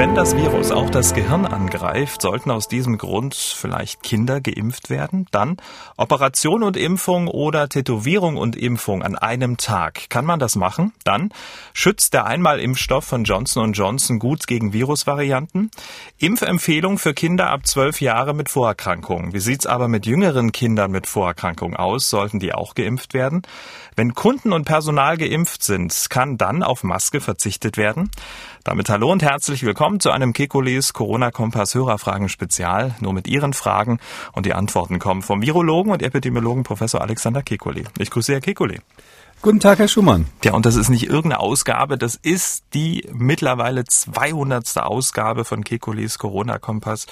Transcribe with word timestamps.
Wenn 0.00 0.14
das 0.14 0.34
Virus 0.34 0.70
auch 0.70 0.88
das 0.88 1.12
Gehirn 1.12 1.44
angreift, 1.44 2.22
sollten 2.22 2.50
aus 2.50 2.68
diesem 2.68 2.96
Grund 2.96 3.34
vielleicht 3.34 4.02
Kinder 4.02 4.40
geimpft 4.40 4.88
werden. 4.88 5.26
Dann 5.30 5.58
Operation 5.98 6.62
und 6.62 6.78
Impfung 6.78 7.28
oder 7.28 7.68
Tätowierung 7.68 8.38
und 8.38 8.56
Impfung 8.56 9.02
an 9.02 9.14
einem 9.14 9.58
Tag. 9.58 10.08
Kann 10.08 10.24
man 10.24 10.38
das 10.38 10.56
machen? 10.56 10.94
Dann 11.04 11.34
schützt 11.74 12.14
der 12.14 12.24
Einmalimpfstoff 12.24 13.04
von 13.04 13.24
Johnson 13.24 13.74
Johnson 13.74 14.18
gut 14.18 14.46
gegen 14.46 14.72
Virusvarianten. 14.72 15.70
Impfempfehlung 16.16 16.96
für 16.96 17.12
Kinder 17.12 17.50
ab 17.50 17.66
zwölf 17.66 18.00
Jahre 18.00 18.32
mit 18.32 18.48
Vorerkrankungen. 18.48 19.34
Wie 19.34 19.40
sieht's 19.40 19.66
aber 19.66 19.86
mit 19.86 20.06
jüngeren 20.06 20.50
Kindern 20.50 20.92
mit 20.92 21.08
Vorerkrankungen 21.08 21.76
aus? 21.76 22.08
Sollten 22.08 22.38
die 22.38 22.54
auch 22.54 22.74
geimpft 22.74 23.12
werden? 23.12 23.42
Wenn 24.00 24.14
Kunden 24.14 24.54
und 24.54 24.64
Personal 24.64 25.18
geimpft 25.18 25.62
sind, 25.62 26.06
kann 26.08 26.38
dann 26.38 26.62
auf 26.62 26.84
Maske 26.84 27.20
verzichtet 27.20 27.76
werden? 27.76 28.10
Damit 28.64 28.88
hallo 28.88 29.12
und 29.12 29.22
herzlich 29.22 29.62
willkommen 29.62 30.00
zu 30.00 30.10
einem 30.10 30.32
Kekules 30.32 30.94
Corona-Kompass 30.94 31.74
Hörerfragen 31.74 32.30
Spezial. 32.30 32.94
Nur 33.00 33.12
mit 33.12 33.28
Ihren 33.28 33.52
Fragen 33.52 34.00
und 34.32 34.46
die 34.46 34.54
Antworten 34.54 35.00
kommen 35.00 35.20
vom 35.20 35.42
Virologen 35.42 35.92
und 35.92 36.02
Epidemiologen 36.02 36.62
Professor 36.62 37.02
Alexander 37.02 37.40
Kekulé. 37.40 37.84
Ich 37.98 38.10
grüße 38.10 38.32
Herr 38.32 38.40
Kekulé. 38.40 38.78
Guten 39.42 39.60
Tag, 39.60 39.80
Herr 39.80 39.88
Schumann. 39.88 40.28
Ja, 40.44 40.54
und 40.54 40.64
das 40.64 40.76
ist 40.76 40.88
nicht 40.88 41.04
irgendeine 41.04 41.40
Ausgabe, 41.40 41.98
das 41.98 42.14
ist 42.14 42.64
die 42.72 43.06
mittlerweile 43.12 43.84
200. 43.84 44.78
Ausgabe 44.78 45.44
von 45.44 45.62
Kekules 45.62 46.16
Corona-Kompass. 46.16 47.04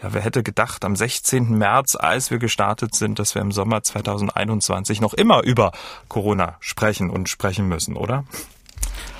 Ja, 0.00 0.14
wer 0.14 0.22
hätte 0.22 0.44
gedacht, 0.44 0.84
am 0.84 0.94
16. 0.94 1.58
März, 1.58 1.96
als 1.96 2.30
wir 2.30 2.38
gestartet 2.38 2.94
sind, 2.94 3.18
dass 3.18 3.34
wir 3.34 3.42
im 3.42 3.50
Sommer 3.50 3.82
2021 3.82 5.00
noch 5.00 5.12
immer 5.12 5.42
über 5.42 5.72
Corona 6.06 6.56
sprechen 6.60 7.10
und 7.10 7.28
sprechen 7.28 7.66
müssen, 7.66 7.96
oder? 7.96 8.24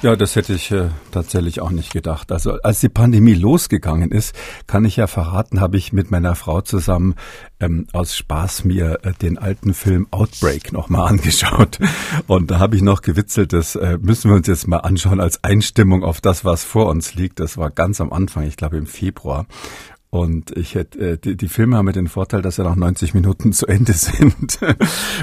Ja, 0.00 0.14
das 0.14 0.36
hätte 0.36 0.52
ich 0.52 0.70
äh, 0.70 0.90
tatsächlich 1.10 1.60
auch 1.60 1.70
nicht 1.70 1.92
gedacht. 1.92 2.30
Also 2.30 2.52
als 2.62 2.78
die 2.78 2.88
Pandemie 2.88 3.34
losgegangen 3.34 4.12
ist, 4.12 4.32
kann 4.68 4.84
ich 4.84 4.94
ja 4.94 5.08
verraten, 5.08 5.60
habe 5.60 5.76
ich 5.76 5.92
mit 5.92 6.12
meiner 6.12 6.36
Frau 6.36 6.60
zusammen 6.60 7.16
ähm, 7.58 7.88
aus 7.92 8.16
Spaß 8.16 8.64
mir 8.64 9.00
äh, 9.02 9.12
den 9.14 9.38
alten 9.38 9.74
Film 9.74 10.06
Outbreak 10.12 10.72
nochmal 10.72 11.08
angeschaut. 11.10 11.80
Und 12.28 12.52
da 12.52 12.60
habe 12.60 12.76
ich 12.76 12.82
noch 12.82 13.02
gewitzelt, 13.02 13.52
das 13.52 13.74
äh, 13.74 13.98
müssen 14.00 14.30
wir 14.30 14.36
uns 14.36 14.46
jetzt 14.46 14.68
mal 14.68 14.78
anschauen 14.78 15.18
als 15.18 15.42
Einstimmung 15.42 16.04
auf 16.04 16.20
das, 16.20 16.44
was 16.44 16.62
vor 16.62 16.86
uns 16.86 17.14
liegt. 17.14 17.40
Das 17.40 17.56
war 17.56 17.70
ganz 17.70 18.00
am 18.00 18.12
Anfang, 18.12 18.44
ich 18.44 18.56
glaube 18.56 18.76
im 18.76 18.86
Februar. 18.86 19.46
Und 20.10 20.56
ich 20.56 20.74
hätte, 20.74 20.98
äh, 20.98 21.18
die, 21.18 21.36
die 21.36 21.48
Filme 21.48 21.76
haben 21.76 21.86
ja 21.86 21.92
den 21.92 22.08
Vorteil, 22.08 22.40
dass 22.40 22.56
sie 22.56 22.62
nach 22.62 22.76
90 22.76 23.12
Minuten 23.12 23.52
zu 23.52 23.66
Ende 23.66 23.92
sind. 23.94 24.58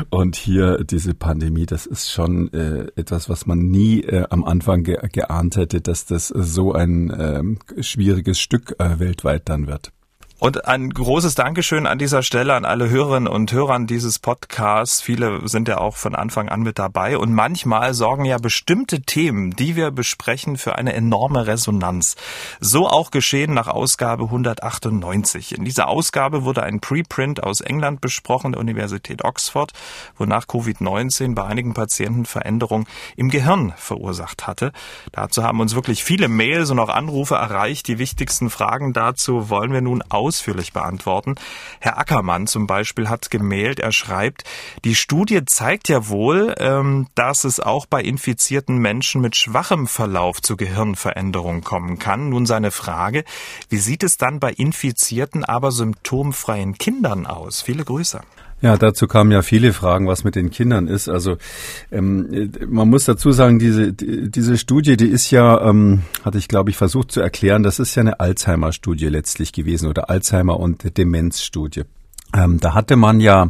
Und 0.09 0.35
hier 0.35 0.83
diese 0.83 1.13
Pandemie, 1.15 1.65
das 1.65 1.85
ist 1.85 2.11
schon 2.11 2.53
äh, 2.53 2.87
etwas, 2.95 3.27
was 3.27 3.45
man 3.47 3.59
nie 3.59 4.01
äh, 4.01 4.25
am 4.29 4.43
Anfang 4.43 4.83
ge 4.83 4.97
geahnt 5.11 5.55
hätte, 5.57 5.81
dass 5.81 6.05
das 6.05 6.27
so 6.27 6.73
ein 6.73 7.09
äh, 7.09 7.43
schwieriges 7.81 8.39
Stück 8.39 8.75
äh, 8.79 8.99
weltweit 8.99 9.49
dann 9.49 9.67
wird. 9.67 9.91
Und 10.37 10.65
ein 10.67 10.89
großes 10.89 11.35
Dankeschön 11.35 11.87
an 11.87 11.97
dieser 11.97 12.21
Stelle 12.21 12.55
an 12.55 12.65
alle 12.65 12.89
Hörerinnen 12.89 13.29
und 13.29 13.53
Hörer 13.53 13.79
dieses 13.85 14.19
Podcasts. 14.19 15.01
Viele 15.01 15.47
sind 15.47 15.69
ja 15.69 15.77
auch 15.77 15.95
von 15.95 16.13
Anfang 16.13 16.49
an 16.49 16.61
mit 16.61 16.77
dabei. 16.77 17.17
Und 17.17 17.33
manchmal 17.33 17.93
sorgen 17.93 18.25
ja 18.25 18.37
bestimmte 18.37 19.01
Themen, 19.01 19.51
die 19.51 19.77
wir 19.77 19.91
besprechen, 19.91 20.57
für 20.57 20.75
eine 20.75 20.91
enorme 20.93 21.47
Resonanz. 21.47 22.17
So 22.59 22.89
auch 22.89 23.11
geschehen 23.11 23.53
nach 23.53 23.69
Ausgabe 23.69 24.25
198. 24.25 25.57
In 25.57 25.63
dieser 25.63 25.87
Ausgabe 25.87 26.43
wurde 26.43 26.63
ein 26.63 26.81
Preprint 26.81 27.41
aus 27.41 27.61
England 27.61 28.01
besprochen, 28.01 28.51
der 28.51 28.61
Universität 28.61 29.23
Oxford, 29.23 29.71
wonach 30.17 30.47
Covid-19 30.47 31.33
bei 31.33 31.45
einigen 31.45 31.73
Patienten 31.73 32.25
Veränderungen 32.25 32.87
im 33.15 33.29
Gehirn 33.29 33.73
verursacht 33.77 34.47
hatte. 34.47 34.73
Dazu 35.13 35.43
haben 35.43 35.61
uns 35.61 35.75
wirklich 35.75 36.03
viele 36.03 36.27
Mails 36.27 36.71
und 36.71 36.79
auch 36.79 36.89
Anrufe 36.89 37.35
erreicht. 37.35 37.87
Die 37.87 37.99
wichtigsten 37.99 38.49
Fragen 38.49 38.91
dazu 38.91 39.49
wollen 39.49 39.71
wir 39.71 39.81
nun 39.81 40.01
aus 40.09 40.24
ausführlich 40.25 40.73
beantworten. 40.73 41.35
Herr 41.79 41.99
Ackermann 41.99 42.47
zum 42.47 42.65
Beispiel 42.65 43.09
hat 43.09 43.29
gemailt, 43.29 43.79
er 43.79 43.91
schreibt, 43.91 44.43
die 44.83 44.95
Studie 44.95 45.45
zeigt 45.45 45.87
ja 45.87 46.07
wohl, 46.07 46.55
ähm, 46.57 47.07
dass 47.13 47.43
es 47.43 47.59
auch 47.59 47.85
bei 47.85 48.01
infizierten 48.01 48.77
Menschen 48.79 49.21
mit 49.21 49.35
schwachem 49.35 49.85
Verlauf 49.87 50.41
zu 50.41 50.57
Gehirnveränderungen 50.57 51.63
kommen 51.63 51.99
kann. 51.99 52.29
Nun 52.29 52.47
seine 52.47 52.71
Frage, 52.71 53.23
wie 53.69 53.77
sieht 53.77 54.01
es 54.01 54.17
dann 54.17 54.39
bei 54.39 54.51
infizierten, 54.51 55.45
aber 55.45 55.71
symptomfreien 55.71 56.79
Kindern 56.79 57.27
aus? 57.27 57.61
Viele 57.61 57.85
Grüße. 57.85 58.21
Ja, 58.61 58.77
dazu 58.77 59.07
kamen 59.07 59.31
ja 59.31 59.41
viele 59.41 59.73
Fragen, 59.73 60.07
was 60.07 60.23
mit 60.23 60.35
den 60.35 60.49
Kindern 60.49 60.87
ist. 60.87 61.09
Also 61.09 61.37
ähm, 61.91 62.51
man 62.67 62.89
muss 62.89 63.05
dazu 63.05 63.31
sagen, 63.31 63.59
diese 63.59 63.93
die, 63.93 64.31
diese 64.31 64.57
Studie, 64.57 64.97
die 64.97 65.07
ist 65.07 65.29
ja, 65.29 65.69
ähm, 65.69 66.01
hatte 66.23 66.37
ich 66.37 66.47
glaube 66.47 66.69
ich 66.69 66.77
versucht 66.77 67.11
zu 67.11 67.19
erklären, 67.19 67.63
das 67.63 67.79
ist 67.79 67.95
ja 67.95 68.01
eine 68.01 68.19
Alzheimer-Studie 68.19 69.07
letztlich 69.07 69.51
gewesen 69.51 69.89
oder 69.89 70.09
Alzheimer- 70.09 70.59
und 70.59 70.97
Demenzstudie. 70.97 71.83
Ähm, 72.33 72.59
da 72.59 72.73
hatte 72.73 72.95
man 72.95 73.19
ja 73.19 73.49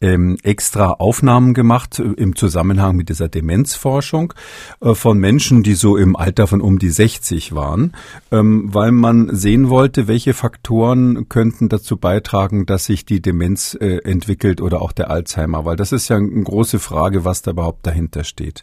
ähm, 0.00 0.36
extra 0.42 0.90
Aufnahmen 0.92 1.54
gemacht 1.54 1.98
äh, 1.98 2.02
im 2.02 2.36
Zusammenhang 2.36 2.96
mit 2.96 3.08
dieser 3.08 3.28
Demenzforschung 3.28 4.32
äh, 4.80 4.94
von 4.94 5.18
Menschen, 5.18 5.62
die 5.62 5.74
so 5.74 5.96
im 5.96 6.16
Alter 6.16 6.46
von 6.46 6.60
um 6.60 6.78
die 6.78 6.90
60 6.90 7.54
waren, 7.54 7.92
ähm, 8.30 8.72
weil 8.72 8.92
man 8.92 9.34
sehen 9.34 9.68
wollte, 9.68 10.06
welche 10.06 10.34
Faktoren 10.34 11.28
könnten 11.28 11.68
dazu 11.68 11.96
beitragen, 11.96 12.66
dass 12.66 12.84
sich 12.84 13.04
die 13.04 13.20
Demenz 13.20 13.76
äh, 13.80 13.98
entwickelt 13.98 14.60
oder 14.60 14.82
auch 14.82 14.92
der 14.92 15.10
Alzheimer, 15.10 15.64
weil 15.64 15.76
das 15.76 15.92
ist 15.92 16.08
ja 16.08 16.16
eine 16.16 16.42
große 16.42 16.78
Frage, 16.78 17.24
was 17.24 17.42
da 17.42 17.50
überhaupt 17.50 17.86
dahinter 17.86 18.24
steht. 18.24 18.62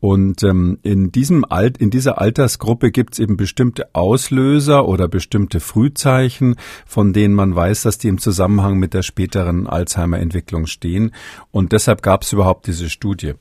Und 0.00 0.44
ähm, 0.44 0.78
in 0.82 1.10
diesem 1.10 1.44
Alt, 1.44 1.78
in 1.78 1.90
dieser 1.90 2.20
Altersgruppe 2.20 2.92
gibt 2.92 3.14
es 3.14 3.18
eben 3.18 3.36
bestimmte 3.36 3.94
Auslöser 3.94 4.86
oder 4.86 5.08
bestimmte 5.08 5.58
Frühzeichen, 5.58 6.54
von 6.86 7.12
denen 7.12 7.34
man 7.34 7.56
weiß, 7.56 7.82
dass 7.82 7.98
die 7.98 8.06
im 8.06 8.18
Zusammenhang 8.18 8.78
mit 8.78 8.94
der 8.94 9.02
späteren 9.02 9.66
Alzheimer-Entwicklung 9.66 10.67
stehen. 10.68 11.12
Und 11.50 11.72
deshalb 11.72 12.02
gab 12.02 12.22
es 12.22 12.32
überhaupt 12.32 12.66
diese 12.66 12.88
Studie. 12.90 13.34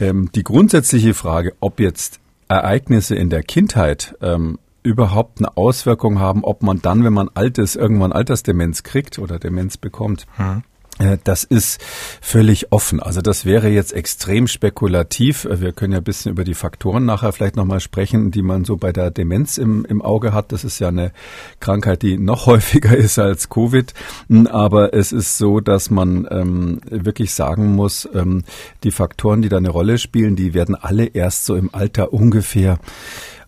Ähm, 0.00 0.30
die 0.34 0.42
grundsätzliche 0.42 1.14
Frage, 1.14 1.54
ob 1.60 1.80
jetzt 1.80 2.20
Ereignisse 2.48 3.14
in 3.14 3.30
der 3.30 3.42
Kindheit 3.42 4.16
ähm, 4.20 4.58
überhaupt 4.82 5.38
eine 5.38 5.56
Auswirkung 5.56 6.18
haben, 6.18 6.44
ob 6.44 6.62
man 6.62 6.82
dann, 6.82 7.04
wenn 7.04 7.12
man 7.12 7.30
alt 7.34 7.58
ist, 7.58 7.74
irgendwann 7.74 8.12
Altersdemenz 8.12 8.82
kriegt 8.82 9.18
oder 9.18 9.38
Demenz 9.38 9.76
bekommt. 9.76 10.26
Hm. 10.36 10.62
Äh, 10.98 11.18
das 11.24 11.44
ist 11.44 11.80
völlig 12.20 12.72
offen. 12.72 13.00
Also 13.00 13.20
das 13.20 13.44
wäre 13.44 13.68
jetzt 13.68 13.92
extrem 13.92 14.46
spekulativ. 14.46 15.44
Äh, 15.44 15.60
wir 15.60 15.72
können 15.72 15.92
ja 15.92 15.98
ein 15.98 16.04
bisschen 16.04 16.32
über 16.32 16.44
die 16.44 16.54
Faktoren 16.54 17.04
nachher 17.04 17.32
vielleicht 17.32 17.56
nochmal 17.56 17.80
sprechen, 17.80 18.30
die 18.30 18.42
man 18.42 18.64
so 18.64 18.76
bei 18.76 18.92
der 18.92 19.10
Demenz 19.10 19.58
im, 19.58 19.84
im 19.84 20.02
Auge 20.02 20.32
hat. 20.32 20.52
Das 20.52 20.64
ist 20.64 20.78
ja 20.78 20.88
eine 20.88 21.12
Krankheit, 21.60 22.02
die 22.02 22.18
noch 22.18 22.46
häufiger 22.46 22.96
ist 22.96 23.18
als 23.18 23.48
Covid. 23.48 23.92
Hm, 24.28 24.46
aber 24.46 24.94
es 24.94 25.12
ist 25.12 25.38
so, 25.38 25.60
dass 25.60 25.90
man 25.90 26.28
ähm, 26.30 26.80
wirklich 26.88 27.32
sagen 27.32 27.74
muss, 27.74 28.08
ähm, 28.14 28.44
die 28.84 28.92
Faktoren, 28.92 29.42
die 29.42 29.48
da 29.48 29.56
eine 29.56 29.70
Rolle 29.70 29.98
spielen, 29.98 30.36
die 30.36 30.54
werden 30.54 30.74
alle 30.74 31.06
erst 31.06 31.44
so 31.44 31.56
im 31.56 31.74
Alter 31.74 32.12
ungefähr 32.12 32.78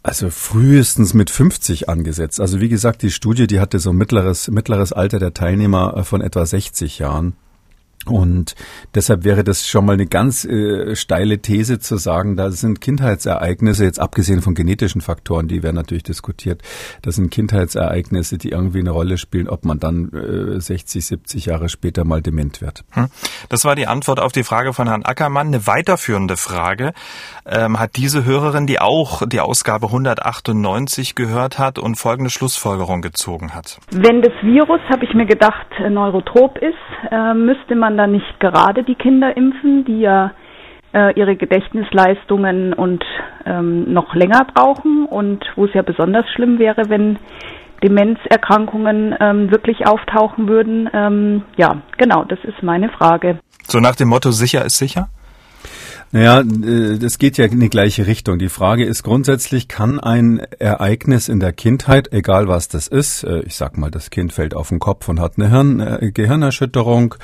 also 0.06 0.31
frühestens 0.31 1.15
mit 1.15 1.31
50 1.31 1.89
angesetzt. 1.89 2.41
Also 2.41 2.61
wie 2.61 2.69
gesagt, 2.69 3.03
die 3.03 3.11
Studie, 3.11 3.49
die 3.49 3.59
hatte 3.59 3.81
so 3.81 3.93
mittleres, 3.93 4.49
mittleres 4.49 4.93
Alter 4.93 5.19
der 5.19 5.34
Teilnehmer 5.34 5.97
äh, 5.97 6.05
von 6.05 6.21
etwa 6.21 6.47
60 6.47 7.00
Jahren. 7.00 7.34
Und 8.09 8.55
deshalb 8.94 9.25
wäre 9.25 9.44
das 9.44 9.67
schon 9.67 9.84
mal 9.84 9.94
eine 9.94 10.06
ganz 10.06 10.44
äh, 10.44 10.94
steile 10.97 11.39
These 11.39 11.78
zu 11.78 11.97
sagen, 11.97 12.37
da 12.37 12.50
sind 12.50 12.81
Kindheitsereignisse, 12.81 13.84
jetzt 13.84 14.00
abgesehen 14.00 14.43
von 14.43 14.55
genetischen 14.55 15.00
Faktoren, 15.00 15.49
die 15.49 15.62
werden 15.62 15.77
natürlich 15.77 16.05
diskutiert, 16.05 16.62
das 17.03 17.16
sind 17.16 17.31
Kindheitsereignisse, 17.31 18.39
die 18.39 18.50
irgendwie 18.50 18.81
eine 18.81 18.91
Rolle 18.91 19.19
spielen, 19.19 19.49
ob 19.49 19.65
man 19.65 19.78
dann 19.78 20.11
äh, 20.12 20.61
60, 20.61 21.05
70 21.05 21.47
Jahre 21.47 21.69
später 21.69 22.05
mal 22.05 22.22
dement 22.22 22.60
wird. 22.60 22.84
Hm. 22.92 23.09
Das 23.48 23.65
war 23.65 23.75
die 23.75 23.86
Antwort 23.86 24.21
auf 24.21 24.33
die 24.33 24.45
Frage 24.45 24.72
von 24.72 24.89
Herrn 24.89 25.04
Ackermann. 25.04 25.48
Eine 25.48 25.66
weiterführende 25.66 26.36
Frage 26.36 26.92
ähm, 27.45 27.78
hat 27.78 27.97
diese 27.97 28.25
Hörerin, 28.25 28.66
die 28.66 28.81
auch 28.81 29.27
die 29.27 29.41
Ausgabe 29.41 29.86
198 29.86 31.15
gehört 31.15 31.59
hat 31.59 31.78
und 31.78 31.97
folgende 31.97 32.31
Schlussfolgerung 32.31 33.03
gezogen 33.03 33.54
hat. 33.54 33.78
Wenn 33.91 34.22
das 34.22 34.33
Virus, 34.42 34.81
habe 34.91 35.04
ich 35.04 35.15
mir 35.15 35.27
gedacht, 35.27 35.66
neurotrop 35.89 36.59
ist, 36.59 36.75
äh, 37.10 37.34
müsste 37.34 37.75
man 37.75 37.96
dann 37.97 38.13
nicht 38.13 38.41
gerade 38.41 38.84
die 38.84 38.95
Kinder 38.95 39.37
impfen, 39.37 39.84
die 39.84 40.01
ja 40.01 40.33
äh, 40.93 41.13
ihre 41.19 41.37
Gedächtnisleistungen 41.37 42.72
und 42.72 43.04
ähm, 43.45 43.93
noch 43.93 44.15
länger 44.15 44.47
brauchen 44.54 45.07
und 45.07 45.45
wo 45.57 45.66
es 45.66 45.75
ja 45.75 45.83
besonders 45.83 46.27
schlimm 46.34 46.59
wäre, 46.59 46.89
wenn 46.89 47.19
Demenzerkrankungen 47.83 49.15
ähm, 49.21 49.51
wirklich 49.51 49.87
auftauchen 49.87 50.48
würden. 50.48 50.89
Ähm, 50.93 51.43
ja, 51.57 51.83
genau, 51.98 52.25
das 52.25 52.39
ist 52.45 52.63
meine 52.63 52.89
Frage. 52.89 53.39
So 53.69 53.78
nach 53.81 53.97
dem 53.97 54.09
Motto, 54.09 54.31
sicher 54.31 54.65
ist 54.65 54.78
sicher? 54.78 55.09
Naja, 56.13 56.41
äh, 56.41 56.99
das 56.99 57.19
geht 57.19 57.37
ja 57.37 57.47
in 57.47 57.61
die 57.61 57.69
gleiche 57.69 58.07
Richtung. 58.07 58.39
Die 58.39 58.49
Frage 58.49 58.85
ist 58.85 59.03
grundsätzlich, 59.03 59.69
kann 59.69 59.99
ein 59.99 60.39
Ereignis 60.59 61.29
in 61.29 61.41
der 61.41 61.53
Kindheit, 61.53 62.13
egal 62.13 62.49
was 62.49 62.69
das 62.69 62.87
ist, 62.87 63.25
äh, 63.25 63.41
ich 63.41 63.57
sag 63.57 63.77
mal, 63.77 63.91
das 63.91 64.11
Kind 64.11 64.33
fällt 64.33 64.55
auf 64.55 64.69
den 64.69 64.79
Kopf 64.79 65.09
und 65.09 65.21
hat 65.21 65.35
eine 65.37 65.51
Hirn, 65.51 65.81
äh, 65.81 66.13
Gehirnerschütterung, 66.13 67.17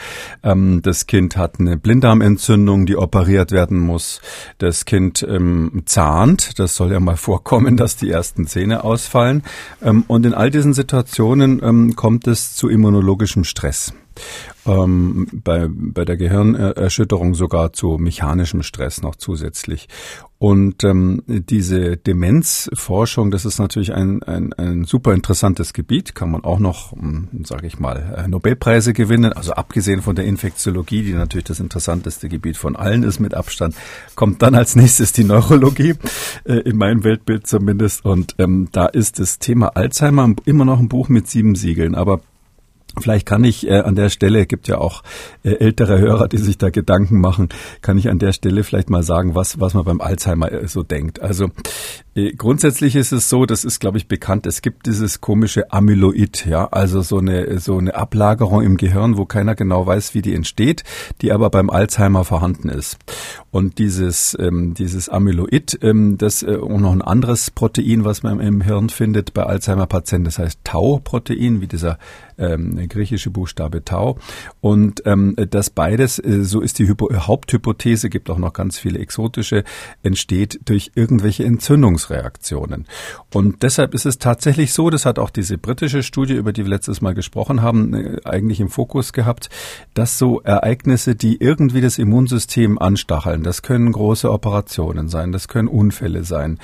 ähm, 0.43 0.82
das 0.82 1.06
Kind 1.06 1.37
hat 1.37 1.61
eine 1.61 1.76
Blinddarmentzündung, 1.76 2.87
die 2.87 2.96
operiert 2.96 3.52
werden 3.52 3.79
muss, 3.79 4.20
das 4.58 4.84
Kind 4.84 5.25
ähm, 5.29 5.82
zahnt, 5.87 6.58
das 6.58 6.75
soll 6.75 6.93
ja 6.93 7.00
mal 7.00 7.17
vorkommen, 7.23 7.76
dass 7.76 7.96
die 7.96 8.11
ersten 8.11 8.46
Zähne 8.46 8.84
ausfallen. 8.84 9.44
Ähm, 9.81 10.05
und 10.08 10.26
in 10.26 10.34
all 10.34 10.50
diesen 10.50 10.75
Situationen 10.75 11.62
ähm, 11.62 11.94
kommt 11.94 12.26
es 12.26 12.56
zu 12.56 12.69
immunologischem 12.69 13.44
Stress 13.44 13.94
ähm, 14.66 15.28
bei, 15.32 15.68
bei 15.70 16.04
der 16.04 16.16
Gehirnerschütterung 16.16 17.34
sogar 17.34 17.72
zu 17.72 17.98
mechanischem 17.98 18.62
Stress 18.62 19.02
noch 19.02 19.16
zusätzlich. 19.16 19.88
Und 20.42 20.82
ähm, 20.82 21.22
diese 21.28 21.96
Demenzforschung, 21.96 23.30
das 23.30 23.44
ist 23.44 23.60
natürlich 23.60 23.94
ein, 23.94 24.24
ein, 24.24 24.52
ein 24.54 24.82
super 24.82 25.14
interessantes 25.14 25.72
Gebiet, 25.72 26.16
kann 26.16 26.32
man 26.32 26.42
auch 26.42 26.58
noch, 26.58 26.90
hm, 26.90 27.28
sage 27.44 27.68
ich 27.68 27.78
mal, 27.78 28.16
äh, 28.16 28.26
Nobelpreise 28.26 28.92
gewinnen. 28.92 29.32
Also 29.32 29.52
abgesehen 29.52 30.02
von 30.02 30.16
der 30.16 30.24
Infektiologie, 30.24 31.04
die 31.04 31.12
natürlich 31.12 31.44
das 31.44 31.60
interessanteste 31.60 32.28
Gebiet 32.28 32.56
von 32.56 32.74
allen 32.74 33.04
ist 33.04 33.20
mit 33.20 33.34
Abstand, 33.34 33.76
kommt 34.16 34.42
dann 34.42 34.56
als 34.56 34.74
nächstes 34.74 35.12
die 35.12 35.22
Neurologie, 35.22 35.94
äh, 36.42 36.54
in 36.54 36.76
meinem 36.76 37.04
Weltbild 37.04 37.46
zumindest. 37.46 38.04
Und 38.04 38.34
ähm, 38.38 38.66
da 38.72 38.86
ist 38.86 39.20
das 39.20 39.38
Thema 39.38 39.76
Alzheimer 39.76 40.34
immer 40.44 40.64
noch 40.64 40.80
ein 40.80 40.88
Buch 40.88 41.08
mit 41.08 41.28
sieben 41.28 41.54
Siegeln. 41.54 41.94
Aber 41.94 42.20
Vielleicht 43.00 43.26
kann 43.26 43.42
ich 43.44 43.66
äh, 43.66 43.78
an 43.80 43.94
der 43.94 44.10
Stelle, 44.10 44.46
gibt 44.46 44.68
ja 44.68 44.78
auch 44.78 45.02
äh, 45.44 45.54
ältere 45.54 45.98
Hörer, 45.98 46.28
die 46.28 46.36
sich 46.36 46.58
da 46.58 46.70
Gedanken 46.70 47.20
machen, 47.20 47.48
kann 47.80 47.96
ich 47.96 48.10
an 48.10 48.18
der 48.18 48.32
Stelle 48.32 48.64
vielleicht 48.64 48.90
mal 48.90 49.02
sagen, 49.02 49.34
was, 49.34 49.60
was 49.60 49.72
man 49.72 49.84
beim 49.84 50.00
Alzheimer 50.00 50.52
äh, 50.52 50.68
so 50.68 50.82
denkt. 50.82 51.22
Also 51.22 51.48
äh, 52.14 52.32
grundsätzlich 52.32 52.94
ist 52.94 53.12
es 53.12 53.30
so, 53.30 53.46
das 53.46 53.64
ist, 53.64 53.80
glaube 53.80 53.96
ich, 53.96 54.08
bekannt, 54.08 54.46
es 54.46 54.60
gibt 54.60 54.86
dieses 54.86 55.22
komische 55.22 55.72
Amyloid, 55.72 56.44
ja, 56.44 56.66
also 56.66 57.00
so 57.00 57.18
eine, 57.18 57.58
so 57.58 57.78
eine 57.78 57.94
Ablagerung 57.94 58.60
im 58.60 58.76
Gehirn, 58.76 59.16
wo 59.16 59.24
keiner 59.24 59.54
genau 59.54 59.86
weiß, 59.86 60.14
wie 60.14 60.20
die 60.20 60.34
entsteht, 60.34 60.84
die 61.22 61.32
aber 61.32 61.48
beim 61.48 61.70
Alzheimer 61.70 62.24
vorhanden 62.24 62.68
ist. 62.68 62.98
Und 63.50 63.78
dieses, 63.78 64.36
ähm, 64.38 64.74
dieses 64.74 65.08
Amyloid, 65.08 65.78
ähm, 65.82 66.18
das 66.18 66.42
äh, 66.42 66.56
und 66.56 66.82
noch 66.82 66.92
ein 66.92 67.02
anderes 67.02 67.50
Protein, 67.50 68.04
was 68.04 68.22
man 68.22 68.40
im 68.40 68.60
Hirn 68.60 68.90
findet 68.90 69.32
bei 69.32 69.44
Alzheimer-Patienten, 69.44 70.24
das 70.26 70.38
heißt 70.38 70.60
Tau-Protein, 70.64 71.62
wie 71.62 71.66
dieser 71.66 71.98
ähm, 72.42 72.88
griechische 72.88 73.30
Buchstabe 73.30 73.84
Tau. 73.84 74.18
Und 74.60 75.02
ähm, 75.06 75.36
das 75.50 75.70
beides, 75.70 76.18
äh, 76.18 76.44
so 76.44 76.60
ist 76.60 76.78
die 76.78 76.88
Hypo 76.88 77.08
Haupthypothese, 77.12 78.10
gibt 78.10 78.28
auch 78.30 78.38
noch 78.38 78.52
ganz 78.52 78.78
viele 78.78 78.98
exotische, 78.98 79.64
entsteht 80.02 80.60
durch 80.64 80.92
irgendwelche 80.94 81.44
Entzündungsreaktionen. 81.44 82.86
Und 83.32 83.62
deshalb 83.62 83.94
ist 83.94 84.06
es 84.06 84.18
tatsächlich 84.18 84.72
so, 84.72 84.90
das 84.90 85.06
hat 85.06 85.18
auch 85.18 85.30
diese 85.30 85.58
britische 85.58 86.02
Studie, 86.02 86.34
über 86.34 86.52
die 86.52 86.64
wir 86.64 86.70
letztes 86.70 87.00
Mal 87.00 87.14
gesprochen 87.14 87.62
haben, 87.62 87.94
äh, 87.94 88.20
eigentlich 88.24 88.60
im 88.60 88.68
Fokus 88.68 89.12
gehabt, 89.12 89.48
dass 89.94 90.18
so 90.18 90.40
Ereignisse, 90.40 91.14
die 91.14 91.36
irgendwie 91.40 91.80
das 91.80 91.98
Immunsystem 91.98 92.78
anstacheln, 92.78 93.42
das 93.42 93.62
können 93.62 93.92
große 93.92 94.30
Operationen 94.30 95.08
sein, 95.08 95.32
das 95.32 95.48
können 95.48 95.68
Unfälle 95.68 96.24
sein 96.24 96.58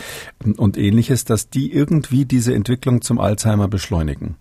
und 0.56 0.76
ähnliches, 0.76 1.24
dass 1.24 1.50
die 1.50 1.72
irgendwie 1.72 2.24
diese 2.24 2.54
Entwicklung 2.54 3.02
zum 3.02 3.20
Alzheimer 3.20 3.69
beschleunigen. 3.69 4.36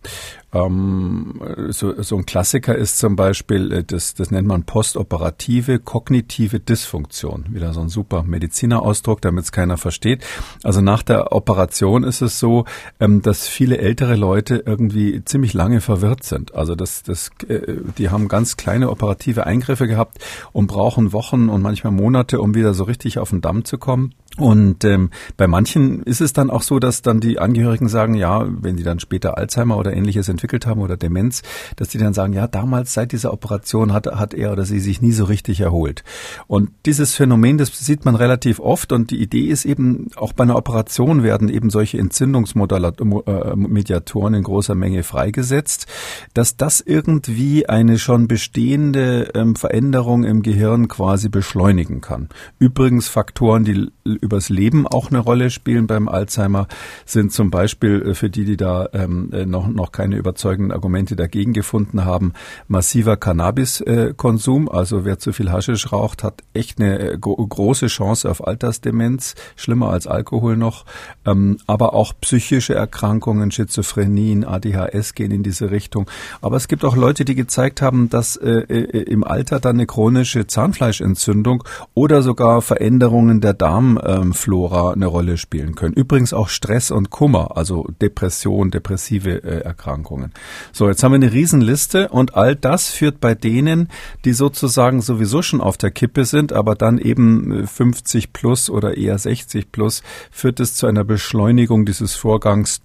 Ähm, 0.53 1.41
so, 1.69 2.01
so 2.01 2.15
ein 2.15 2.25
Klassiker 2.25 2.75
ist 2.75 2.99
zum 2.99 3.17
Beispiel, 3.17 3.71
äh, 3.71 3.83
das, 3.83 4.13
das 4.13 4.31
nennt 4.31 4.47
man 4.47 4.63
postoperative 4.63 5.79
kognitive 5.79 6.61
Dysfunktion. 6.61 7.45
Wieder 7.49 7.73
so 7.73 7.81
ein 7.81 7.89
super 7.89 8.23
Medizinerausdruck, 8.23 9.21
damit 9.21 9.43
es 9.43 9.51
keiner 9.51 9.77
versteht. 9.77 10.25
Also 10.63 10.79
nach 10.79 11.03
der 11.03 11.33
Operation 11.33 12.03
ist 12.03 12.21
es 12.21 12.39
so, 12.39 12.63
ähm, 13.01 13.21
dass 13.21 13.47
viele 13.47 13.77
ältere 13.79 14.15
Leute 14.15 14.63
irgendwie 14.65 15.23
ziemlich 15.25 15.53
lange 15.53 15.81
verwirrt 15.81 16.23
sind. 16.23 16.55
Also 16.55 16.75
das, 16.75 17.03
das, 17.03 17.29
äh, 17.47 17.77
die 17.97 18.09
haben 18.09 18.29
ganz 18.29 18.55
kleine 18.55 18.89
operative 18.89 19.45
Eingriffe 19.45 19.87
gehabt 19.87 20.19
und 20.53 20.67
brauchen 20.67 21.11
Wochen 21.11 21.49
und 21.49 21.61
manchmal 21.61 21.91
Monate, 21.91 22.39
um 22.39 22.55
wieder 22.55 22.73
so 22.73 22.85
richtig 22.85 23.19
auf 23.19 23.31
den 23.31 23.41
Damm 23.41 23.65
zu 23.65 23.77
kommen. 23.77 24.13
Und 24.37 24.83
ähm, 24.83 25.09
bei 25.35 25.47
manchen 25.47 26.03
ist 26.03 26.21
es 26.21 26.31
dann 26.31 26.51
auch 26.51 26.61
so, 26.61 26.77
dass 26.77 27.01
dann 27.01 27.19
die 27.19 27.39
Angehörigen 27.39 27.89
sagen, 27.89 28.13
ja, 28.13 28.45
wenn 28.47 28.77
die 28.77 28.83
dann 28.83 28.99
später 28.99 29.35
Alzheimer 29.37 29.77
oder 29.77 29.93
ähnliches 29.93 30.29
entwickelt 30.29 30.67
haben 30.67 30.81
oder 30.81 30.95
Demenz, 30.95 31.41
dass 31.75 31.89
die 31.89 31.97
dann 31.97 32.13
sagen, 32.13 32.33
ja, 32.33 32.45
damals 32.47 32.93
seit 32.93 33.11
dieser 33.11 33.33
Operation 33.33 33.93
hat, 33.93 34.05
hat 34.05 34.35
er 34.35 34.51
oder 34.51 34.65
sie 34.65 34.79
sich 34.79 35.01
nie 35.01 35.11
so 35.11 35.25
richtig 35.25 35.61
erholt. 35.61 36.03
Und 36.45 36.69
dieses 36.85 37.15
Phänomen, 37.15 37.57
das 37.57 37.75
sieht 37.77 38.05
man 38.05 38.13
relativ 38.15 38.59
oft 38.59 38.91
und 38.91 39.09
die 39.09 39.19
Idee 39.21 39.47
ist 39.47 39.65
eben, 39.65 40.11
auch 40.15 40.33
bei 40.33 40.43
einer 40.43 40.55
Operation 40.55 41.23
werden 41.23 41.49
eben 41.49 41.71
solche 41.71 41.97
Entzündungsmediatoren 41.97 44.35
in 44.35 44.43
großer 44.43 44.75
Menge 44.75 45.01
freigesetzt, 45.01 45.87
dass 46.35 46.57
das 46.57 46.79
irgendwie 46.79 47.67
eine 47.67 47.97
schon 47.97 48.27
bestehende 48.27 49.31
ähm, 49.33 49.55
Veränderung 49.55 50.25
im 50.25 50.43
Gehirn 50.43 50.87
quasi 50.87 51.29
beschleunigen 51.29 52.01
kann. 52.01 52.29
Übrigens 52.59 53.07
Faktoren, 53.07 53.63
die 53.63 53.87
übers 54.27 54.49
Leben 54.49 54.85
auch 54.85 55.09
eine 55.09 55.19
Rolle 55.19 55.49
spielen 55.49 55.87
beim 55.87 56.07
Alzheimer, 56.07 56.67
sind 57.05 57.31
zum 57.31 57.49
Beispiel 57.49 58.01
äh, 58.09 58.13
für 58.13 58.29
die, 58.29 58.45
die 58.45 58.57
da 58.57 58.89
ähm, 58.93 59.31
äh, 59.33 59.45
noch, 59.45 59.67
noch 59.67 59.91
keine 59.91 60.17
überzeugenden 60.17 60.71
Argumente 60.71 61.15
dagegen 61.15 61.53
gefunden 61.53 62.05
haben, 62.05 62.33
massiver 62.67 63.17
Cannabiskonsum. 63.17 64.69
Also 64.69 65.05
wer 65.05 65.17
zu 65.17 65.31
viel 65.33 65.51
Haschisch 65.51 65.91
raucht, 65.91 66.23
hat 66.23 66.43
echt 66.53 66.79
eine 66.79 66.99
äh, 66.99 67.17
große 67.17 67.87
Chance 67.87 68.29
auf 68.29 68.45
Altersdemenz, 68.45 69.35
schlimmer 69.55 69.89
als 69.89 70.07
Alkohol 70.07 70.57
noch. 70.57 70.85
Ähm, 71.25 71.57
aber 71.67 71.93
auch 71.93 72.13
psychische 72.21 72.75
Erkrankungen, 72.75 73.51
Schizophrenien, 73.51 74.43
ADHS 74.43 75.15
gehen 75.15 75.31
in 75.31 75.43
diese 75.43 75.71
Richtung. 75.71 76.09
Aber 76.41 76.57
es 76.57 76.67
gibt 76.67 76.83
auch 76.83 76.95
Leute, 76.95 77.25
die 77.25 77.35
gezeigt 77.35 77.81
haben, 77.81 78.09
dass 78.09 78.35
äh, 78.35 78.51
im 78.51 79.23
Alter 79.23 79.59
dann 79.59 79.77
eine 79.77 79.85
chronische 79.85 80.47
Zahnfleischentzündung 80.47 81.63
oder 81.93 82.21
sogar 82.21 82.61
Veränderungen 82.61 83.41
der 83.41 83.53
Darm 83.53 83.97
Darmflora 84.17 84.93
eine 84.93 85.05
Rolle 85.05 85.37
spielen 85.37 85.75
können. 85.75 85.93
Übrigens 85.93 86.33
auch 86.33 86.49
Stress 86.49 86.89
und 86.89 87.11
Kummer, 87.11 87.55
also 87.55 87.87
Depression, 88.01 88.71
depressive 88.71 89.43
äh, 89.43 89.61
Erkrankungen. 89.61 90.33
So, 90.71 90.87
jetzt 90.87 91.03
haben 91.03 91.11
wir 91.11 91.17
eine 91.17 91.31
Riesenliste 91.31 92.09
und 92.09 92.35
all 92.35 92.55
das 92.55 92.89
führt 92.89 93.19
bei 93.19 93.35
denen, 93.35 93.89
die 94.25 94.33
sozusagen 94.33 95.01
sowieso 95.01 95.41
schon 95.43 95.61
auf 95.61 95.77
der 95.77 95.91
Kippe 95.91 96.25
sind, 96.25 96.51
aber 96.51 96.73
dann 96.75 96.97
eben 96.97 97.67
50 97.67 98.23
äh, 98.23 98.27
plus 98.33 98.69
oder 98.69 98.97
eher 98.97 99.17
60 99.17 99.71
plus, 99.71 100.01
führt 100.31 100.59
es 100.59 100.73
zu 100.73 100.87
einer 100.87 101.03
Beschleunigung 101.03 101.85
dieses 101.85 102.15
Vorgangs 102.15 102.81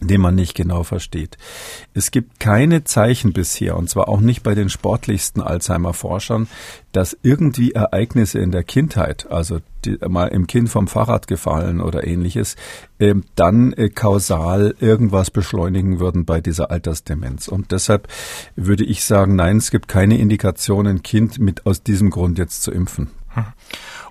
den 0.00 0.20
man 0.20 0.34
nicht 0.34 0.54
genau 0.54 0.82
versteht. 0.82 1.36
Es 1.94 2.10
gibt 2.10 2.40
keine 2.40 2.84
Zeichen 2.84 3.32
bisher, 3.32 3.76
und 3.76 3.90
zwar 3.90 4.08
auch 4.08 4.20
nicht 4.20 4.42
bei 4.42 4.54
den 4.54 4.68
sportlichsten 4.68 5.42
Alzheimer-Forschern, 5.42 6.48
dass 6.92 7.16
irgendwie 7.22 7.72
Ereignisse 7.72 8.38
in 8.38 8.50
der 8.50 8.64
Kindheit, 8.64 9.30
also 9.30 9.60
die, 9.84 9.98
mal 10.08 10.28
im 10.28 10.46
Kind 10.46 10.68
vom 10.68 10.88
Fahrrad 10.88 11.26
gefallen 11.26 11.80
oder 11.80 12.06
ähnliches, 12.06 12.56
äh, 12.98 13.14
dann 13.34 13.72
äh, 13.72 13.88
kausal 13.88 14.74
irgendwas 14.80 15.30
beschleunigen 15.30 16.00
würden 16.00 16.24
bei 16.24 16.40
dieser 16.40 16.70
Altersdemenz. 16.70 17.48
Und 17.48 17.72
deshalb 17.72 18.08
würde 18.56 18.84
ich 18.84 19.04
sagen, 19.04 19.36
nein, 19.36 19.58
es 19.58 19.70
gibt 19.70 19.88
keine 19.88 20.18
Indikation, 20.18 20.86
ein 20.86 21.02
Kind 21.02 21.38
mit 21.38 21.66
aus 21.66 21.82
diesem 21.82 22.10
Grund 22.10 22.38
jetzt 22.38 22.62
zu 22.62 22.72
impfen. 22.72 23.10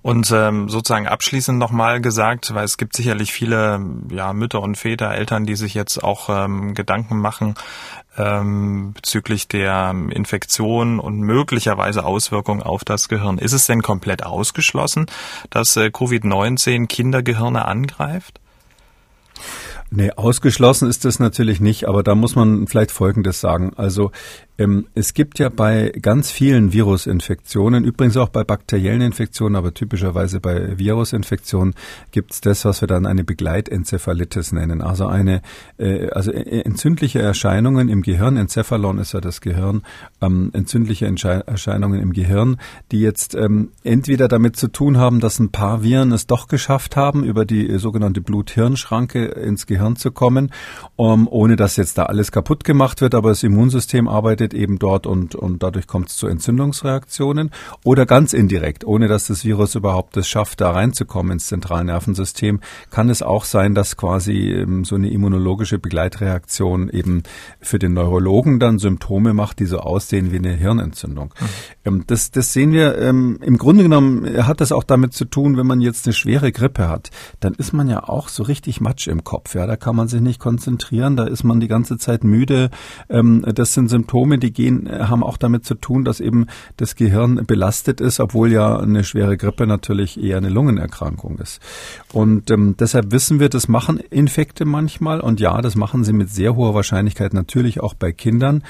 Und 0.01 0.31
ähm, 0.31 0.69
sozusagen 0.69 1.07
abschließend 1.07 1.59
nochmal 1.59 1.99
gesagt, 1.99 2.53
weil 2.53 2.63
es 2.63 2.77
gibt 2.77 2.95
sicherlich 2.95 3.33
viele 3.33 3.81
ja, 4.09 4.31
Mütter 4.31 4.61
und 4.61 4.77
Väter, 4.77 5.13
Eltern, 5.13 5.45
die 5.45 5.55
sich 5.55 5.73
jetzt 5.73 6.01
auch 6.01 6.29
ähm, 6.29 6.73
Gedanken 6.73 7.17
machen 7.17 7.55
ähm, 8.17 8.93
bezüglich 8.93 9.47
der 9.47 9.93
Infektion 10.09 10.99
und 10.99 11.19
möglicherweise 11.19 12.05
Auswirkungen 12.05 12.61
auf 12.61 12.83
das 12.83 13.09
Gehirn. 13.09 13.37
Ist 13.37 13.53
es 13.53 13.65
denn 13.65 13.81
komplett 13.81 14.23
ausgeschlossen, 14.23 15.07
dass 15.49 15.75
äh, 15.75 15.87
Covid-19 15.87 16.87
Kindergehirne 16.87 17.65
angreift? 17.65 18.39
Nee, 19.91 20.11
ausgeschlossen 20.11 20.87
ist 20.87 21.05
das 21.05 21.19
natürlich 21.19 21.59
nicht, 21.59 21.85
aber 21.85 22.03
da 22.03 22.13
muss 22.13 22.35
man 22.35 22.67
vielleicht 22.67 22.91
Folgendes 22.91 23.41
sagen. 23.41 23.71
Also 23.75 24.11
ähm, 24.59 24.87
es 24.93 25.13
gibt 25.13 25.39
ja 25.39 25.47
bei 25.47 25.91
ganz 26.01 26.31
vielen 26.31 26.73
Virusinfektionen, 26.73 27.85
übrigens 27.85 28.17
auch 28.17 28.27
bei 28.27 28.43
bakteriellen 28.43 29.01
Infektionen, 29.01 29.55
aber 29.55 29.73
typischerweise 29.73 30.41
bei 30.41 30.77
Virusinfektionen 30.77 31.73
gibt 32.11 32.33
es 32.33 32.41
das, 32.41 32.65
was 32.65 32.81
wir 32.81 32.87
dann 32.87 33.05
eine 33.05 33.23
Begleitenzephalitis 33.23 34.51
nennen. 34.51 34.81
Also 34.81 35.07
eine, 35.07 35.41
äh, 35.77 36.09
also 36.09 36.31
äh, 36.31 36.59
entzündliche 36.61 37.19
Erscheinungen 37.19 37.87
im 37.87 38.01
Gehirn, 38.01 38.35
Enzephalon 38.35 38.97
ist 38.97 39.13
ja 39.13 39.21
das 39.21 39.39
Gehirn, 39.39 39.83
ähm, 40.21 40.49
entzündliche 40.53 41.05
Entsche 41.05 41.47
Erscheinungen 41.47 42.01
im 42.01 42.11
Gehirn, 42.11 42.57
die 42.91 42.99
jetzt 42.99 43.35
ähm, 43.35 43.69
entweder 43.83 44.27
damit 44.27 44.57
zu 44.57 44.67
tun 44.67 44.97
haben, 44.97 45.21
dass 45.21 45.39
ein 45.39 45.51
paar 45.51 45.83
Viren 45.83 46.11
es 46.11 46.27
doch 46.27 46.49
geschafft 46.49 46.97
haben, 46.97 47.23
über 47.23 47.45
die 47.45 47.77
sogenannte 47.77 48.19
Blut-Hirn-Schranke 48.19 49.25
ins 49.25 49.67
Gehirn 49.67 49.95
zu 49.95 50.11
kommen, 50.11 50.51
um, 50.97 51.29
ohne 51.29 51.55
dass 51.55 51.77
jetzt 51.77 51.97
da 51.97 52.03
alles 52.03 52.33
kaputt 52.33 52.65
gemacht 52.65 52.99
wird, 52.99 53.15
aber 53.15 53.29
das 53.29 53.43
Immunsystem 53.43 54.09
arbeitet 54.09 54.48
eben 54.53 54.79
dort 54.79 55.07
und, 55.07 55.35
und 55.35 55.63
dadurch 55.63 55.87
kommt 55.87 56.09
es 56.09 56.17
zu 56.17 56.27
Entzündungsreaktionen 56.27 57.51
oder 57.83 58.05
ganz 58.05 58.33
indirekt, 58.33 58.85
ohne 58.85 59.07
dass 59.07 59.27
das 59.27 59.45
Virus 59.45 59.75
überhaupt 59.75 60.17
es 60.17 60.27
schafft, 60.27 60.61
da 60.61 60.71
reinzukommen 60.71 61.33
ins 61.33 61.47
Zentralnervensystem, 61.47 62.59
kann 62.89 63.09
es 63.09 63.21
auch 63.21 63.45
sein, 63.45 63.75
dass 63.75 63.97
quasi 63.97 64.51
ähm, 64.51 64.85
so 64.85 64.95
eine 64.95 65.09
immunologische 65.09 65.79
Begleitreaktion 65.79 66.89
eben 66.89 67.23
für 67.59 67.79
den 67.79 67.93
Neurologen 67.93 68.59
dann 68.59 68.79
Symptome 68.79 69.33
macht, 69.33 69.59
die 69.59 69.65
so 69.65 69.79
aussehen 69.79 70.31
wie 70.31 70.37
eine 70.37 70.53
Hirnentzündung. 70.53 71.33
Mhm. 71.39 71.45
Ähm, 71.85 72.03
das, 72.07 72.31
das 72.31 72.53
sehen 72.53 72.71
wir 72.71 72.97
ähm, 72.97 73.39
im 73.41 73.57
Grunde 73.57 73.83
genommen 73.83 74.47
hat 74.47 74.61
das 74.61 74.71
auch 74.71 74.83
damit 74.83 75.13
zu 75.13 75.25
tun, 75.25 75.57
wenn 75.57 75.67
man 75.67 75.81
jetzt 75.81 76.07
eine 76.07 76.13
schwere 76.13 76.51
Grippe 76.51 76.89
hat, 76.89 77.11
dann 77.39 77.53
ist 77.53 77.73
man 77.73 77.87
ja 77.87 78.07
auch 78.07 78.29
so 78.29 78.43
richtig 78.43 78.81
Matsch 78.81 79.07
im 79.07 79.23
Kopf. 79.23 79.55
Ja, 79.55 79.67
da 79.67 79.75
kann 79.75 79.95
man 79.95 80.07
sich 80.07 80.21
nicht 80.21 80.39
konzentrieren, 80.39 81.15
da 81.15 81.25
ist 81.25 81.43
man 81.43 81.59
die 81.59 81.67
ganze 81.67 81.97
Zeit 81.97 82.23
müde. 82.23 82.69
Das 83.07 83.73
sind 83.73 83.89
Symptome, 83.89 84.38
die 84.39 84.51
gehen, 84.51 84.89
haben 84.89 85.23
auch 85.23 85.37
damit 85.37 85.65
zu 85.65 85.75
tun, 85.75 86.05
dass 86.05 86.19
eben 86.19 86.47
das 86.77 86.95
Gehirn 86.95 87.45
belastet 87.45 88.01
ist, 88.01 88.19
obwohl 88.19 88.51
ja 88.51 88.77
eine 88.77 89.03
schwere 89.03 89.37
Grippe 89.37 89.67
natürlich 89.67 90.21
eher 90.21 90.37
eine 90.37 90.49
Lungenerkrankung 90.49 91.39
ist. 91.39 91.61
Und 92.13 92.51
ähm, 92.51 92.75
deshalb 92.77 93.11
wissen 93.11 93.39
wir, 93.39 93.49
das 93.49 93.67
machen 93.67 93.97
Infekte 93.97 94.65
manchmal 94.65 95.19
und 95.21 95.39
ja, 95.39 95.61
das 95.61 95.75
machen 95.75 96.03
sie 96.03 96.13
mit 96.13 96.29
sehr 96.29 96.55
hoher 96.55 96.73
Wahrscheinlichkeit 96.73 97.33
natürlich 97.33 97.81
auch 97.81 97.93
bei 97.93 98.11
Kindern. 98.11 98.63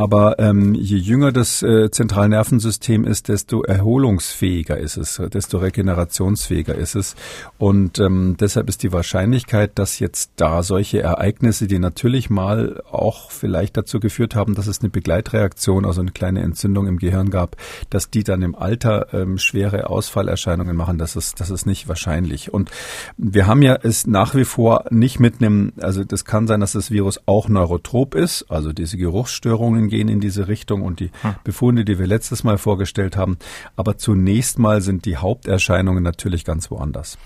Aber 0.00 0.38
ähm, 0.38 0.74
je 0.74 0.96
jünger 0.96 1.32
das 1.32 1.60
äh, 1.60 1.90
Zentralnervensystem 1.90 3.02
ist, 3.04 3.26
desto 3.26 3.64
erholungsfähiger 3.64 4.78
ist 4.78 4.96
es, 4.96 5.20
desto 5.32 5.58
regenerationsfähiger 5.58 6.76
ist 6.76 6.94
es. 6.94 7.16
Und 7.58 7.98
ähm, 7.98 8.36
deshalb 8.38 8.68
ist 8.68 8.84
die 8.84 8.92
Wahrscheinlichkeit, 8.92 9.72
dass 9.74 9.98
jetzt 9.98 10.30
da 10.36 10.62
solche 10.62 11.02
Ereignisse, 11.02 11.66
die 11.66 11.80
natürlich 11.80 12.30
mal 12.30 12.80
auch 12.88 13.32
vielleicht 13.32 13.76
dazu 13.76 13.98
geführt 13.98 14.36
haben, 14.36 14.54
dass 14.54 14.68
es 14.68 14.80
eine 14.82 14.88
Begleitreaktion, 14.88 15.84
also 15.84 16.00
eine 16.00 16.12
kleine 16.12 16.42
Entzündung 16.42 16.86
im 16.86 17.00
Gehirn 17.00 17.30
gab, 17.30 17.56
dass 17.90 18.08
die 18.08 18.22
dann 18.22 18.42
im 18.42 18.54
Alter 18.54 19.12
ähm, 19.12 19.36
schwere 19.36 19.90
Ausfallerscheinungen 19.90 20.76
machen, 20.76 20.98
das 20.98 21.16
ist, 21.16 21.40
das 21.40 21.50
ist 21.50 21.66
nicht 21.66 21.88
wahrscheinlich. 21.88 22.54
Und 22.54 22.70
wir 23.16 23.48
haben 23.48 23.62
ja 23.62 23.76
es 23.82 24.06
nach 24.06 24.36
wie 24.36 24.44
vor 24.44 24.84
nicht 24.90 25.18
mit 25.18 25.42
einem, 25.42 25.72
also 25.80 26.04
das 26.04 26.24
kann 26.24 26.46
sein, 26.46 26.60
dass 26.60 26.70
das 26.70 26.92
Virus 26.92 27.20
auch 27.26 27.48
neurotrop 27.48 28.14
ist, 28.14 28.46
also 28.48 28.72
diese 28.72 28.96
Geruchsstörungen 28.96 29.87
gehen 29.88 30.08
in 30.08 30.20
diese 30.20 30.48
Richtung 30.48 30.82
und 30.82 31.00
die 31.00 31.10
hm. 31.22 31.34
Befunde, 31.44 31.84
die 31.84 31.98
wir 31.98 32.06
letztes 32.06 32.44
Mal 32.44 32.58
vorgestellt 32.58 33.16
haben. 33.16 33.38
Aber 33.76 33.98
zunächst 33.98 34.58
mal 34.58 34.80
sind 34.80 35.04
die 35.04 35.16
Haupterscheinungen 35.16 36.02
natürlich 36.02 36.44
ganz 36.44 36.70
woanders. 36.70 37.18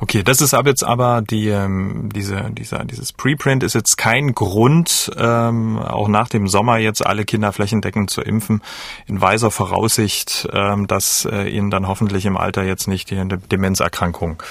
Okay, 0.00 0.22
das 0.24 0.40
ist 0.40 0.54
aber 0.54 0.70
jetzt 0.70 0.82
aber 0.82 1.22
die 1.22 1.48
ähm, 1.48 2.10
diese 2.12 2.50
dieser 2.50 2.84
dieses 2.84 3.12
Preprint 3.12 3.62
ist 3.62 3.74
jetzt 3.74 3.96
kein 3.96 4.34
Grund, 4.34 5.10
ähm, 5.16 5.78
auch 5.78 6.08
nach 6.08 6.28
dem 6.28 6.48
Sommer 6.48 6.78
jetzt 6.78 7.06
alle 7.06 7.24
Kinder 7.24 7.52
flächendeckend 7.52 8.10
zu 8.10 8.20
impfen, 8.20 8.60
in 9.06 9.20
weiser 9.20 9.50
Voraussicht, 9.50 10.48
ähm, 10.52 10.88
dass 10.88 11.26
äh, 11.30 11.48
ihnen 11.48 11.70
dann 11.70 11.86
hoffentlich 11.86 12.26
im 12.26 12.36
Alter 12.36 12.64
jetzt 12.64 12.88
nicht 12.88 13.10
die 13.10 13.22
Demenzerkrankung 13.50 14.42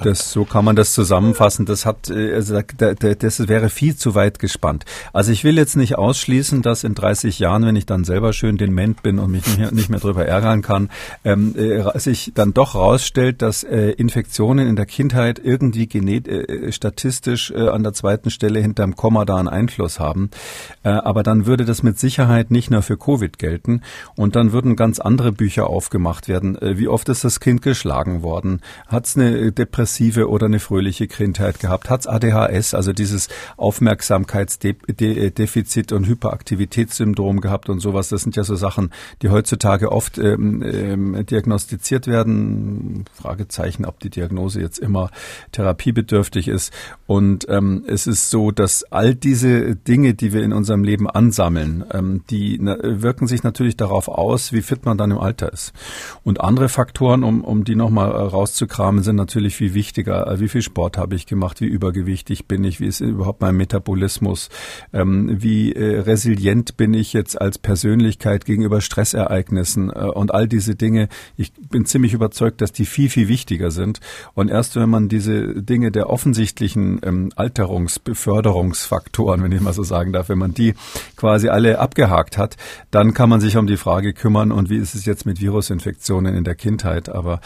das, 0.00 0.32
so 0.32 0.44
kann 0.44 0.64
man 0.64 0.76
das 0.76 0.94
zusammenfassen. 0.94 1.66
Das 1.66 1.84
hat, 1.84 2.08
äh, 2.10 2.34
also 2.34 2.60
das 2.60 3.48
wäre 3.48 3.68
viel 3.68 3.96
zu 3.96 4.14
weit 4.14 4.38
gespannt. 4.38 4.84
Also 5.12 5.32
ich 5.32 5.44
will 5.44 5.56
jetzt 5.56 5.76
nicht 5.76 5.98
ausschließen, 5.98 6.62
dass 6.62 6.84
in 6.84 6.94
30 6.94 7.38
Jahren, 7.38 7.64
wenn 7.66 7.76
ich 7.76 7.86
dann 7.86 8.04
selber 8.04 8.32
schön 8.32 8.56
dement 8.56 9.02
bin 9.02 9.18
und 9.18 9.30
mich 9.30 9.46
nicht 9.46 9.58
mehr, 9.58 9.72
nicht 9.72 10.04
drüber 10.04 10.26
ärgern 10.26 10.62
kann, 10.62 10.90
ähm, 11.24 11.54
äh, 11.56 11.98
sich 11.98 12.32
dann 12.34 12.54
doch 12.54 12.74
rausstellt, 12.74 13.42
dass 13.42 13.64
äh, 13.64 13.90
Infektionen 13.90 14.66
in 14.66 14.76
der 14.76 14.86
Kindheit 14.86 15.40
irgendwie 15.42 15.86
genet, 15.86 16.26
äh, 16.26 16.72
statistisch 16.72 17.50
äh, 17.50 17.68
an 17.68 17.82
der 17.82 17.92
zweiten 17.92 18.30
Stelle 18.30 18.60
hinterm 18.60 18.96
Komma 18.96 19.24
da 19.24 19.36
einen 19.36 19.48
Einfluss 19.48 20.00
haben. 20.00 20.30
Aber 20.82 21.22
dann 21.22 21.46
würde 21.46 21.64
das 21.64 21.82
mit 21.82 21.98
Sicherheit 21.98 22.50
nicht 22.50 22.70
nur 22.70 22.82
für 22.82 22.96
Covid 22.96 23.38
gelten 23.38 23.82
und 24.16 24.36
dann 24.36 24.52
würden 24.52 24.76
ganz 24.76 24.98
andere 24.98 25.32
Bücher 25.32 25.68
aufgemacht 25.68 26.28
werden. 26.28 26.58
Wie 26.60 26.88
oft 26.88 27.08
ist 27.08 27.24
das 27.24 27.40
Kind 27.40 27.62
geschlagen 27.62 28.22
worden? 28.22 28.60
Hat 28.86 29.06
es 29.06 29.16
eine 29.16 29.52
Depression 29.52 29.81
depressive 29.82 30.28
oder 30.28 30.46
eine 30.46 30.60
fröhliche 30.60 31.08
Kindheit 31.08 31.58
gehabt? 31.58 31.90
Hat's 31.90 32.06
ADHS, 32.06 32.72
also 32.74 32.92
dieses 32.92 33.28
Aufmerksamkeitsdefizit 33.56 35.90
und 35.92 36.06
Hyperaktivitätssyndrom 36.06 37.40
gehabt 37.40 37.68
und 37.68 37.80
sowas? 37.80 38.08
Das 38.08 38.22
sind 38.22 38.36
ja 38.36 38.44
so 38.44 38.54
Sachen, 38.54 38.92
die 39.22 39.30
heutzutage 39.30 39.90
oft 39.90 40.18
ähm, 40.18 40.62
ähm, 40.62 41.26
diagnostiziert 41.26 42.06
werden. 42.06 43.06
Fragezeichen, 43.12 43.84
ob 43.84 43.98
die 43.98 44.10
Diagnose 44.10 44.60
jetzt 44.60 44.78
immer 44.78 45.10
therapiebedürftig 45.50 46.46
ist. 46.48 46.72
Und 47.06 47.46
ähm, 47.48 47.82
es 47.86 48.06
ist 48.06 48.30
so, 48.30 48.52
dass 48.52 48.84
all 48.84 49.16
diese 49.16 49.74
Dinge, 49.74 50.14
die 50.14 50.32
wir 50.32 50.44
in 50.44 50.52
unserem 50.52 50.84
Leben 50.84 51.10
ansammeln, 51.10 51.82
ähm, 51.92 52.22
die 52.30 52.56
na, 52.60 52.76
wirken 52.80 53.26
sich 53.26 53.42
natürlich 53.42 53.76
darauf 53.76 54.06
aus, 54.08 54.52
wie 54.52 54.62
fit 54.62 54.84
man 54.84 54.96
dann 54.96 55.10
im 55.10 55.18
Alter 55.18 55.52
ist. 55.52 55.72
Und 56.22 56.40
andere 56.40 56.68
Faktoren, 56.68 57.24
um, 57.24 57.42
um 57.42 57.64
die 57.64 57.74
nochmal 57.74 58.12
rauszukramen, 58.12 59.02
sind 59.02 59.16
natürlich, 59.16 59.58
wie 59.60 59.71
wichtiger, 59.74 60.26
äh, 60.26 60.40
wie 60.40 60.48
viel 60.48 60.62
Sport 60.62 60.98
habe 60.98 61.14
ich 61.14 61.26
gemacht, 61.26 61.60
wie 61.60 61.66
übergewichtig 61.66 62.46
bin 62.46 62.64
ich, 62.64 62.80
wie 62.80 62.86
ist 62.86 63.00
überhaupt 63.00 63.40
mein 63.40 63.56
Metabolismus, 63.56 64.48
ähm, 64.92 65.42
wie 65.42 65.72
äh, 65.72 66.00
resilient 66.00 66.76
bin 66.76 66.94
ich 66.94 67.12
jetzt 67.12 67.40
als 67.40 67.58
Persönlichkeit 67.58 68.44
gegenüber 68.44 68.80
Stressereignissen 68.80 69.90
äh, 69.90 70.06
und 70.06 70.34
all 70.34 70.48
diese 70.48 70.74
Dinge. 70.74 71.08
Ich 71.36 71.52
bin 71.52 71.86
ziemlich 71.86 72.14
überzeugt, 72.14 72.60
dass 72.60 72.72
die 72.72 72.86
viel, 72.86 73.08
viel 73.08 73.28
wichtiger 73.28 73.70
sind. 73.70 74.00
Und 74.34 74.50
erst 74.50 74.76
wenn 74.76 74.90
man 74.90 75.08
diese 75.08 75.62
Dinge 75.62 75.90
der 75.90 76.10
offensichtlichen 76.10 77.00
ähm, 77.02 77.32
Alterungsbeförderungsfaktoren, 77.36 79.42
wenn 79.42 79.52
ich 79.52 79.60
mal 79.60 79.72
so 79.72 79.82
sagen 79.82 80.12
darf, 80.12 80.28
wenn 80.28 80.38
man 80.38 80.54
die 80.54 80.74
quasi 81.16 81.48
alle 81.48 81.78
abgehakt 81.78 82.38
hat, 82.38 82.56
dann 82.90 83.14
kann 83.14 83.28
man 83.28 83.40
sich 83.40 83.56
um 83.56 83.66
die 83.66 83.76
Frage 83.76 84.12
kümmern 84.12 84.52
und 84.52 84.70
wie 84.70 84.76
ist 84.76 84.94
es 84.94 85.04
jetzt 85.04 85.26
mit 85.26 85.40
Virusinfektionen 85.40 86.34
in 86.34 86.44
der 86.44 86.54
Kindheit. 86.54 87.08
Aber 87.08 87.40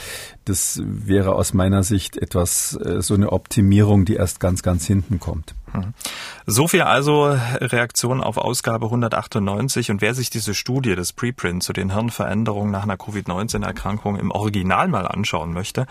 das 0.45 0.81
wäre 0.85 1.35
aus 1.35 1.55
meiner 1.55 1.83
Sicht 1.83 2.16
etwas, 2.23 2.79
äh, 2.85 3.03
so 3.03 3.15
eine 3.15 3.33
Optimierung, 3.33 4.05
die 4.05 4.15
erst 4.15 4.41
ganz, 4.41 4.63
ganz 4.63 4.87
hinten 4.87 5.21
kommt. 5.21 5.55
Mhm. 5.73 5.95
So 6.47 6.69
viel 6.69 6.83
also 6.83 7.37
Reaktion 7.61 8.21
auf 8.21 8.39
Ausgabe 8.39 8.87
198 8.87 9.91
und 9.91 10.01
wer 10.01 10.15
sich 10.15 10.31
diese 10.31 10.55
Studie 10.55 10.95
des 10.95 11.13
Preprint 11.13 11.63
zu 11.63 11.73
den 11.73 11.93
Hirnveränderungen 11.93 12.71
nach 12.71 12.85
einer 12.85 12.97
Covid-19-Erkrankung 12.97 14.17
im 14.17 14.31
Original 14.31 14.89
mal 14.89 15.07
anschauen 15.07 15.53
möchte. 15.53 15.87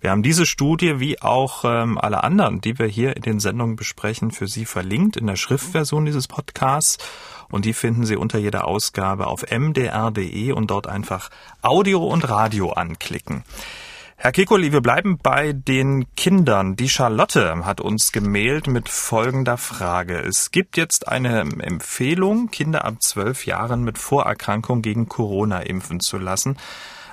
Wir 0.00 0.10
haben 0.10 0.22
diese 0.22 0.46
Studie 0.46 1.00
wie 1.00 1.20
auch 1.22 1.64
ähm, 1.64 1.98
alle 1.98 2.24
anderen, 2.24 2.60
die 2.60 2.78
wir 2.78 2.86
hier 2.86 3.16
in 3.16 3.22
den 3.22 3.40
Sendungen 3.40 3.76
besprechen, 3.76 4.30
für 4.30 4.48
Sie 4.48 4.64
verlinkt 4.64 5.16
in 5.16 5.26
der 5.26 5.36
Schriftversion 5.36 6.04
dieses 6.04 6.28
Podcasts 6.28 6.98
und 7.50 7.64
die 7.64 7.72
finden 7.72 8.04
Sie 8.04 8.16
unter 8.16 8.38
jeder 8.38 8.66
Ausgabe 8.66 9.26
auf 9.26 9.44
mdr.de 9.50 10.52
und 10.52 10.70
dort 10.70 10.86
einfach 10.86 11.30
Audio 11.62 12.04
und 12.06 12.28
Radio 12.28 12.72
anklicken. 12.72 13.44
Herr 14.22 14.32
Kekoli, 14.32 14.70
wir 14.70 14.82
bleiben 14.82 15.16
bei 15.16 15.54
den 15.54 16.04
Kindern. 16.14 16.76
Die 16.76 16.90
Charlotte 16.90 17.64
hat 17.64 17.80
uns 17.80 18.12
gemailt 18.12 18.66
mit 18.66 18.90
folgender 18.90 19.56
Frage. 19.56 20.18
Es 20.18 20.50
gibt 20.50 20.76
jetzt 20.76 21.08
eine 21.08 21.40
Empfehlung, 21.40 22.50
Kinder 22.50 22.84
ab 22.84 22.96
zwölf 23.00 23.46
Jahren 23.46 23.82
mit 23.82 23.96
Vorerkrankung 23.96 24.82
gegen 24.82 25.08
Corona 25.08 25.60
impfen 25.60 26.00
zu 26.00 26.18
lassen. 26.18 26.58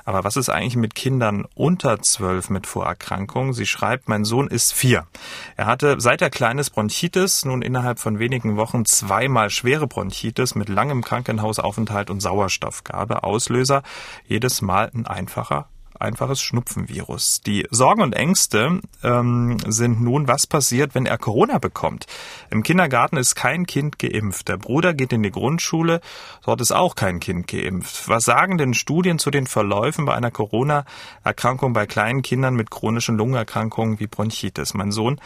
Aber 0.04 0.26
was 0.26 0.36
ist 0.36 0.50
eigentlich 0.50 0.76
mit 0.76 0.96
Kindern 0.96 1.46
unter 1.56 2.02
zwölf 2.02 2.50
mit 2.50 2.68
Vorerkrankung? 2.68 3.54
Sie 3.54 3.66
schreibt, 3.66 4.10
mein 4.10 4.26
Sohn 4.26 4.50
ist 4.50 4.74
vier. 4.74 5.08
Er 5.56 5.66
hatte 5.66 6.02
seit 6.02 6.22
er 6.22 6.30
kleines 6.30 6.72
Bronchitis, 6.72 7.46
nun 7.46 7.62
innerhalb 7.62 8.00
von 8.00 8.20
wenigen 8.20 8.58
Wochen 8.58 8.84
zweimal 8.84 9.50
schwere 9.50 9.88
Bronchitis 9.88 10.56
mit 10.56 10.68
langem 10.68 11.06
Krankenhausaufenthalt 11.06 12.10
und 12.10 12.20
Sauerstoffgabe. 12.20 13.24
Auslöser 13.24 13.82
jedes 14.28 14.62
Mal 14.62 14.92
ein 14.94 15.08
einfacher 15.08 15.70
einfaches 16.00 16.42
Schnupfenvirus. 16.42 17.42
Die 17.42 17.68
Sorgen 17.72 18.02
und 18.02 18.14
Ängste 18.14 18.82
ähm, 19.04 19.58
sind 19.66 20.02
nun, 20.02 20.28
was 20.28 20.48
passiert, 20.48 20.96
wenn 20.96 21.06
er 21.06 21.18
Corona 21.18 21.58
bekommt. 21.58 22.06
Im 22.50 22.64
Kindergarten 22.64 23.18
ist 23.18 23.36
kein 23.36 23.66
Kind 23.66 24.00
geimpft. 24.00 24.48
Der 24.48 24.58
Bruder 24.58 24.94
geht 24.94 25.14
in 25.14 25.24
die 25.24 25.32
Grundschule, 25.32 26.02
dort 26.44 26.62
ist 26.62 26.72
auch 26.72 26.96
kein 26.96 27.20
Kind 27.20 27.48
geimpft. 27.48 28.08
Was 28.08 28.26
sagen 28.26 28.58
denn 28.58 28.74
Studien 28.74 29.20
zu 29.20 29.32
den 29.32 29.48
Verläufen 29.48 30.06
bei 30.06 30.14
einer 30.14 30.32
Corona-Erkrankung 30.32 31.74
bei 31.74 31.86
kleinen 31.86 32.22
Kindern 32.22 32.56
mit 32.56 32.72
chronischen 32.72 33.18
Lungenerkrankungen 33.18 34.00
wie 34.00 34.08
Bronchitis? 34.08 34.74
Mein 34.74 34.92
Sohn 34.92 35.20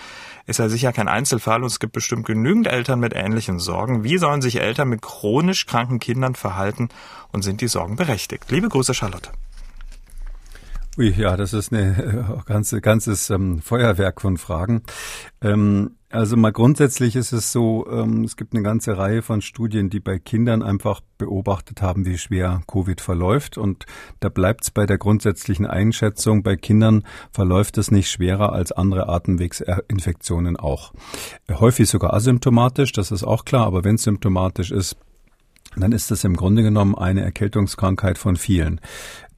ist 0.45 0.59
ja 0.59 0.69
sicher 0.69 0.93
kein 0.93 1.07
Einzelfall 1.07 1.61
und 1.61 1.67
es 1.67 1.79
gibt 1.79 1.93
bestimmt 1.93 2.25
genügend 2.25 2.67
Eltern 2.67 2.99
mit 2.99 3.13
ähnlichen 3.13 3.59
Sorgen. 3.59 4.03
Wie 4.03 4.17
sollen 4.17 4.41
sich 4.41 4.59
Eltern 4.61 4.89
mit 4.89 5.01
chronisch 5.01 5.65
kranken 5.65 5.99
Kindern 5.99 6.35
verhalten 6.35 6.89
und 7.31 7.41
sind 7.43 7.61
die 7.61 7.67
Sorgen 7.67 7.95
berechtigt? 7.95 8.49
Liebe 8.49 8.69
Grüße, 8.69 8.93
Charlotte. 8.93 9.31
Ui, 10.97 11.09
ja, 11.09 11.37
das 11.37 11.53
ist 11.53 11.71
eine 11.71 12.41
ganze, 12.45 12.81
ganzes 12.81 13.29
ähm, 13.29 13.61
Feuerwerk 13.61 14.19
von 14.19 14.37
Fragen. 14.37 14.83
Ähm, 15.41 15.95
also 16.09 16.35
mal 16.35 16.51
grundsätzlich 16.51 17.15
ist 17.15 17.31
es 17.31 17.53
so, 17.53 17.87
ähm, 17.89 18.25
es 18.25 18.35
gibt 18.35 18.53
eine 18.53 18.61
ganze 18.61 18.97
Reihe 18.97 19.21
von 19.21 19.41
Studien, 19.41 19.89
die 19.89 20.01
bei 20.01 20.19
Kindern 20.19 20.61
einfach 20.61 20.99
beobachtet 21.17 21.81
haben, 21.81 22.05
wie 22.05 22.17
schwer 22.17 22.61
Covid 22.67 22.99
verläuft. 22.99 23.57
Und 23.57 23.85
da 24.19 24.27
bleibt 24.27 24.63
es 24.63 24.71
bei 24.71 24.85
der 24.85 24.97
grundsätzlichen 24.97 25.65
Einschätzung, 25.65 26.43
bei 26.43 26.57
Kindern 26.57 27.03
verläuft 27.31 27.77
es 27.77 27.91
nicht 27.91 28.11
schwerer 28.11 28.51
als 28.51 28.73
andere 28.73 29.07
Atemwegsinfektionen 29.07 30.57
auch. 30.57 30.93
Häufig 31.49 31.89
sogar 31.89 32.13
asymptomatisch, 32.13 32.91
das 32.91 33.11
ist 33.11 33.23
auch 33.23 33.45
klar, 33.45 33.65
aber 33.65 33.85
wenn 33.85 33.95
es 33.95 34.03
symptomatisch 34.03 34.71
ist, 34.71 34.97
dann 35.77 35.93
ist 35.93 36.11
das 36.11 36.25
im 36.25 36.35
Grunde 36.35 36.63
genommen 36.63 36.95
eine 36.95 37.21
Erkältungskrankheit 37.21 38.17
von 38.17 38.35
vielen. 38.35 38.81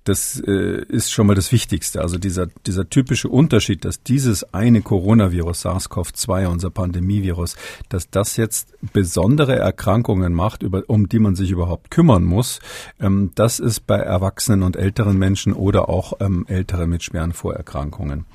Das 0.04 0.42
äh, 0.46 0.84
ist 0.86 1.12
schon 1.12 1.28
mal 1.28 1.36
das 1.36 1.52
Wichtigste. 1.52 2.02
Also 2.02 2.18
dieser, 2.18 2.48
dieser 2.66 2.90
typische 2.90 3.30
Unterschied, 3.30 3.86
dass 3.86 4.04
dieses 4.04 4.54
eine 4.54 4.82
Coronavirus, 4.82 5.66
SARS-CoV-2, 5.66 6.48
unser 6.48 6.70
Pandemievirus, 6.70 7.56
dass 7.88 8.10
das 8.10 8.36
jetzt 8.36 8.74
besondere 8.92 9.56
Erkrankungen 9.56 10.34
macht, 10.34 10.62
über, 10.62 10.84
um 10.88 11.08
die 11.08 11.20
man 11.20 11.36
sich 11.36 11.52
überhaupt 11.52 11.90
kümmern 11.90 12.24
muss, 12.26 12.60
ähm, 13.00 13.32
das 13.36 13.60
ist 13.60 13.88
bei 13.88 13.98
Erwachsenen 13.98 14.64
und 14.64 14.76
älteren 14.76 15.18
Menschen 15.18 15.54
oder 15.54 15.88
auch 15.88 16.14
ähm, 16.20 16.46
Ältere 16.48 16.86
mit 16.86 17.04
schweren 17.04 17.32
Vorerkrankungen. 17.32 18.26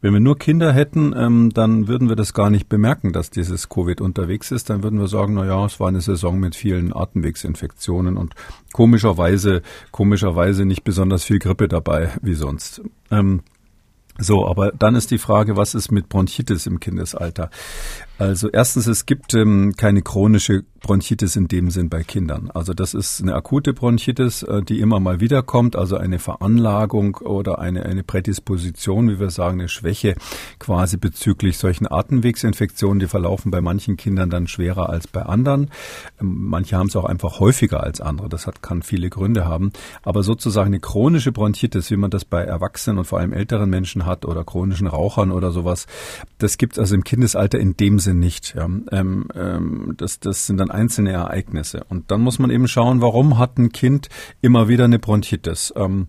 Wenn 0.00 0.12
wir 0.12 0.20
nur 0.20 0.38
Kinder 0.38 0.72
hätten, 0.72 1.12
ähm, 1.16 1.50
dann 1.52 1.88
würden 1.88 2.08
wir 2.08 2.16
das 2.16 2.34
gar 2.34 2.50
nicht 2.50 2.68
bemerken, 2.68 3.12
dass 3.12 3.30
dieses 3.30 3.68
Covid 3.68 4.00
unterwegs 4.00 4.52
ist. 4.52 4.70
Dann 4.70 4.82
würden 4.84 5.00
wir 5.00 5.08
sagen, 5.08 5.34
na 5.34 5.44
ja, 5.44 5.64
es 5.66 5.80
war 5.80 5.88
eine 5.88 6.00
Saison 6.00 6.38
mit 6.38 6.54
vielen 6.54 6.94
Atemwegsinfektionen 6.94 8.16
und 8.16 8.34
komischerweise, 8.72 9.62
komischerweise 9.90 10.66
nicht 10.66 10.84
besonders 10.84 11.15
besonders 11.16 11.24
viel 11.24 11.38
Grippe 11.38 11.68
dabei 11.68 12.12
wie 12.22 12.34
sonst. 12.34 12.82
Ähm, 13.10 13.42
so, 14.18 14.46
aber 14.46 14.72
dann 14.72 14.94
ist 14.94 15.10
die 15.10 15.18
Frage, 15.18 15.56
was 15.56 15.74
ist 15.74 15.92
mit 15.92 16.08
Bronchitis 16.08 16.66
im 16.66 16.80
Kindesalter? 16.80 17.50
Also 18.18 18.48
erstens, 18.48 18.86
es 18.86 19.04
gibt 19.04 19.34
ähm, 19.34 19.74
keine 19.76 20.00
chronische 20.00 20.64
Bronchitis 20.80 21.36
in 21.36 21.48
dem 21.48 21.70
Sinn 21.70 21.90
bei 21.90 22.02
Kindern. 22.02 22.50
Also 22.54 22.72
das 22.72 22.94
ist 22.94 23.20
eine 23.20 23.34
akute 23.34 23.74
Bronchitis, 23.74 24.42
äh, 24.42 24.62
die 24.62 24.80
immer 24.80 25.00
mal 25.00 25.20
wiederkommt, 25.20 25.76
also 25.76 25.96
eine 25.96 26.18
Veranlagung 26.18 27.16
oder 27.16 27.58
eine, 27.58 27.84
eine 27.84 28.04
Prädisposition, 28.04 29.10
wie 29.10 29.18
wir 29.18 29.30
sagen, 29.30 29.60
eine 29.60 29.68
Schwäche 29.68 30.14
quasi 30.58 30.96
bezüglich 30.96 31.58
solchen 31.58 31.90
Atemwegsinfektionen. 31.90 33.00
Die 33.00 33.06
verlaufen 33.06 33.50
bei 33.50 33.60
manchen 33.60 33.96
Kindern 33.96 34.30
dann 34.30 34.46
schwerer 34.46 34.88
als 34.88 35.08
bei 35.08 35.22
anderen. 35.22 35.70
Ähm, 36.20 36.48
manche 36.48 36.76
haben 36.76 36.86
es 36.86 36.96
auch 36.96 37.04
einfach 37.04 37.40
häufiger 37.40 37.82
als 37.82 38.00
andere. 38.00 38.30
Das 38.30 38.46
hat, 38.46 38.62
kann 38.62 38.82
viele 38.82 39.10
Gründe 39.10 39.44
haben. 39.44 39.72
Aber 40.02 40.22
sozusagen 40.22 40.68
eine 40.68 40.80
chronische 40.80 41.32
Bronchitis, 41.32 41.90
wie 41.90 41.96
man 41.96 42.10
das 42.10 42.24
bei 42.24 42.42
Erwachsenen 42.42 42.98
und 42.98 43.04
vor 43.04 43.18
allem 43.18 43.34
älteren 43.34 43.68
Menschen 43.68 44.06
hat 44.06 44.24
oder 44.24 44.44
chronischen 44.44 44.86
Rauchern 44.86 45.32
oder 45.32 45.50
sowas, 45.50 45.86
das 46.38 46.56
gibt 46.56 46.74
es 46.74 46.78
also 46.78 46.94
im 46.94 47.04
Kindesalter 47.04 47.58
in 47.58 47.76
dem 47.76 47.98
Sinn 48.06 48.20
nicht. 48.20 48.54
Ja. 48.54 48.64
Ähm, 48.64 49.28
ähm, 49.34 49.94
das, 49.96 50.20
das 50.20 50.46
sind 50.46 50.58
dann 50.58 50.70
einzelne 50.70 51.12
Ereignisse. 51.12 51.84
Und 51.88 52.10
dann 52.10 52.22
muss 52.22 52.38
man 52.38 52.50
eben 52.50 52.68
schauen, 52.68 53.00
warum 53.00 53.38
hat 53.38 53.58
ein 53.58 53.72
Kind 53.72 54.08
immer 54.40 54.68
wieder 54.68 54.84
eine 54.84 54.98
Bronchitis? 54.98 55.74
Ähm, 55.76 56.08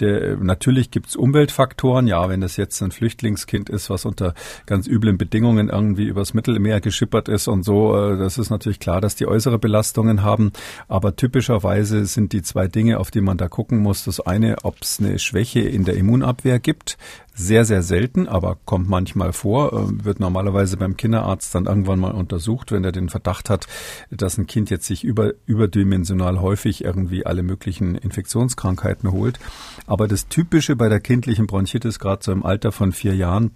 der, 0.00 0.36
natürlich 0.36 0.90
gibt's 0.90 1.16
Umweltfaktoren. 1.16 2.06
Ja, 2.06 2.28
wenn 2.28 2.40
das 2.40 2.56
jetzt 2.56 2.82
ein 2.82 2.90
Flüchtlingskind 2.90 3.70
ist, 3.70 3.90
was 3.90 4.04
unter 4.04 4.34
ganz 4.66 4.86
üblen 4.86 5.18
Bedingungen 5.18 5.68
irgendwie 5.68 6.04
übers 6.04 6.34
Mittelmeer 6.34 6.80
geschippert 6.80 7.28
ist 7.28 7.48
und 7.48 7.64
so, 7.64 7.96
äh, 7.96 8.18
das 8.18 8.38
ist 8.38 8.50
natürlich 8.50 8.80
klar, 8.80 9.00
dass 9.00 9.14
die 9.14 9.26
äußere 9.26 9.58
Belastungen 9.58 10.22
haben. 10.22 10.52
Aber 10.88 11.16
typischerweise 11.16 12.06
sind 12.06 12.32
die 12.32 12.42
zwei 12.42 12.66
Dinge, 12.66 12.98
auf 12.98 13.10
die 13.10 13.20
man 13.20 13.36
da 13.36 13.48
gucken 13.48 13.78
muss. 13.78 14.04
Das 14.04 14.20
eine, 14.20 14.56
ob 14.64 14.76
es 14.80 15.00
eine 15.00 15.18
Schwäche 15.18 15.60
in 15.60 15.84
der 15.84 15.96
Immunabwehr 15.96 16.58
gibt. 16.58 16.96
Sehr, 17.36 17.64
sehr 17.64 17.82
selten, 17.82 18.28
aber 18.28 18.58
kommt 18.64 18.88
manchmal 18.88 19.32
vor. 19.32 19.72
Äh, 19.72 20.04
wird 20.04 20.20
normalerweise 20.20 20.76
beim 20.76 20.96
Kinderarzt 20.96 21.52
dann 21.54 21.66
irgendwann 21.66 21.98
mal 21.98 22.12
untersucht, 22.12 22.70
wenn 22.70 22.84
er 22.84 22.92
den 22.92 23.08
Verdacht 23.08 23.50
hat, 23.50 23.66
dass 24.10 24.38
ein 24.38 24.46
Kind 24.46 24.70
jetzt 24.70 24.86
sich 24.86 25.02
über, 25.02 25.32
überdimensional 25.44 26.40
häufig 26.40 26.84
irgendwie 26.84 27.26
alle 27.26 27.42
möglichen 27.42 27.96
Infektionskrankheiten 27.96 29.10
holt. 29.10 29.40
Aber 29.86 30.08
das 30.08 30.28
Typische 30.28 30.76
bei 30.76 30.88
der 30.88 31.00
kindlichen 31.00 31.46
Bronchitis, 31.46 31.98
gerade 31.98 32.24
so 32.24 32.32
im 32.32 32.44
Alter 32.44 32.72
von 32.72 32.92
vier 32.92 33.14
Jahren, 33.14 33.52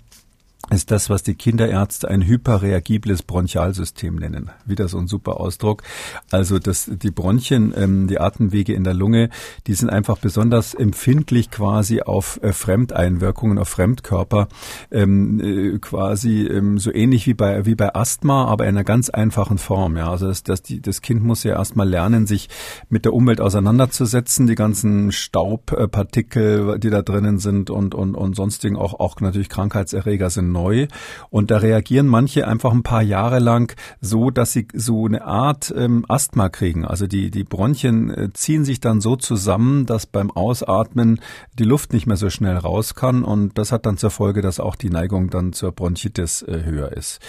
ist 0.71 0.91
das, 0.91 1.09
was 1.09 1.23
die 1.23 1.35
Kinderärzte 1.35 2.09
ein 2.09 2.23
hyperreagibles 2.23 3.23
Bronchialsystem 3.23 4.15
nennen. 4.17 4.51
Wieder 4.67 4.89
so 4.89 4.99
ein 4.99 5.07
super 5.07 5.41
Ausdruck. 5.41 5.83
Also 6.31 6.59
das, 6.59 6.91
die 6.93 7.11
Bronchien, 7.11 7.73
ähm, 7.77 8.07
die 8.07 8.21
Atemwege 8.21 8.75
in 8.75 8.85
der 8.85 8.95
Lunge, 8.95 9.31
die 9.67 9.75
sind 9.75 9.91
einfach 9.91 10.19
besonders 10.19 10.75
empfindlich 10.75 11.51
quasi 11.51 12.03
auf 12.03 12.39
äh, 12.43 12.53
Fremdeinwirkungen, 12.53 13.59
auf 13.59 13.69
Fremdkörper, 13.69 14.49
ähm, 14.91 15.41
äh, 15.41 15.79
quasi 15.79 16.47
ähm, 16.47 16.79
so 16.79 16.93
ähnlich 16.93 17.27
wie 17.27 17.35
bei 17.35 17.65
wie 17.65 17.75
bei 17.75 17.95
Asthma, 17.95 18.45
aber 18.47 18.65
in 18.65 18.71
einer 18.71 18.85
ganz 18.85 19.09
einfachen 19.11 19.59
Form. 19.59 19.97
Ja, 19.97 20.11
also 20.11 20.27
das, 20.27 20.43
das, 20.43 20.63
die, 20.63 20.81
das 20.81 21.03
Kind 21.03 21.25
muss 21.25 21.45
ja 21.45 21.53
erstmal 21.55 21.89
lernen, 21.89 22.27
sich 22.27 22.49
mit 22.89 23.05
der 23.05 23.15
Umwelt 23.15 23.41
auseinanderzusetzen, 23.41 24.47
die 24.47 24.55
ganzen 24.55 25.13
Staubpartikel, 25.13 26.79
die 26.79 26.91
da 26.91 27.03
drinnen 27.03 27.39
sind 27.39 27.71
und 27.71 27.95
und 27.95 28.15
und 28.15 28.37
sonstigen 28.37 28.77
auch 28.77 29.01
auch 29.01 29.21
natürlich 29.21 29.49
Krankheitserreger 29.49 30.31
sind 30.31 30.51
neu. 30.59 30.89
Und 31.31 31.51
da 31.51 31.59
reagieren 31.59 32.07
manche 32.07 32.47
einfach 32.47 32.73
ein 32.73 32.83
paar 32.83 33.03
Jahre 33.03 33.39
lang 33.39 33.77
so, 34.01 34.31
dass 34.31 34.53
sie 34.53 34.67
so 34.75 35.07
eine 35.07 35.25
Art 35.25 35.73
ähm, 35.77 36.05
Asthma 36.09 36.49
kriegen. 36.49 36.85
Also 36.85 37.07
die, 37.07 37.31
die 37.31 37.45
Bronchien 37.45 38.11
äh, 38.11 38.33
ziehen 38.33 38.65
sich 38.65 38.81
dann 38.81 39.01
so 39.01 39.17
zusammen, 39.17 39.87
dass 39.87 40.07
beim 40.07 40.31
Ausatmen 40.31 41.21
die 41.59 41.65
Luft 41.65 41.93
nicht 41.93 42.07
mehr 42.07 42.17
so 42.17 42.31
schnell 42.31 42.57
raus 42.57 42.95
kann. 42.95 43.25
Und 43.25 43.57
das 43.57 43.73
hat 43.73 43.87
dann 43.87 43.97
zur 43.97 44.11
Folge, 44.11 44.43
dass 44.43 44.61
auch 44.61 44.77
die 44.77 44.91
Neigung 44.91 45.31
dann 45.31 45.53
zur 45.53 45.73
Bronchitis 45.73 46.43
äh, 46.43 46.63
höher 46.65 46.93
ist. 46.93 47.21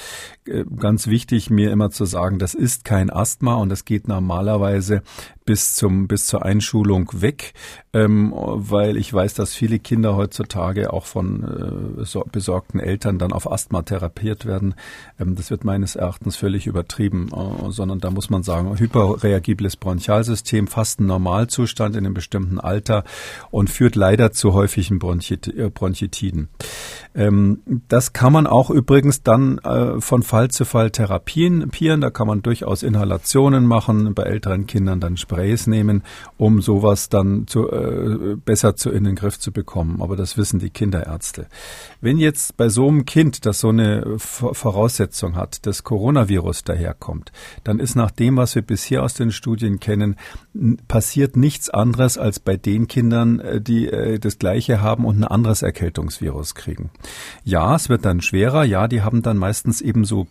Äh, 0.46 0.66
ganz 0.78 1.08
wichtig, 1.08 1.50
mir 1.50 1.72
immer 1.72 1.92
zu 1.92 2.06
sagen, 2.06 2.40
das 2.40 2.54
ist 2.54 2.84
kein 2.84 3.10
Asthma 3.10 3.56
und 3.56 3.70
das 3.70 3.86
geht 3.86 4.08
normalerweise 4.08 5.02
bis 5.50 5.74
zum 5.74 6.08
bis 6.08 6.28
zur 6.28 6.46
Einschulung 6.46 7.10
weg, 7.12 7.56
ähm, 7.92 8.36
weil 8.36 8.98
ich 8.98 9.12
weiß, 9.12 9.34
dass 9.34 9.56
viele 9.56 9.80
Kinder 9.80 10.16
heutzutage 10.16 10.94
auch 10.94 11.08
von 11.08 11.98
äh, 12.00 12.06
so, 12.06 12.24
besorgten 12.32 12.80
Eltern 12.80 13.18
dann 13.18 13.32
auf 13.32 13.52
Asthma 13.52 13.82
therapiert 13.82 14.46
werden. 14.46 14.76
Ähm, 15.20 15.34
das 15.34 15.50
wird 15.50 15.64
meines 15.64 15.96
Erachtens 15.96 16.36
völlig 16.36 16.68
übertrieben, 16.68 17.32
äh, 17.34 17.72
sondern 17.72 18.00
da 18.00 18.12
muss 18.12 18.30
man 18.30 18.44
sagen, 18.44 18.78
hyperreagibles 18.78 19.76
Bronchialsystem, 19.76 20.68
fast 20.68 21.00
ein 21.00 21.08
Normalzustand 21.08 21.96
in 21.96 22.06
einem 22.06 22.14
bestimmten 22.14 22.60
Alter 22.60 23.04
und 23.50 23.72
führt 23.72 23.96
leider 23.96 24.32
zu 24.32 24.54
häufigen 24.54 25.00
Bronchit 25.00 25.48
äh, 25.48 25.72
Bronchitiden. 25.72 26.50
Ähm, 27.16 27.64
das 27.88 28.14
kann 28.14 28.34
man 28.34 28.46
auch 28.46 28.70
übrigens 28.70 29.24
dann 29.24 29.58
äh, 29.58 30.00
von 30.00 30.22
Fall 30.22 30.52
zu 30.52 30.64
Fall 30.66 30.92
therapieren. 30.92 31.72
Da 32.02 32.12
kann 32.12 32.28
man 32.28 32.44
durchaus 32.44 32.84
Inhalationen 32.84 33.66
machen, 33.66 34.14
bei 34.14 34.24
älteren 34.24 34.68
Kindern 34.68 35.00
dann 35.00 35.18
Sprays 35.40 35.68
nehmen, 35.68 36.04
um 36.38 36.62
sowas 36.62 37.10
dann 37.10 37.48
zu, 37.48 37.72
äh, 37.72 38.36
besser 38.36 38.76
zu, 38.76 38.90
in 38.90 39.06
den 39.06 39.16
Griff 39.16 39.40
zu 39.40 39.52
bekommen. 39.52 40.02
Aber 40.02 40.16
das 40.16 40.38
wissen 40.38 40.60
die 40.60 40.70
Kinderärzte. 40.70 41.48
Wenn 42.02 42.18
jetzt 42.18 42.58
bei 42.58 42.68
so 42.68 42.88
einem 42.88 43.06
Kind, 43.06 43.46
das 43.46 43.62
so 43.62 43.70
eine 43.70 44.18
Voraussetzung 44.18 45.36
hat, 45.36 45.66
das 45.66 45.84
Coronavirus 45.84 46.64
daherkommt, 46.64 47.32
dann 47.64 47.80
ist 47.80 47.96
nach 47.96 48.12
dem, 48.12 48.36
was 48.36 48.56
wir 48.56 48.62
bisher 48.62 49.04
aus 49.04 49.14
den 49.14 49.32
Studien 49.32 49.80
kennen, 49.80 50.18
passiert 50.88 51.38
nichts 51.38 51.70
anderes 51.70 52.18
als 52.18 52.40
bei 52.40 52.58
den 52.58 52.88
Kindern, 52.88 53.40
äh, 53.40 53.62
die 53.62 53.88
äh, 53.88 54.20
das 54.20 54.40
Gleiche 54.40 54.82
haben 54.82 55.06
und 55.06 55.20
ein 55.20 55.24
anderes 55.24 55.62
Erkältungsvirus 55.62 56.56
kriegen. 56.56 56.90
Ja, 57.46 57.76
es 57.76 57.88
wird 57.88 58.04
dann 58.04 58.22
schwerer. 58.22 58.66
Ja, 58.66 58.88
die 58.88 59.02
haben 59.02 59.22
dann 59.22 59.38
meistens 59.38 59.80
eben 59.80 60.04
so 60.04 60.28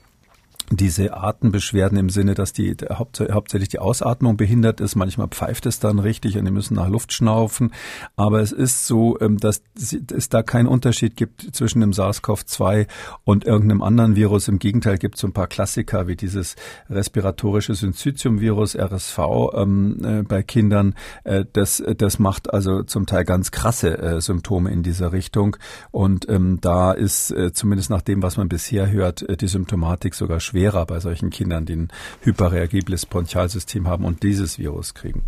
diese 0.70 1.16
Atembeschwerden 1.16 1.98
im 1.98 2.10
Sinne, 2.10 2.34
dass 2.34 2.52
die 2.52 2.76
haupt, 2.90 3.20
hauptsächlich 3.20 3.68
die 3.68 3.78
Ausatmung 3.78 4.36
behindert 4.36 4.80
ist. 4.80 4.96
Manchmal 4.96 5.28
pfeift 5.28 5.66
es 5.66 5.80
dann 5.80 5.98
richtig 5.98 6.36
und 6.36 6.44
die 6.44 6.50
müssen 6.50 6.74
nach 6.74 6.88
Luft 6.88 7.12
schnaufen. 7.12 7.72
Aber 8.16 8.40
es 8.40 8.52
ist 8.52 8.86
so, 8.86 9.18
ähm, 9.20 9.38
dass 9.38 9.62
es 9.76 10.28
da 10.28 10.42
keinen 10.42 10.66
Unterschied 10.66 11.16
gibt 11.16 11.54
zwischen 11.54 11.80
dem 11.80 11.92
SARS-CoV-2 11.92 12.86
und 13.24 13.44
irgendeinem 13.44 13.82
anderen 13.82 14.16
Virus. 14.16 14.48
Im 14.48 14.58
Gegenteil 14.58 14.98
gibt 14.98 15.14
es 15.14 15.22
so 15.22 15.26
ein 15.26 15.32
paar 15.32 15.46
Klassiker 15.46 16.06
wie 16.06 16.16
dieses 16.16 16.56
respiratorische 16.90 17.74
Syncytium-Virus, 17.74 18.76
RSV, 18.76 19.18
ähm, 19.54 20.04
äh, 20.04 20.22
bei 20.22 20.42
Kindern. 20.42 20.94
Äh, 21.24 21.44
das, 21.52 21.82
das 21.96 22.18
macht 22.18 22.52
also 22.52 22.82
zum 22.82 23.06
Teil 23.06 23.24
ganz 23.24 23.50
krasse 23.50 23.98
äh, 23.98 24.20
Symptome 24.20 24.70
in 24.70 24.82
dieser 24.82 25.12
Richtung. 25.12 25.56
Und 25.90 26.28
ähm, 26.28 26.58
da 26.60 26.92
ist 26.92 27.30
äh, 27.30 27.52
zumindest 27.52 27.90
nach 27.90 28.02
dem, 28.02 28.22
was 28.22 28.36
man 28.36 28.48
bisher 28.48 28.90
hört, 28.90 29.22
äh, 29.22 29.36
die 29.36 29.48
Symptomatik 29.48 30.14
sogar 30.14 30.40
schwer 30.40 30.57
schwerer 30.58 30.86
bei 30.86 30.98
solchen 30.98 31.30
Kindern, 31.30 31.66
die 31.66 31.76
ein 31.76 31.88
hyperreagibles 32.22 33.06
Bronchialsystem 33.06 33.86
haben 33.86 34.04
und 34.04 34.22
dieses 34.22 34.58
Virus 34.58 34.94
kriegen. 34.94 35.22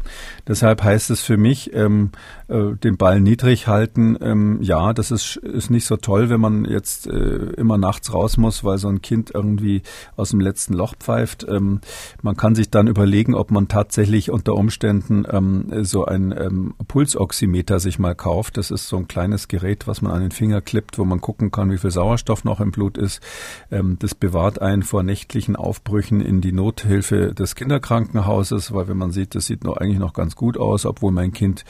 Deshalb 0.49 0.83
heißt 0.83 1.11
es 1.11 1.23
für 1.23 1.37
mich, 1.37 1.73
ähm, 1.73 2.11
äh, 2.49 2.75
den 2.75 2.97
Ball 2.97 3.21
niedrig 3.21 3.69
halten. 3.69 4.19
Ähm, 4.21 4.59
ja, 4.61 4.93
das 4.93 5.13
ist, 5.13 5.37
ist 5.37 5.71
nicht 5.71 5.87
so 5.87 5.97
toll, 5.97 6.31
wenn 6.31 6.41
man 6.41 6.65
jetzt 6.65 7.07
äh, 7.07 7.13
immer 7.57 7.79
nachts 7.79 8.13
raus 8.13 8.37
muss, 8.39 8.65
weil 8.65 8.79
so 8.79 8.89
ein 8.89 9.03
Kind 9.03 9.31
irgendwie 9.33 9.83
aus 10.17 10.31
dem 10.31 10.41
letzten 10.41 10.75
Loch 10.75 10.95
pfeift. 10.99 11.47
Ähm, 11.49 11.81
man 12.23 12.37
kann 12.37 12.57
sich 12.57 12.71
dann 12.71 12.89
überlegen, 12.89 13.35
ob 13.35 13.53
man 13.53 13.69
tatsächlich 13.69 14.31
unter 14.31 14.55
Umständen 14.55 15.25
ähm, 15.31 15.85
so 15.85 16.07
ein 16.07 16.35
ähm, 16.37 16.75
Pulsoximeter 16.89 17.79
sich 17.79 18.01
mal 18.01 18.17
kauft. 18.17 18.57
Das 18.57 18.73
ist 18.73 18.89
so 18.89 18.97
ein 18.97 19.07
kleines 19.07 19.47
Gerät, 19.47 19.87
was 19.87 20.03
man 20.03 20.13
an 20.13 20.23
den 20.23 20.33
Finger 20.33 20.61
klippt, 20.61 20.99
wo 20.99 21.05
man 21.05 21.21
gucken 21.21 21.53
kann, 21.53 21.71
wie 21.71 21.79
viel 21.79 21.93
Sauerstoff 21.93 22.43
noch 22.43 22.61
im 22.61 22.73
Blut 22.73 22.99
ist. 22.99 23.21
Ähm, 23.71 23.97
das 24.01 24.17
bewahrt 24.17 24.61
einen 24.61 24.83
vor 24.83 25.05
nächtlichen 25.21 25.55
Aufbrüchen 25.55 26.23
in 26.23 26.41
die 26.41 26.53
Nothilfe 26.53 27.35
des 27.35 27.55
Kinderkrankenhauses, 27.55 28.73
weil 28.73 28.89
wenn 28.89 28.97
man 28.97 29.13
sieht, 29.13 29.35
das 29.35 29.45
sieht 29.47 29.65
noch 29.65 29.77
eigentlich 29.77 29.99
noch 29.99 30.15
ganz 30.15 30.35
gut 30.35 30.57
aus, 30.57 30.87
obwohl 30.87 31.13
mein 31.13 31.33
Kind 31.33 31.67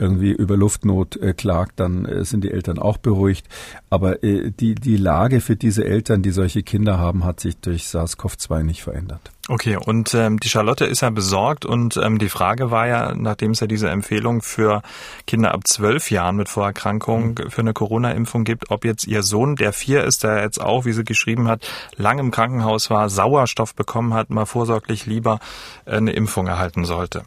irgendwie 0.00 0.32
über 0.32 0.56
Luftnot 0.56 1.16
äh, 1.16 1.32
klagt, 1.32 1.78
dann 1.78 2.06
äh, 2.06 2.24
sind 2.24 2.42
die 2.42 2.50
Eltern 2.50 2.80
auch 2.80 2.98
beruhigt. 2.98 3.46
Aber 3.88 4.24
äh, 4.24 4.50
die, 4.50 4.74
die 4.74 4.96
Lage 4.96 5.40
für 5.40 5.54
diese 5.54 5.84
Eltern, 5.84 6.22
die 6.22 6.32
solche 6.32 6.64
Kinder 6.64 6.98
haben, 6.98 7.24
hat 7.24 7.38
sich 7.38 7.56
durch 7.58 7.84
SARS-CoV-2 7.84 8.64
nicht 8.64 8.82
verändert. 8.82 9.30
Okay, 9.50 9.78
und 9.78 10.12
ähm, 10.12 10.38
die 10.38 10.50
Charlotte 10.50 10.84
ist 10.84 11.00
ja 11.00 11.08
besorgt 11.08 11.64
und 11.64 11.96
ähm, 11.96 12.18
die 12.18 12.28
Frage 12.28 12.70
war 12.70 12.86
ja, 12.86 13.14
nachdem 13.14 13.52
es 13.52 13.60
ja 13.60 13.66
diese 13.66 13.88
Empfehlung 13.88 14.42
für 14.42 14.82
Kinder 15.26 15.54
ab 15.54 15.66
zwölf 15.66 16.10
Jahren 16.10 16.36
mit 16.36 16.50
Vorerkrankung 16.50 17.28
mhm. 17.28 17.50
für 17.50 17.62
eine 17.62 17.72
Corona-Impfung 17.72 18.44
gibt, 18.44 18.70
ob 18.70 18.84
jetzt 18.84 19.06
ihr 19.06 19.22
Sohn, 19.22 19.56
der 19.56 19.72
vier 19.72 20.04
ist, 20.04 20.22
der 20.22 20.42
jetzt 20.42 20.60
auch, 20.60 20.84
wie 20.84 20.92
sie 20.92 21.02
geschrieben 21.02 21.48
hat, 21.48 21.66
lang 21.96 22.18
im 22.18 22.30
Krankenhaus 22.30 22.90
war, 22.90 23.08
Sauerstoff 23.08 23.74
bekommen 23.74 24.12
hat, 24.12 24.28
mal 24.28 24.44
vorsorglich 24.44 25.06
lieber 25.06 25.40
äh, 25.86 25.96
eine 25.96 26.12
Impfung 26.12 26.46
erhalten 26.46 26.84
sollte. 26.84 27.22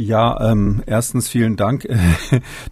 Ja, 0.00 0.50
ähm, 0.50 0.82
erstens 0.86 1.28
vielen 1.28 1.56
Dank. 1.56 1.86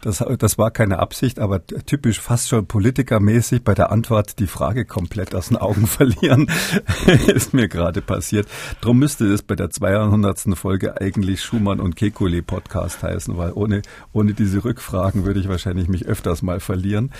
Das, 0.01 0.25
das 0.39 0.59
war 0.59 0.71
keine 0.71 0.99
Absicht, 1.01 1.41
aber 1.41 1.67
typisch 1.67 2.21
fast 2.21 2.49
schon 2.49 2.67
politikermäßig 2.67 3.65
bei 3.65 3.75
der 3.75 3.91
Antwort 3.91 4.39
die 4.39 4.47
Frage 4.47 4.85
komplett 4.85 5.35
aus 5.35 5.49
den 5.49 5.57
Augen 5.57 5.87
verlieren, 5.87 6.49
ist 7.27 7.53
mir 7.53 7.69
gerade 7.69 8.01
passiert. 8.01 8.47
Drum 8.81 8.99
müsste 8.99 9.27
es 9.27 9.43
bei 9.43 9.57
der 9.57 9.71
200. 9.71 10.57
Folge 10.57 11.01
eigentlich 11.01 11.43
Schumann 11.43 11.81
und 11.81 11.97
Kekulé 11.97 12.43
Podcast 12.43 13.03
heißen, 13.03 13.37
weil 13.37 13.53
ohne, 13.53 13.83
ohne 14.13 14.35
diese 14.35 14.65
Rückfragen 14.65 15.25
würde 15.25 15.41
ich 15.41 15.49
wahrscheinlich 15.49 15.89
mich 15.89 16.07
öfters 16.07 16.43
mal 16.43 16.61
verlieren. 16.61 17.11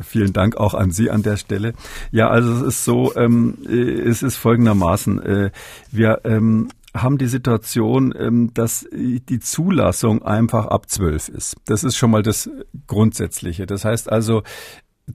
Vielen 0.00 0.32
Dank 0.32 0.56
auch 0.56 0.74
an 0.74 0.90
Sie 0.90 1.10
an 1.10 1.22
der 1.22 1.38
Stelle. 1.38 1.72
Ja, 2.12 2.28
also 2.28 2.52
es 2.52 2.62
ist 2.62 2.84
so, 2.84 3.16
ähm, 3.16 3.56
es 3.66 4.22
ist 4.22 4.36
folgendermaßen, 4.36 5.22
äh, 5.22 5.50
wir 5.90 6.20
ähm, 6.24 6.68
haben 7.02 7.18
die 7.18 7.26
Situation, 7.26 8.14
ähm, 8.18 8.50
dass 8.54 8.86
die 8.92 9.40
Zulassung 9.40 10.22
einfach 10.22 10.66
ab 10.66 10.90
zwölf 10.90 11.28
ist. 11.28 11.56
Das 11.66 11.84
ist 11.84 11.96
schon 11.96 12.10
mal 12.10 12.22
das 12.22 12.50
Grundsätzliche. 12.86 13.66
Das 13.66 13.84
heißt 13.84 14.10
also, 14.10 14.42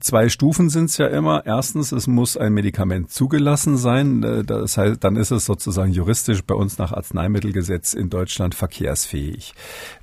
Zwei 0.00 0.30
Stufen 0.30 0.70
sind 0.70 0.86
es 0.86 0.96
ja 0.96 1.06
immer. 1.06 1.44
Erstens, 1.44 1.92
es 1.92 2.06
muss 2.06 2.38
ein 2.38 2.54
Medikament 2.54 3.10
zugelassen 3.10 3.76
sein. 3.76 4.22
Äh, 4.22 4.42
das 4.42 4.78
heißt, 4.78 5.04
dann 5.04 5.16
ist 5.16 5.30
es 5.30 5.44
sozusagen 5.44 5.92
juristisch 5.92 6.42
bei 6.44 6.54
uns 6.54 6.78
nach 6.78 6.92
Arzneimittelgesetz 6.92 7.92
in 7.92 8.08
Deutschland 8.08 8.54
verkehrsfähig. 8.54 9.52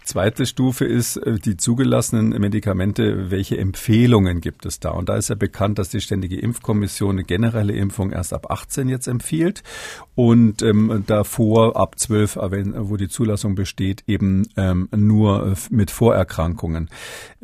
Zweite 0.10 0.48
Stufe 0.48 0.86
ist 0.86 1.18
äh, 1.18 1.38
die 1.38 1.56
zugelassenen 1.56 2.30
Medikamente. 2.30 3.30
Welche 3.30 3.60
Empfehlungen 3.60 4.42
gibt 4.42 4.66
es 4.66 4.80
da? 4.80 4.90
Und 4.90 5.08
da 5.08 5.18
ist 5.18 5.30
ja 5.30 5.36
bekannt, 5.36 5.78
dass 5.78 5.90
die 5.90 6.02
Ständige 6.02 6.40
Impfkommission 6.40 7.12
eine 7.12 7.24
generelle 7.24 7.74
Impfung 7.74 8.12
erst 8.12 8.34
ab 8.34 8.50
18 8.50 8.90
jetzt 8.90 9.06
empfiehlt 9.06 9.62
und 10.16 10.64
ähm, 10.64 11.04
davor 11.06 11.76
ab 11.76 12.00
12, 12.00 12.38
äh, 12.38 12.90
wo 12.90 12.98
die 12.98 13.08
Zulassung 13.08 13.54
besteht, 13.54 14.04
eben 14.08 14.48
ähm, 14.58 14.90
nur 14.96 15.54
mit 15.70 15.92
Vorerkrankungen. 15.92 16.90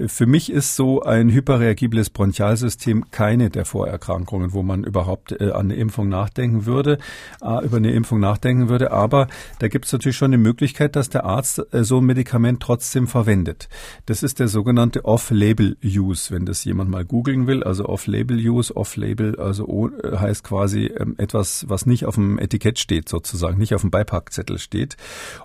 Für 0.07 0.25
mich 0.25 0.51
ist 0.51 0.75
so 0.75 1.03
ein 1.03 1.29
hyperreagibles 1.29 2.09
Bronchialsystem 2.09 3.11
keine 3.11 3.51
der 3.51 3.65
Vorerkrankungen, 3.65 4.53
wo 4.53 4.63
man 4.63 4.83
überhaupt 4.83 5.39
äh, 5.39 5.51
an 5.51 5.67
eine 5.67 5.75
Impfung 5.75 6.09
nachdenken 6.09 6.65
würde, 6.65 6.97
äh, 7.43 7.63
über 7.63 7.77
eine 7.77 7.91
Impfung 7.91 8.19
nachdenken 8.19 8.69
würde. 8.69 8.91
Aber 8.91 9.27
da 9.59 9.67
gibt 9.67 9.85
es 9.85 9.93
natürlich 9.93 10.17
schon 10.17 10.33
eine 10.33 10.39
Möglichkeit, 10.39 10.95
dass 10.95 11.09
der 11.09 11.25
Arzt 11.25 11.61
äh, 11.71 11.83
so 11.83 11.99
ein 11.99 12.05
Medikament 12.05 12.54
Medikament 12.55 12.61
trotzdem 12.61 13.07
verwendet. 13.07 13.69
Das 14.05 14.23
ist 14.23 14.39
der 14.39 14.47
sogenannte 14.47 15.05
Off-Label-Use, 15.05 16.33
wenn 16.33 16.45
das 16.45 16.63
jemand 16.63 16.89
mal 16.89 17.05
googeln 17.05 17.47
will. 17.47 17.63
Also 17.63 17.85
Off-Label-Use, 17.85 18.75
Off-Label, 18.75 19.39
also 19.39 19.89
äh, 19.89 20.17
heißt 20.17 20.43
quasi 20.43 20.85
ähm, 20.85 21.15
etwas, 21.17 21.65
was 21.69 21.85
nicht 21.85 22.05
auf 22.05 22.15
dem 22.15 22.39
Etikett 22.39 22.79
steht 22.79 23.09
sozusagen, 23.09 23.57
nicht 23.57 23.73
auf 23.75 23.81
dem 23.81 23.91
Beipackzettel 23.91 24.59
steht. 24.59 24.97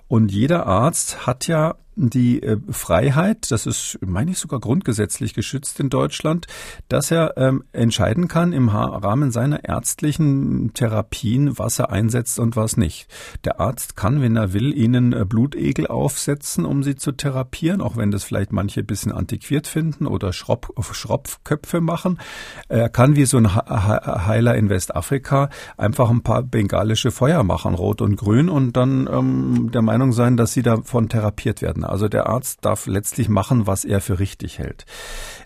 Und 0.07 0.31
jeder 0.31 0.65
Arzt 0.65 1.25
hat 1.25 1.47
ja 1.47 1.75
die 1.95 2.41
äh, 2.41 2.57
Freiheit, 2.69 3.51
das 3.51 3.65
ist, 3.65 3.99
meine 4.01 4.31
ich, 4.31 4.39
sogar 4.39 4.59
grundgesetzlich 4.59 5.33
geschützt 5.33 5.79
in 5.79 5.89
Deutschland, 5.89 6.47
dass 6.87 7.11
er 7.11 7.37
ähm, 7.37 7.63
entscheiden 7.73 8.27
kann 8.27 8.53
im 8.53 8.69
Rahmen 8.69 9.31
seiner 9.31 9.65
ärztlichen 9.65 10.73
Therapien, 10.73 11.57
was 11.57 11.79
er 11.79 11.91
einsetzt 11.91 12.39
und 12.39 12.55
was 12.55 12.77
nicht. 12.77 13.07
Der 13.43 13.59
Arzt 13.59 13.95
kann, 13.95 14.21
wenn 14.21 14.35
er 14.35 14.53
will, 14.53 14.73
ihnen 14.77 15.13
äh, 15.13 15.25
Blutegel 15.25 15.87
aufsetzen, 15.87 16.65
um 16.65 16.83
sie 16.83 16.95
zu 16.95 17.11
therapieren, 17.11 17.81
auch 17.81 17.97
wenn 17.97 18.11
das 18.11 18.23
vielleicht 18.23 18.51
manche 18.51 18.83
bisschen 18.83 19.11
antiquiert 19.11 19.67
finden 19.67 20.07
oder 20.07 20.33
Schropp, 20.33 20.73
Schropfköpfe 20.91 21.81
machen. 21.81 22.19
Er 22.67 22.89
kann 22.89 23.15
wie 23.15 23.25
so 23.25 23.37
ein 23.37 23.53
Heiler 23.55 24.55
in 24.55 24.69
Westafrika 24.69 25.49
einfach 25.77 26.09
ein 26.09 26.21
paar 26.21 26.43
bengalische 26.43 27.11
Feuer 27.11 27.43
machen, 27.43 27.75
rot 27.75 28.01
und 28.01 28.15
grün, 28.15 28.49
und 28.49 28.77
dann 28.77 29.07
ähm, 29.11 29.71
der 29.73 29.81
Meinung 29.81 30.13
sein, 30.13 30.37
dass 30.37 30.53
sie 30.53 30.61
davon 30.61 31.09
therapiert 31.09 31.61
werden. 31.61 31.80
Also 31.83 32.07
der 32.07 32.27
Arzt 32.27 32.65
darf 32.65 32.87
letztlich 32.87 33.29
machen, 33.29 33.67
was 33.67 33.85
er 33.85 34.01
für 34.01 34.19
richtig 34.19 34.59
hält. 34.59 34.85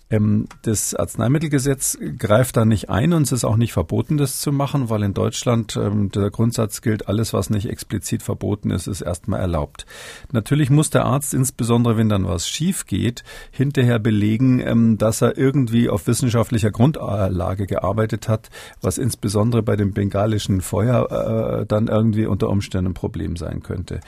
Ähm, 0.10 0.48
das 0.62 0.94
Arzneimittelgesetz 0.94 1.98
greift 2.18 2.58
da 2.58 2.66
nicht 2.66 2.90
ein 2.90 3.14
und 3.14 3.24
es 3.24 3.32
ist 3.32 3.44
auch 3.44 3.58
nicht 3.58 3.74
verboten, 3.74 4.18
das 4.18 4.40
zu 4.40 4.52
machen, 4.52 4.90
weil 4.90 5.02
in 5.04 5.14
Deutschland 5.14 5.78
ähm, 5.78 6.12
der 6.12 6.30
Grundsatz 6.30 6.82
gilt, 6.82 7.08
alles, 7.08 7.34
was 7.34 7.50
nicht 7.50 7.68
explizit 7.68 8.22
verboten 8.22 8.70
ist, 8.70 8.88
ist 8.88 9.02
erstmal 9.02 9.40
erlaubt. 9.40 9.86
Natürlich 10.32 10.70
muss 10.70 10.92
der 10.92 11.06
Arzt, 11.06 11.34
insbesondere 11.34 11.98
wenn 11.98 12.10
dann 12.10 12.28
was 12.28 12.48
schief 12.48 12.86
geht, 12.86 13.24
hinterher 13.52 13.98
belegen, 13.98 14.60
ähm, 14.60 14.98
dass 14.98 15.22
er 15.22 15.38
irgendwie 15.38 15.90
auf 15.90 16.06
wissenschaftlicher 16.06 16.72
Grundlage 16.72 17.66
gearbeitet 17.66 18.30
hat, 18.30 18.50
was 18.82 19.00
insbesondere 19.00 19.64
bei 19.64 19.76
dem 19.76 19.94
bengalischen 19.94 20.62
Feuer 20.62 21.62
äh, 21.62 21.66
dann 21.66 21.88
irgendwie 21.88 22.28
unter 22.28 22.50
Umständen 22.50 22.92
ein 22.92 22.94
Problem 22.94 23.36
sein 23.38 23.64
könnte. 23.64 24.02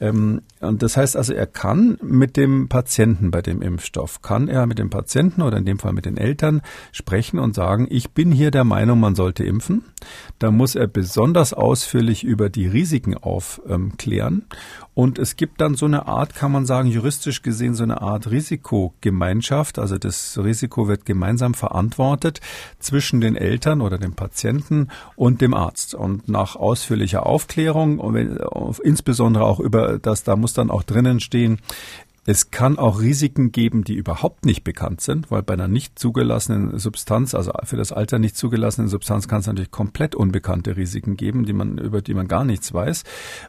Ähm, 0.00 0.42
und 0.60 0.82
das 0.82 0.96
heißt 0.96 1.16
also, 1.16 1.32
er 1.32 1.46
kann 1.46 1.98
mit 2.02 2.36
dem 2.36 2.68
Patienten 2.68 3.30
bei 3.30 3.40
dem 3.40 3.62
Impfstoff, 3.62 4.20
kann 4.20 4.48
er 4.48 4.66
mit 4.66 4.78
dem 4.78 4.90
Patienten 4.90 5.37
Patienten 5.38 5.42
oder 5.42 5.58
in 5.58 5.64
dem 5.64 5.78
Fall 5.78 5.92
mit 5.92 6.04
den 6.04 6.16
Eltern 6.16 6.62
sprechen 6.92 7.38
und 7.38 7.54
sagen, 7.54 7.86
ich 7.90 8.10
bin 8.10 8.32
hier 8.32 8.50
der 8.50 8.64
Meinung, 8.64 9.00
man 9.00 9.14
sollte 9.14 9.44
impfen. 9.44 9.84
Da 10.38 10.50
muss 10.50 10.74
er 10.74 10.86
besonders 10.86 11.52
ausführlich 11.52 12.24
über 12.24 12.48
die 12.50 12.66
Risiken 12.66 13.16
aufklären. 13.16 14.44
Und 14.94 15.18
es 15.18 15.36
gibt 15.36 15.60
dann 15.60 15.76
so 15.76 15.86
eine 15.86 16.08
Art, 16.08 16.34
kann 16.34 16.50
man 16.50 16.66
sagen, 16.66 16.88
juristisch 16.88 17.42
gesehen 17.42 17.74
so 17.74 17.84
eine 17.84 18.02
Art 18.02 18.30
Risikogemeinschaft. 18.30 19.78
Also 19.78 19.96
das 19.96 20.38
Risiko 20.42 20.88
wird 20.88 21.06
gemeinsam 21.06 21.54
verantwortet 21.54 22.40
zwischen 22.80 23.20
den 23.20 23.36
Eltern 23.36 23.80
oder 23.80 23.98
dem 23.98 24.14
Patienten 24.14 24.88
und 25.14 25.40
dem 25.40 25.54
Arzt. 25.54 25.94
Und 25.94 26.28
nach 26.28 26.56
ausführlicher 26.56 27.26
Aufklärung, 27.26 28.00
insbesondere 28.82 29.44
auch 29.44 29.60
über 29.60 29.98
das, 30.00 30.24
da 30.24 30.34
muss 30.34 30.52
dann 30.52 30.70
auch 30.70 30.82
drinnen 30.82 31.20
stehen, 31.20 31.60
es 32.28 32.50
kann 32.50 32.78
auch 32.78 33.00
Risiken 33.00 33.52
geben, 33.52 33.84
die 33.84 33.94
überhaupt 33.94 34.44
nicht 34.44 34.62
bekannt 34.62 35.00
sind, 35.00 35.30
weil 35.30 35.42
bei 35.42 35.54
einer 35.54 35.66
nicht 35.66 35.98
zugelassenen 35.98 36.78
Substanz, 36.78 37.34
also 37.34 37.52
für 37.64 37.78
das 37.78 37.90
Alter 37.90 38.18
nicht 38.18 38.36
zugelassenen 38.36 38.90
Substanz, 38.90 39.28
kann 39.28 39.40
es 39.40 39.46
natürlich 39.46 39.70
komplett 39.70 40.14
unbekannte 40.14 40.76
Risiken 40.76 41.16
geben, 41.16 41.46
die 41.46 41.54
man, 41.54 41.78
über 41.78 42.02
die 42.02 42.12
man 42.12 42.28
gar 42.28 42.44
nichts 42.44 42.74
weiß. 42.74 43.04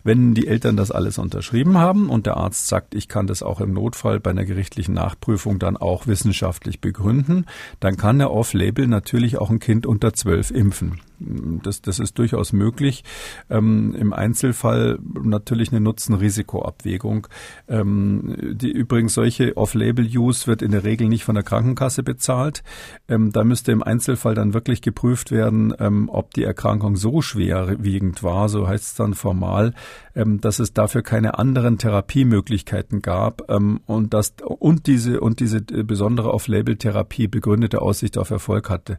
Wenn 0.05 0.33
die 0.33 0.47
Eltern 0.47 0.77
das 0.77 0.91
alles 0.91 1.17
unterschrieben 1.17 1.77
haben 1.77 2.09
und 2.09 2.25
der 2.25 2.37
Arzt 2.37 2.69
sagt, 2.69 2.95
ich 2.95 3.09
kann 3.09 3.27
das 3.27 3.43
auch 3.43 3.59
im 3.59 3.73
Notfall 3.73 4.21
bei 4.21 4.29
einer 4.29 4.45
gerichtlichen 4.45 4.93
Nachprüfung 4.93 5.59
dann 5.59 5.75
auch 5.75 6.07
wissenschaftlich 6.07 6.79
begründen, 6.79 7.47
dann 7.81 7.97
kann 7.97 8.21
er 8.21 8.31
off-label 8.31 8.87
natürlich 8.87 9.39
auch 9.39 9.49
ein 9.49 9.59
Kind 9.59 9.87
unter 9.87 10.13
zwölf 10.13 10.51
impfen. 10.51 11.01
Das, 11.19 11.81
das 11.81 11.99
ist 11.99 12.17
durchaus 12.17 12.53
möglich. 12.53 13.03
Ähm, 13.49 13.93
Im 13.95 14.13
Einzelfall 14.13 14.99
natürlich 15.21 15.71
eine 15.71 15.81
Nutzen-Risiko-Abwägung. 15.81 17.27
Ähm, 17.67 18.35
die, 18.53 18.71
übrigens, 18.71 19.13
solche 19.13 19.57
Off-Label-Use 19.57 20.47
wird 20.47 20.61
in 20.61 20.71
der 20.71 20.83
Regel 20.83 21.09
nicht 21.09 21.23
von 21.23 21.35
der 21.35 21.43
Krankenkasse 21.43 22.03
bezahlt. 22.03 22.63
Ähm, 23.07 23.31
da 23.31 23.43
müsste 23.43 23.71
im 23.71 23.83
Einzelfall 23.83 24.33
dann 24.35 24.53
wirklich 24.53 24.81
geprüft 24.81 25.31
werden, 25.31 25.73
ähm, 25.79 26.09
ob 26.09 26.33
die 26.33 26.43
Erkrankung 26.43 26.95
so 26.95 27.21
schwerwiegend 27.21 28.23
war, 28.23 28.47
so 28.49 28.67
heißt 28.67 28.83
es 28.85 28.95
dann 28.95 29.13
formal, 29.13 29.73
ähm, 30.15 30.39
dass 30.39 30.59
es 30.59 30.73
dafür 30.73 31.01
keine 31.01 31.37
anderen 31.37 31.77
Therapiemöglichkeiten 31.77 33.01
gab 33.01 33.49
ähm, 33.49 33.81
und, 33.85 34.13
dass, 34.13 34.35
und 34.43 34.87
diese, 34.87 35.19
und 35.19 35.39
diese 35.39 35.61
besondere 35.61 36.33
Off-Label-Therapie 36.33 37.27
begründete 37.27 37.81
Aussicht 37.81 38.17
auf 38.17 38.29
Erfolg 38.29 38.69
hatte. 38.69 38.97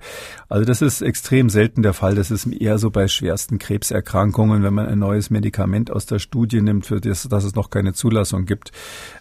Also 0.49 0.65
das 0.65 0.83
ist 0.83 1.03
extrem 1.03 1.49
selten 1.49 1.83
der 1.83 1.95
Fall 1.95 2.10
Fall. 2.11 2.17
Das 2.17 2.31
ist 2.31 2.47
eher 2.47 2.79
so 2.79 2.91
bei 2.91 3.09
schwersten 3.09 3.59
Krebserkrankungen, 3.59 4.63
wenn 4.63 4.75
man 4.75 4.87
ein 4.87 4.99
neues 4.99 5.31
Medikament 5.31 5.91
aus 5.91 6.07
der 6.07 6.19
Studie 6.19 6.61
nimmt, 6.61 6.87
für 6.87 7.01
das, 7.01 7.23
dass 7.29 7.45
es 7.45 7.55
noch 7.55 7.71
keine 7.71 7.93
Zulassung 7.93 8.47
gibt. 8.47 8.73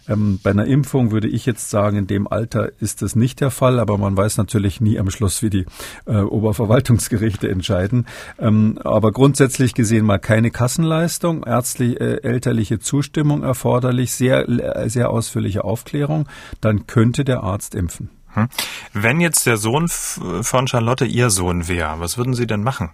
Ähm, 0.08 0.40
bei 0.42 0.50
einer 0.50 0.66
Impfung 0.66 1.12
würde 1.12 1.28
ich 1.28 1.46
jetzt 1.46 1.70
sagen, 1.70 1.96
in 1.98 2.06
dem 2.06 2.26
Alter 2.26 2.72
ist 2.80 3.02
das 3.02 3.14
nicht 3.14 3.40
der 3.40 3.50
Fall, 3.50 3.78
aber 3.78 3.96
man 3.96 4.16
weiß 4.16 4.38
natürlich 4.38 4.80
nie 4.80 4.98
am 4.98 5.10
Schluss, 5.10 5.42
wie 5.42 5.50
die 5.50 5.66
äh, 6.06 6.16
Oberverwaltungsgerichte 6.16 7.48
entscheiden. 7.48 8.06
Ähm, 8.38 8.78
aber 8.82 9.12
grundsätzlich 9.12 9.74
gesehen 9.74 10.04
mal 10.04 10.18
keine 10.18 10.50
Kassenleistung, 10.50 11.44
ärztlich, 11.44 12.00
äh, 12.00 12.22
elterliche 12.22 12.80
Zustimmung 12.80 13.42
erforderlich, 13.42 14.12
sehr, 14.12 14.48
äh, 14.48 14.88
sehr 14.88 15.10
ausführliche 15.10 15.64
Aufklärung, 15.64 16.28
dann 16.60 16.86
könnte 16.86 17.24
der 17.24 17.42
Arzt 17.44 17.74
impfen. 17.74 18.10
Hm. 18.34 18.48
Wenn 18.92 19.20
jetzt 19.20 19.46
der 19.46 19.56
Sohn 19.56 19.88
von 19.88 20.68
Charlotte 20.68 21.04
Ihr 21.04 21.30
Sohn 21.30 21.68
wäre, 21.68 22.00
was 22.00 22.16
würden 22.16 22.34
Sie 22.34 22.46
denn 22.46 22.62
machen? 22.62 22.90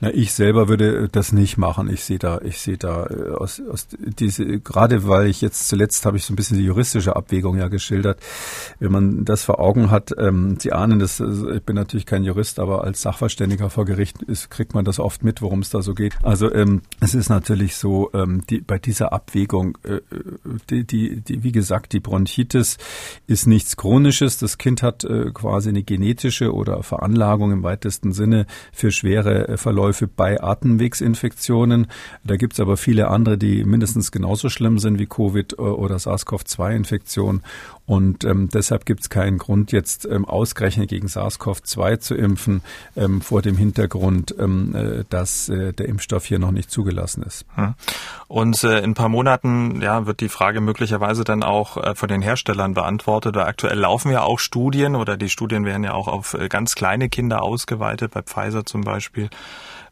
Na, 0.00 0.12
ich 0.12 0.32
selber 0.32 0.68
würde 0.68 1.08
das 1.10 1.32
nicht 1.32 1.56
machen. 1.56 1.88
Ich 1.90 2.04
sehe 2.04 2.18
da, 2.18 2.40
ich 2.42 2.58
sehe 2.58 2.76
da 2.76 3.06
äh, 3.06 3.30
aus, 3.32 3.60
aus 3.70 3.88
diese, 3.98 4.60
gerade 4.60 5.06
weil 5.06 5.28
ich 5.28 5.40
jetzt 5.40 5.68
zuletzt 5.68 6.06
habe 6.06 6.16
ich 6.16 6.24
so 6.24 6.32
ein 6.32 6.36
bisschen 6.36 6.58
die 6.58 6.64
juristische 6.64 7.16
Abwägung 7.16 7.56
ja 7.58 7.68
geschildert. 7.68 8.20
Wenn 8.78 8.92
man 8.92 9.24
das 9.24 9.44
vor 9.44 9.60
Augen 9.60 9.90
hat, 9.90 10.12
ähm, 10.18 10.58
Sie 10.60 10.72
ahnen 10.72 10.98
das, 10.98 11.20
also 11.20 11.50
ich 11.50 11.62
bin 11.62 11.76
natürlich 11.76 12.06
kein 12.06 12.24
Jurist, 12.24 12.58
aber 12.58 12.84
als 12.84 13.02
Sachverständiger 13.02 13.70
vor 13.70 13.84
Gericht 13.84 14.22
ist, 14.22 14.50
kriegt 14.50 14.74
man 14.74 14.84
das 14.84 14.98
oft 14.98 15.22
mit, 15.24 15.42
worum 15.42 15.60
es 15.60 15.70
da 15.70 15.82
so 15.82 15.94
geht. 15.94 16.16
Also 16.22 16.52
ähm, 16.52 16.82
es 17.00 17.14
ist 17.14 17.28
natürlich 17.28 17.76
so, 17.76 18.10
ähm, 18.14 18.42
die, 18.48 18.60
bei 18.60 18.78
dieser 18.78 19.12
Abwägung, 19.12 19.78
äh, 19.82 20.00
die, 20.70 20.84
die, 20.84 21.20
die, 21.20 21.42
wie 21.42 21.52
gesagt, 21.52 21.92
die 21.92 22.00
Bronchitis 22.00 22.78
ist 23.26 23.46
nichts 23.46 23.76
Chronisches. 23.76 24.38
Das 24.38 24.58
Kind 24.58 24.82
hat 24.82 25.04
äh, 25.04 25.30
quasi 25.32 25.68
eine 25.68 25.82
genetische 25.82 26.52
oder 26.52 26.82
Veranlagung 26.82 27.52
im 27.52 27.62
weitesten 27.62 28.12
Sinne 28.12 28.46
für 28.72 28.90
schwere 28.90 29.53
Verläufe 29.56 30.06
bei 30.06 30.42
Atemwegsinfektionen. 30.42 31.86
Da 32.24 32.36
gibt 32.36 32.54
es 32.54 32.60
aber 32.60 32.76
viele 32.76 33.08
andere, 33.08 33.38
die 33.38 33.64
mindestens 33.64 34.12
genauso 34.12 34.48
schlimm 34.48 34.78
sind 34.78 34.98
wie 34.98 35.06
Covid 35.06 35.58
oder 35.58 35.96
SARS-CoV-2-Infektion. 35.96 37.42
Und 37.86 38.24
ähm, 38.24 38.48
deshalb 38.48 38.86
gibt 38.86 39.02
es 39.02 39.10
keinen 39.10 39.36
Grund, 39.36 39.70
jetzt 39.70 40.06
ähm, 40.06 40.24
ausgerechnet 40.24 40.88
gegen 40.88 41.06
SARS-CoV-2 41.06 41.98
zu 41.98 42.14
impfen, 42.14 42.62
ähm, 42.96 43.20
vor 43.20 43.42
dem 43.42 43.58
Hintergrund, 43.58 44.34
ähm, 44.38 44.74
äh, 44.74 45.04
dass 45.10 45.50
äh, 45.50 45.72
der 45.74 45.88
Impfstoff 45.88 46.24
hier 46.24 46.38
noch 46.38 46.50
nicht 46.50 46.70
zugelassen 46.70 47.22
ist. 47.22 47.44
Hm. 47.56 47.74
Und 48.26 48.64
äh, 48.64 48.78
in 48.78 48.90
ein 48.90 48.94
paar 48.94 49.10
Monaten 49.10 49.82
ja, 49.82 50.06
wird 50.06 50.20
die 50.20 50.30
Frage 50.30 50.62
möglicherweise 50.62 51.24
dann 51.24 51.42
auch 51.42 51.76
äh, 51.76 51.94
von 51.94 52.08
den 52.08 52.22
Herstellern 52.22 52.72
beantwortet. 52.72 53.36
Weil 53.36 53.44
aktuell 53.44 53.78
laufen 53.78 54.10
ja 54.10 54.22
auch 54.22 54.38
Studien 54.38 54.96
oder 54.96 55.18
die 55.18 55.28
Studien 55.28 55.66
werden 55.66 55.84
ja 55.84 55.92
auch 55.92 56.08
auf 56.08 56.32
äh, 56.34 56.48
ganz 56.48 56.74
kleine 56.74 57.10
Kinder 57.10 57.42
ausgeweitet, 57.42 58.12
bei 58.12 58.22
Pfizer 58.22 58.64
zum 58.64 58.80
Beispiel 58.80 59.28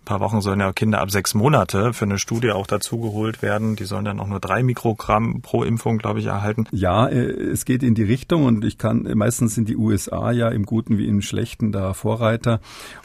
paar 0.05 0.21
Wochen 0.21 0.41
sollen 0.41 0.61
ja 0.61 0.73
Kinder 0.73 1.01
ab 1.01 1.11
sechs 1.11 1.35
Monate 1.35 1.93
für 1.93 2.05
eine 2.05 2.19
Studie 2.19 2.51
auch 2.51 2.67
dazugeholt 2.67 3.43
werden. 3.43 3.77
Die 3.77 3.85
sollen 3.85 4.05
dann 4.05 4.21
auch 4.21 4.27
nur 4.27 4.41
drei 4.41 4.63
Mikrogramm 4.63 5.43
pro 5.43 5.63
Impfung, 5.63 5.99
glaube 5.99 6.21
ich, 6.21 6.27
erhalten. 6.27 6.67
Ja, 6.73 7.07
äh, 7.07 7.21
es 7.21 7.65
geht 7.65 7.83
in 7.83 7.95
die 7.95 8.03
Richtung 8.03 8.45
und 8.45 8.65
ich 8.65 8.79
kann, 8.79 9.03
meistens 9.15 9.55
sind 9.55 9.69
die 9.69 9.77
USA 9.77 10.33
ja 10.33 10.49
im 10.49 10.67
Guten 10.67 10.99
wie 10.99 11.07
im 11.07 11.23
Schlechten 11.23 11.73
da 11.73 11.95
Vorreiter. 11.95 12.61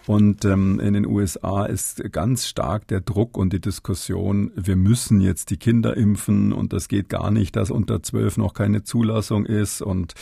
Und 0.07 0.45
ähm, 0.45 0.79
in 0.79 0.93
den 0.93 1.05
USA 1.05 1.65
ist 1.65 2.01
ganz 2.13 2.47
stark 2.47 2.87
der 2.87 3.01
Druck 3.01 3.37
und 3.37 3.51
die 3.51 3.59
Diskussion, 3.59 4.51
wir 4.55 4.77
müssen 4.77 5.19
jetzt 5.19 5.49
die 5.49 5.57
Kinder 5.57 5.97
impfen 5.97 6.53
und 6.53 6.71
das 6.71 6.87
geht 6.87 7.09
gar 7.09 7.29
nicht, 7.29 7.57
dass 7.57 7.71
unter 7.71 8.01
zwölf 8.01 8.37
noch 8.37 8.53
keine 8.53 8.83
Zulassung 8.83 9.45
ist 9.45 9.81
und 9.81 10.13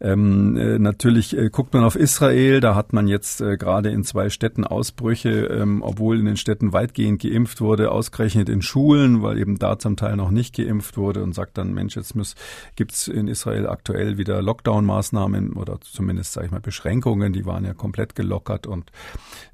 ähm, 0.00 0.56
äh, 0.56 0.78
natürlich 0.78 1.36
äh, 1.36 1.48
guckt 1.48 1.72
man 1.72 1.82
auf 1.82 1.96
Israel, 1.96 2.60
da 2.60 2.74
hat 2.74 2.92
man 2.92 3.08
jetzt 3.08 3.40
äh, 3.40 3.56
gerade 3.56 3.88
in 3.88 4.04
zwei 4.04 4.28
Städten 4.28 4.64
Ausbrüche, 4.64 5.46
ähm, 5.46 5.82
obwohl 5.96 6.18
in 6.18 6.26
den 6.26 6.36
Städten 6.36 6.74
weitgehend 6.74 7.22
geimpft 7.22 7.62
wurde, 7.62 7.90
ausgerechnet 7.90 8.50
in 8.50 8.60
Schulen, 8.60 9.22
weil 9.22 9.38
eben 9.38 9.58
da 9.58 9.78
zum 9.78 9.96
Teil 9.96 10.16
noch 10.16 10.30
nicht 10.30 10.54
geimpft 10.54 10.98
wurde 10.98 11.22
und 11.22 11.34
sagt 11.34 11.56
dann, 11.58 11.72
Mensch, 11.72 11.96
jetzt 11.96 12.14
muss, 12.14 12.34
gibt's 12.76 13.08
in 13.08 13.28
Israel 13.28 13.66
aktuell 13.66 14.18
wieder 14.18 14.42
Lockdown-Maßnahmen 14.42 15.54
oder 15.54 15.80
zumindest, 15.80 16.34
sage 16.34 16.46
ich 16.46 16.52
mal, 16.52 16.60
Beschränkungen, 16.60 17.32
die 17.32 17.46
waren 17.46 17.64
ja 17.64 17.72
komplett 17.72 18.14
gelockert 18.14 18.66
und 18.66 18.92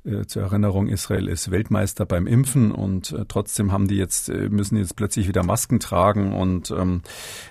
äh, 0.05 0.27
zur 0.27 0.43
Erinnerung, 0.43 0.89
Israel 0.89 1.29
ist 1.29 1.53
Weltmeister 1.53 2.05
beim 2.05 2.27
Impfen 2.27 2.73
und 2.73 3.13
äh, 3.13 3.25
trotzdem 3.29 3.71
haben 3.71 3.87
die 3.87 3.97
jetzt, 3.97 4.29
äh, 4.29 4.49
müssen 4.49 4.77
jetzt 4.77 4.97
plötzlich 4.97 5.29
wieder 5.29 5.45
Masken 5.45 5.79
tragen 5.79 6.33
und 6.33 6.73
ähm, 6.73 7.03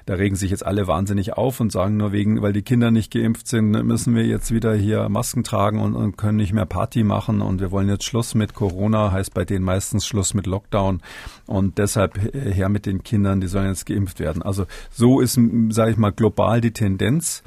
da 0.05 0.15
regen 0.15 0.35
sich 0.35 0.51
jetzt 0.51 0.65
alle 0.65 0.87
wahnsinnig 0.87 1.33
auf 1.33 1.61
und 1.61 1.71
sagen 1.71 1.95
nur 1.95 2.11
wegen, 2.11 2.41
weil 2.41 2.51
die 2.51 2.61
Kinder 2.61 2.81
Kinder 2.81 2.89
nicht 2.89 3.13
geimpft 3.13 3.47
sind, 3.47 3.69
müssen 3.85 4.15
wir 4.15 4.25
jetzt 4.25 4.51
wieder 4.51 4.73
hier 4.73 5.07
Masken 5.07 5.43
tragen 5.43 5.79
und, 5.79 5.93
und 5.93 6.17
können 6.17 6.37
nicht 6.37 6.51
mehr 6.51 6.65
Party 6.65 7.03
machen 7.03 7.41
und 7.41 7.61
wir 7.61 7.69
wollen 7.69 7.87
jetzt 7.87 8.05
Schluss 8.05 8.33
mit 8.33 8.55
Corona, 8.55 8.80
heißt 8.89 9.33
bei 9.33 9.45
denen 9.45 9.65
meistens 9.65 10.05
Schluss 10.05 10.33
mit 10.33 10.47
Lockdown 10.47 11.01
und 11.45 11.77
deshalb 11.77 12.17
her 12.33 12.69
mit 12.69 12.85
den 12.85 13.03
Kindern, 13.03 13.41
die 13.41 13.47
sollen 13.47 13.67
jetzt 13.67 13.85
geimpft 13.85 14.19
werden. 14.19 14.41
Also 14.41 14.65
so 14.91 15.19
ist, 15.19 15.39
sage 15.69 15.91
ich 15.91 15.97
mal, 15.97 16.11
global 16.11 16.61
die 16.61 16.71
Tendenz. 16.71 17.43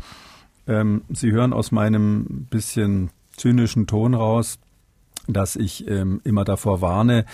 Ähm, 0.66 1.02
Sie 1.08 1.32
hören 1.32 1.52
aus 1.52 1.72
meinem 1.72 2.46
bisschen 2.50 3.10
zynischen 3.36 3.86
Ton 3.86 4.14
raus, 4.14 4.58
dass 5.26 5.56
ich 5.56 5.88
ähm, 5.88 6.20
immer 6.24 6.44
davor 6.44 6.80
warne, 6.80 7.24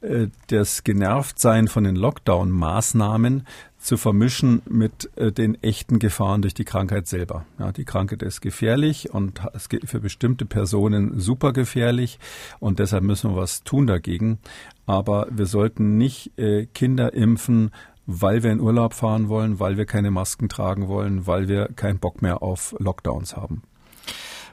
äh, 0.00 0.28
das 0.48 0.84
Genervtsein 0.84 1.68
von 1.68 1.84
den 1.84 1.96
Lockdown-Maßnahmen 1.96 3.46
zu 3.78 3.96
vermischen 3.96 4.62
mit 4.68 5.10
äh, 5.16 5.32
den 5.32 5.62
echten 5.62 5.98
Gefahren 5.98 6.42
durch 6.42 6.54
die 6.54 6.64
Krankheit 6.64 7.06
selber. 7.06 7.46
Ja, 7.58 7.72
die 7.72 7.84
Krankheit 7.84 8.22
ist 8.22 8.40
gefährlich 8.40 9.14
und 9.14 9.40
es 9.54 9.68
geht 9.68 9.88
für 9.88 10.00
bestimmte 10.00 10.44
Personen 10.44 11.18
super 11.18 11.52
gefährlich 11.52 12.18
und 12.60 12.80
deshalb 12.80 13.04
müssen 13.04 13.30
wir 13.30 13.36
was 13.36 13.62
tun 13.62 13.86
dagegen. 13.86 14.38
Aber 14.86 15.28
wir 15.30 15.46
sollten 15.46 15.96
nicht 15.96 16.38
äh, 16.38 16.66
Kinder 16.66 17.14
impfen, 17.14 17.70
weil 18.06 18.42
wir 18.42 18.52
in 18.52 18.60
Urlaub 18.60 18.94
fahren 18.94 19.28
wollen, 19.28 19.60
weil 19.60 19.76
wir 19.76 19.84
keine 19.84 20.10
Masken 20.10 20.48
tragen 20.48 20.88
wollen, 20.88 21.26
weil 21.26 21.46
wir 21.46 21.68
keinen 21.68 21.98
Bock 21.98 22.22
mehr 22.22 22.42
auf 22.42 22.74
Lockdowns 22.78 23.36
haben. 23.36 23.62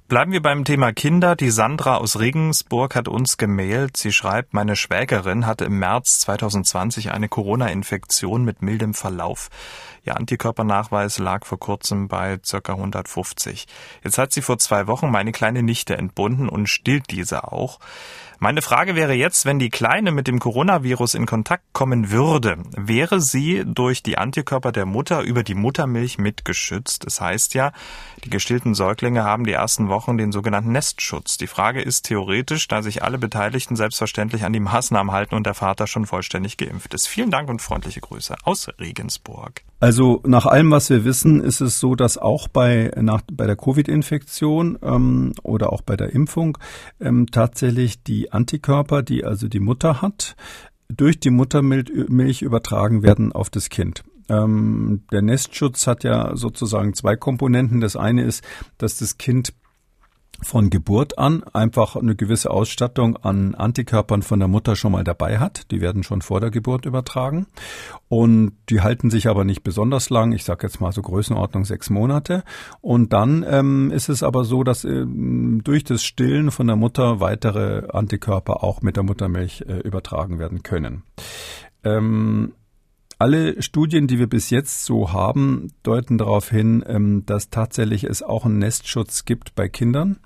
Bleiben 0.07 0.31
wir 0.31 0.41
beim 0.43 0.65
Thema 0.65 0.93
Kinder. 0.93 1.35
Die 1.35 1.49
Sandra 1.49 1.97
aus 1.97 2.19
Regensburg 2.19 2.93
hat 2.93 3.07
uns 3.07 3.37
gemailt. 3.37 3.97
Sie 3.97 4.11
schreibt, 4.11 4.53
meine 4.53 4.75
Schwägerin 4.75 5.47
hatte 5.47 5.65
im 5.65 5.79
März 5.79 6.19
2020 6.19 7.09
eine 7.09 7.27
Corona-Infektion 7.27 8.45
mit 8.45 8.61
mildem 8.61 8.93
Verlauf. 8.93 9.49
Ihr 10.03 10.15
Antikörpernachweis 10.15 11.17
lag 11.17 11.43
vor 11.43 11.57
kurzem 11.57 12.07
bei 12.07 12.37
ca. 12.37 12.73
150. 12.73 13.65
Jetzt 14.03 14.19
hat 14.19 14.31
sie 14.31 14.43
vor 14.43 14.59
zwei 14.59 14.85
Wochen 14.85 15.09
meine 15.09 15.31
kleine 15.31 15.63
Nichte 15.63 15.97
entbunden 15.97 16.49
und 16.49 16.67
stillt 16.67 17.09
diese 17.09 17.51
auch. 17.51 17.79
Meine 18.45 18.61
Frage 18.61 18.95
wäre 18.95 19.13
jetzt, 19.13 19.47
wenn 19.47 19.57
die 19.57 19.71
Kleine 19.71 20.11
mit 20.11 20.27
dem 20.27 20.37
Coronavirus 20.37 21.15
in 21.15 21.25
Kontakt 21.25 21.63
kommen 21.73 22.11
würde, 22.11 22.57
wäre 22.77 23.19
sie 23.19 23.63
durch 23.65 24.03
die 24.03 24.19
Antikörper 24.19 24.71
der 24.71 24.85
Mutter 24.85 25.23
über 25.23 25.41
die 25.41 25.55
Muttermilch 25.55 26.19
mitgeschützt? 26.19 27.07
Das 27.07 27.19
heißt 27.19 27.55
ja, 27.55 27.71
die 28.23 28.29
gestillten 28.29 28.75
Säuglinge 28.75 29.23
haben 29.23 29.45
die 29.45 29.53
ersten 29.53 29.89
Wochen 29.89 30.19
den 30.19 30.31
sogenannten 30.31 30.71
Nestschutz. 30.71 31.39
Die 31.39 31.47
Frage 31.47 31.81
ist 31.81 32.03
theoretisch, 32.03 32.67
da 32.67 32.83
sich 32.83 33.01
alle 33.01 33.17
Beteiligten 33.17 33.75
selbstverständlich 33.75 34.43
an 34.43 34.53
die 34.53 34.59
Maßnahmen 34.59 35.11
halten 35.11 35.33
und 35.33 35.47
der 35.47 35.55
Vater 35.55 35.87
schon 35.87 36.05
vollständig 36.05 36.57
geimpft 36.57 36.93
ist. 36.93 37.07
Vielen 37.07 37.31
Dank 37.31 37.49
und 37.49 37.63
freundliche 37.63 38.01
Grüße 38.01 38.35
aus 38.43 38.67
Regensburg. 38.79 39.63
Also 39.79 40.21
nach 40.25 40.45
allem, 40.45 40.71
was 40.71 40.89
wir 40.89 41.03
wissen, 41.03 41.41
ist 41.41 41.61
es 41.61 41.79
so, 41.79 41.95
dass 41.95 42.17
auch 42.17 42.47
bei, 42.47 42.91
nach, 42.95 43.21
bei 43.31 43.45
der 43.45 43.55
Covid-Infektion 43.55 44.79
ähm, 44.81 45.33
oder 45.43 45.73
auch 45.73 45.81
bei 45.81 45.97
der 45.97 46.13
Impfung 46.13 46.57
ähm, 47.01 47.27
tatsächlich 47.31 48.01
die 48.01 48.31
Antikörper, 48.35 49.01
die 49.01 49.23
also 49.25 49.47
die 49.47 49.59
Mutter 49.59 50.01
hat, 50.01 50.35
durch 50.87 51.19
die 51.19 51.31
Muttermilch 51.31 52.41
übertragen 52.41 53.03
werden 53.03 53.31
auf 53.31 53.49
das 53.49 53.69
Kind. 53.69 54.03
Ähm, 54.29 55.03
der 55.11 55.21
Nestschutz 55.21 55.87
hat 55.87 56.03
ja 56.03 56.35
sozusagen 56.35 56.93
zwei 56.93 57.15
Komponenten. 57.15 57.81
Das 57.81 57.95
eine 57.95 58.23
ist, 58.23 58.43
dass 58.77 58.97
das 58.97 59.17
Kind 59.17 59.53
von 60.41 60.69
Geburt 60.69 61.17
an 61.17 61.43
einfach 61.53 61.95
eine 61.95 62.15
gewisse 62.15 62.51
Ausstattung 62.51 63.17
an 63.17 63.55
Antikörpern 63.55 64.21
von 64.21 64.39
der 64.39 64.47
Mutter 64.47 64.75
schon 64.75 64.91
mal 64.91 65.03
dabei 65.03 65.39
hat. 65.39 65.71
Die 65.71 65.81
werden 65.81 66.03
schon 66.03 66.21
vor 66.21 66.41
der 66.41 66.51
Geburt 66.51 66.85
übertragen. 66.85 67.47
Und 68.07 68.53
die 68.69 68.81
halten 68.81 69.09
sich 69.09 69.27
aber 69.27 69.43
nicht 69.43 69.63
besonders 69.63 70.09
lang. 70.09 70.31
Ich 70.31 70.43
sage 70.43 70.67
jetzt 70.67 70.81
mal 70.81 70.91
so 70.91 71.01
Größenordnung 71.01 71.65
sechs 71.65 71.89
Monate. 71.89 72.43
Und 72.81 73.13
dann 73.13 73.45
ähm, 73.47 73.91
ist 73.91 74.09
es 74.09 74.23
aber 74.23 74.43
so, 74.43 74.63
dass 74.63 74.83
ähm, 74.83 75.61
durch 75.63 75.83
das 75.83 76.03
Stillen 76.03 76.51
von 76.51 76.67
der 76.67 76.75
Mutter 76.75 77.19
weitere 77.19 77.87
Antikörper 77.89 78.63
auch 78.63 78.81
mit 78.81 78.95
der 78.95 79.03
Muttermilch 79.03 79.61
äh, 79.67 79.79
übertragen 79.79 80.39
werden 80.39 80.63
können. 80.63 81.03
Ähm, 81.83 82.53
alle 83.17 83.61
Studien, 83.61 84.07
die 84.07 84.19
wir 84.19 84.27
bis 84.27 84.49
jetzt 84.49 84.85
so 84.85 85.13
haben, 85.13 85.71
deuten 85.83 86.17
darauf 86.17 86.49
hin, 86.49 86.83
ähm, 86.87 87.25
dass 87.25 87.49
tatsächlich 87.49 88.03
es 88.03 88.23
auch 88.23 88.45
einen 88.45 88.59
Nestschutz 88.59 89.25
gibt 89.25 89.55
bei 89.55 89.69
Kindern, 89.69 90.17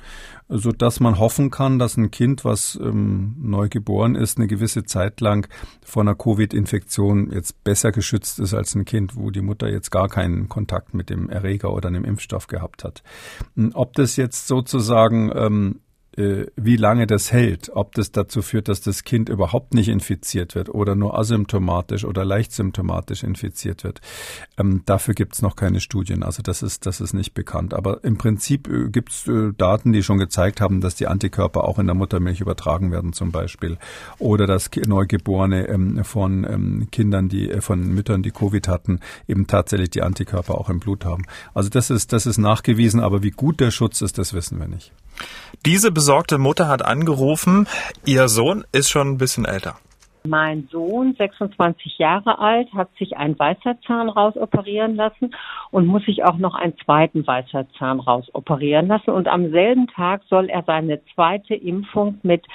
so 0.48 0.72
dass 0.72 1.00
man 1.00 1.20
hoffen 1.20 1.52
kann, 1.52 1.78
dass 1.78 1.98
ein 1.98 2.12
Kind, 2.12 2.46
was 2.46 2.80
ähm, 2.82 3.36
neu 3.40 3.70
geboren 3.70 4.16
ist, 4.16 4.38
eine 4.38 4.48
gewisse 4.48 4.84
Zeit 4.84 5.22
lang 5.22 5.48
vor 5.84 6.02
einer 6.02 6.16
Covid-Infektion 6.16 7.32
jetzt 7.32 7.64
besser 7.64 7.92
geschützt 7.92 8.40
ist 8.40 8.54
als 8.54 8.74
ein 8.76 8.86
Kind, 8.86 9.16
wo 9.16 9.30
die 9.30 9.42
Mutter 9.42 9.70
jetzt 9.70 9.92
gar 9.92 10.10
keinen 10.10 10.50
Kontakt 10.50 10.94
mit 10.94 11.10
dem 11.10 11.30
Erreger 11.30 11.74
oder 11.74 11.88
einem 11.88 12.06
Impfstoff 12.06 12.48
gehabt 12.48 12.84
hat. 12.84 13.04
Ob 13.74 13.94
das 13.94 14.16
jetzt 14.16 14.48
sozusagen 14.48 15.32
ähm, 15.36 15.76
äh, 15.76 15.89
wie 16.20 16.76
lange 16.76 17.08
das 17.08 17.32
hält, 17.32 17.70
ob 17.74 17.96
das 17.96 18.12
dazu 18.12 18.42
führt, 18.42 18.68
dass 18.68 18.82
das 18.82 19.04
Kind 19.04 19.30
überhaupt 19.30 19.74
nicht 19.74 19.88
infiziert 19.88 20.56
wird 20.56 20.70
oder 20.70 20.96
nur 20.96 21.18
asymptomatisch 21.18 22.04
oder 22.04 22.26
leicht 22.26 22.52
symptomatisch 22.52 23.24
infiziert 23.24 23.84
wird, 23.84 24.02
ähm, 24.58 24.82
dafür 24.86 25.14
gibt 25.14 25.36
es 25.36 25.42
noch 25.42 25.56
keine 25.56 25.80
Studien. 25.80 26.24
Also 26.24 26.42
das 26.42 26.62
ist, 26.62 26.86
das 26.86 27.02
ist 27.02 27.14
nicht 27.14 27.34
bekannt. 27.34 27.74
Aber 27.74 28.04
im 28.04 28.18
Prinzip 28.18 28.68
äh, 28.68 28.90
gibt 28.90 29.12
es 29.12 29.28
äh, 29.28 29.54
Daten, 29.58 29.94
die 29.94 30.04
schon 30.04 30.18
gezeigt 30.18 30.62
haben, 30.62 30.82
dass 30.82 30.96
die 30.96 31.08
Antikörper 31.08 31.64
auch 31.64 31.80
in 31.80 31.86
der 31.86 31.96
Muttermilch 31.96 32.42
übertragen 32.42 32.92
werden 32.92 33.14
zum 33.14 33.32
Beispiel. 33.32 33.78
Oder 34.18 34.48
dass 34.48 34.70
Neugeborene 34.76 35.68
ähm, 35.68 36.04
von 36.04 36.44
ähm, 36.44 36.88
Kindern, 36.92 37.30
die 37.30 37.50
äh, 37.50 37.62
von 37.62 37.82
Müttern, 37.94 38.24
die 38.24 38.32
Covid 38.32 38.68
hatten, 38.68 39.00
eben 39.28 39.48
tatsächlich 39.48 39.92
die 39.92 40.02
Antikörper 40.02 40.56
auch 40.56 40.70
im 40.70 40.80
Blut 40.80 41.06
haben. 41.06 41.24
Also 41.54 41.70
das 41.70 41.90
ist, 41.90 42.14
das 42.14 42.26
ist 42.26 42.38
nachgewiesen, 42.38 43.00
aber 43.00 43.24
wie 43.24 43.32
gut 43.32 43.60
der 43.60 43.72
Schutz 43.72 44.02
ist, 44.02 44.18
das 44.18 44.34
wissen 44.34 44.60
wir 44.60 44.68
nicht. 44.68 44.92
Diese 45.66 45.92
besorgte 45.92 46.38
Mutter 46.38 46.68
hat 46.68 46.84
angerufen, 46.84 47.68
ihr 48.06 48.28
Sohn 48.28 48.64
ist 48.72 48.90
schon 48.90 49.10
ein 49.10 49.18
bisschen 49.18 49.46
älter. 49.46 49.76
Mein 50.28 50.68
Sohn, 50.70 51.16
26 51.18 51.98
Jahre 51.98 52.40
alt, 52.40 52.68
hat 52.74 52.90
sich 52.98 53.16
einen 53.16 53.40
Weisheitszahn 53.40 54.10
rausoperieren 54.10 54.96
lassen 54.96 55.34
und 55.72 55.88
muss 55.88 56.04
sich 56.06 56.24
auch 56.26 56.38
noch 56.38 56.56
einen 56.56 56.78
zweiten 56.84 57.26
Weisheitszahn 57.26 58.00
rausoperieren 58.00 58.88
lassen. 58.88 59.12
Und 59.12 59.28
am 59.28 59.50
selben 59.52 59.88
Tag 59.88 60.22
soll 60.30 60.50
er 60.50 60.64
seine 60.64 61.02
zweite 61.16 61.56
Impfung 61.56 62.20
mit 62.24 62.46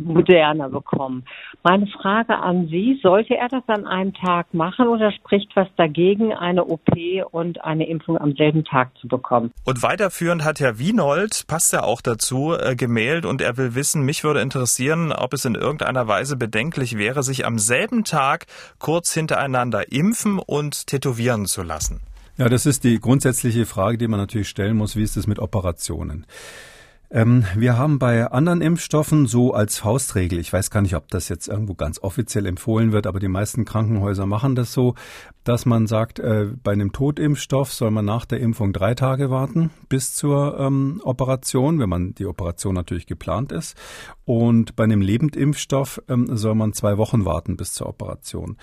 Moderna 0.00 0.68
bekommen. 0.68 1.24
Meine 1.62 1.86
Frage 1.86 2.38
an 2.38 2.68
Sie, 2.68 2.98
sollte 3.02 3.36
er 3.36 3.48
das 3.48 3.62
an 3.66 3.86
einem 3.86 4.14
Tag 4.14 4.52
machen 4.54 4.88
oder 4.88 5.12
spricht 5.12 5.50
was 5.54 5.68
dagegen, 5.76 6.32
eine 6.32 6.64
OP 6.64 6.88
und 7.30 7.64
eine 7.64 7.88
Impfung 7.88 8.18
am 8.18 8.34
selben 8.34 8.64
Tag 8.64 8.96
zu 8.98 9.08
bekommen? 9.08 9.52
Und 9.64 9.82
weiterführend 9.82 10.44
hat 10.44 10.60
Herr 10.60 10.78
Wienold, 10.78 11.44
passt 11.46 11.72
ja 11.72 11.82
auch 11.82 12.00
dazu, 12.00 12.54
äh, 12.54 12.76
gemailt 12.76 13.26
und 13.26 13.42
er 13.42 13.56
will 13.56 13.74
wissen, 13.74 14.02
mich 14.02 14.24
würde 14.24 14.40
interessieren, 14.40 15.12
ob 15.12 15.32
es 15.34 15.44
in 15.44 15.54
irgendeiner 15.54 16.08
Weise 16.08 16.36
bedenklich 16.36 16.96
wäre, 16.96 17.22
sich 17.22 17.46
am 17.46 17.58
selben 17.58 18.04
Tag 18.04 18.46
kurz 18.78 19.12
hintereinander 19.12 19.92
impfen 19.92 20.38
und 20.38 20.86
tätowieren 20.86 21.46
zu 21.46 21.62
lassen. 21.62 22.00
Ja, 22.40 22.48
das 22.48 22.64
ist 22.64 22.84
die 22.84 22.98
grundsätzliche 22.98 23.66
Frage, 23.66 23.98
die 23.98 24.08
man 24.08 24.18
natürlich 24.18 24.48
stellen 24.48 24.76
muss. 24.76 24.96
Wie 24.96 25.02
ist 25.02 25.18
es 25.18 25.26
mit 25.26 25.38
Operationen? 25.38 26.24
Ähm, 27.12 27.44
wir 27.56 27.76
haben 27.76 27.98
bei 27.98 28.30
anderen 28.30 28.60
Impfstoffen 28.60 29.26
so 29.26 29.52
als 29.52 29.78
Faustregel, 29.78 30.38
ich 30.38 30.52
weiß 30.52 30.70
gar 30.70 30.80
nicht, 30.80 30.94
ob 30.94 31.08
das 31.08 31.28
jetzt 31.28 31.48
irgendwo 31.48 31.74
ganz 31.74 32.00
offiziell 32.00 32.46
empfohlen 32.46 32.92
wird, 32.92 33.08
aber 33.08 33.18
die 33.18 33.26
meisten 33.26 33.64
Krankenhäuser 33.64 34.26
machen 34.26 34.54
das 34.54 34.72
so, 34.72 34.94
dass 35.42 35.66
man 35.66 35.88
sagt, 35.88 36.20
äh, 36.20 36.46
bei 36.62 36.70
einem 36.70 36.92
Totimpfstoff 36.92 37.72
soll 37.72 37.90
man 37.90 38.04
nach 38.04 38.26
der 38.26 38.38
Impfung 38.38 38.72
drei 38.72 38.94
Tage 38.94 39.28
warten 39.28 39.70
bis 39.88 40.14
zur 40.14 40.56
ähm, 40.60 41.00
Operation, 41.04 41.80
wenn 41.80 41.88
man 41.88 42.14
die 42.14 42.26
Operation 42.26 42.74
natürlich 42.74 43.06
geplant 43.06 43.50
ist. 43.50 43.76
Und 44.24 44.76
bei 44.76 44.84
einem 44.84 45.00
Lebendimpfstoff 45.00 46.02
ähm, 46.08 46.36
soll 46.36 46.54
man 46.54 46.74
zwei 46.74 46.96
Wochen 46.96 47.24
warten 47.24 47.56
bis 47.56 47.72
zur 47.72 47.88
Operation. 47.88 48.56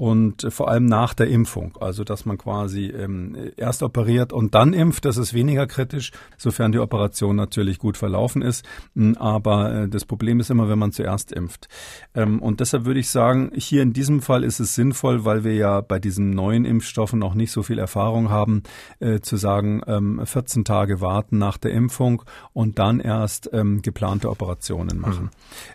Und 0.00 0.46
vor 0.50 0.70
allem 0.70 0.86
nach 0.86 1.14
der 1.14 1.28
Impfung, 1.28 1.76
also 1.80 2.04
dass 2.04 2.24
man 2.24 2.38
quasi 2.38 2.86
ähm, 2.86 3.36
erst 3.56 3.82
operiert 3.82 4.32
und 4.32 4.54
dann 4.54 4.72
impft, 4.72 5.04
das 5.04 5.16
ist 5.16 5.34
weniger 5.34 5.66
kritisch, 5.66 6.12
sofern 6.38 6.72
die 6.72 6.78
Operation 6.78 7.36
natürlich 7.36 7.78
gut 7.78 7.96
verlaufen 7.96 8.42
ist. 8.42 8.64
Hm, 8.94 9.16
aber 9.18 9.72
äh, 9.72 9.88
das 9.88 10.04
Problem 10.04 10.40
ist 10.40 10.50
immer, 10.50 10.68
wenn 10.68 10.78
man 10.78 10.92
zuerst 10.92 11.32
impft. 11.32 11.68
Ähm, 12.14 12.40
und 12.40 12.60
deshalb 12.60 12.84
würde 12.84 13.00
ich 13.00 13.10
sagen, 13.10 13.50
hier 13.54 13.82
in 13.82 13.92
diesem 13.92 14.22
Fall 14.22 14.44
ist 14.44 14.60
es 14.60 14.74
sinnvoll, 14.74 15.24
weil 15.24 15.44
wir 15.44 15.54
ja 15.54 15.80
bei 15.80 15.98
diesen 15.98 16.10
diesen 16.10 16.30
neuen 16.30 16.64
Impfstoffen 16.64 17.18
noch 17.18 17.34
nicht 17.34 17.52
so 17.52 17.62
viel 17.62 17.78
Erfahrung 17.78 18.30
haben, 18.30 18.62
äh, 18.98 19.20
zu 19.20 19.36
sagen, 19.36 19.80
ähm, 19.86 20.20
14 20.24 20.64
Tage 20.64 21.00
warten 21.00 21.38
nach 21.38 21.56
der 21.56 21.72
Impfung 21.72 22.22
und 22.52 22.78
dann 22.78 23.00
erst 23.00 23.48
ähm, 23.52 23.80
geplante 23.80 24.28
Operationen 24.28 24.98
machen. 24.98 25.24
Mhm. 25.24 25.30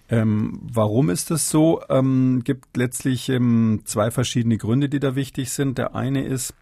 Ähm, 0.10 0.60
warum 0.62 1.10
ist 1.10 1.32
das 1.32 1.50
so? 1.50 1.82
Ähm, 1.90 2.42
gibt 2.44 2.78
letztlich 2.78 3.30
ähm, 3.30 3.82
zwei 3.86 4.12
verschiedene 4.16 4.58
Gründe, 4.58 4.90
die 4.90 5.00
da 5.00 5.16
wichtig 5.16 5.52
sind. 5.52 5.78
Der 5.78 5.94
eine 5.94 6.24
ist, 6.24 6.56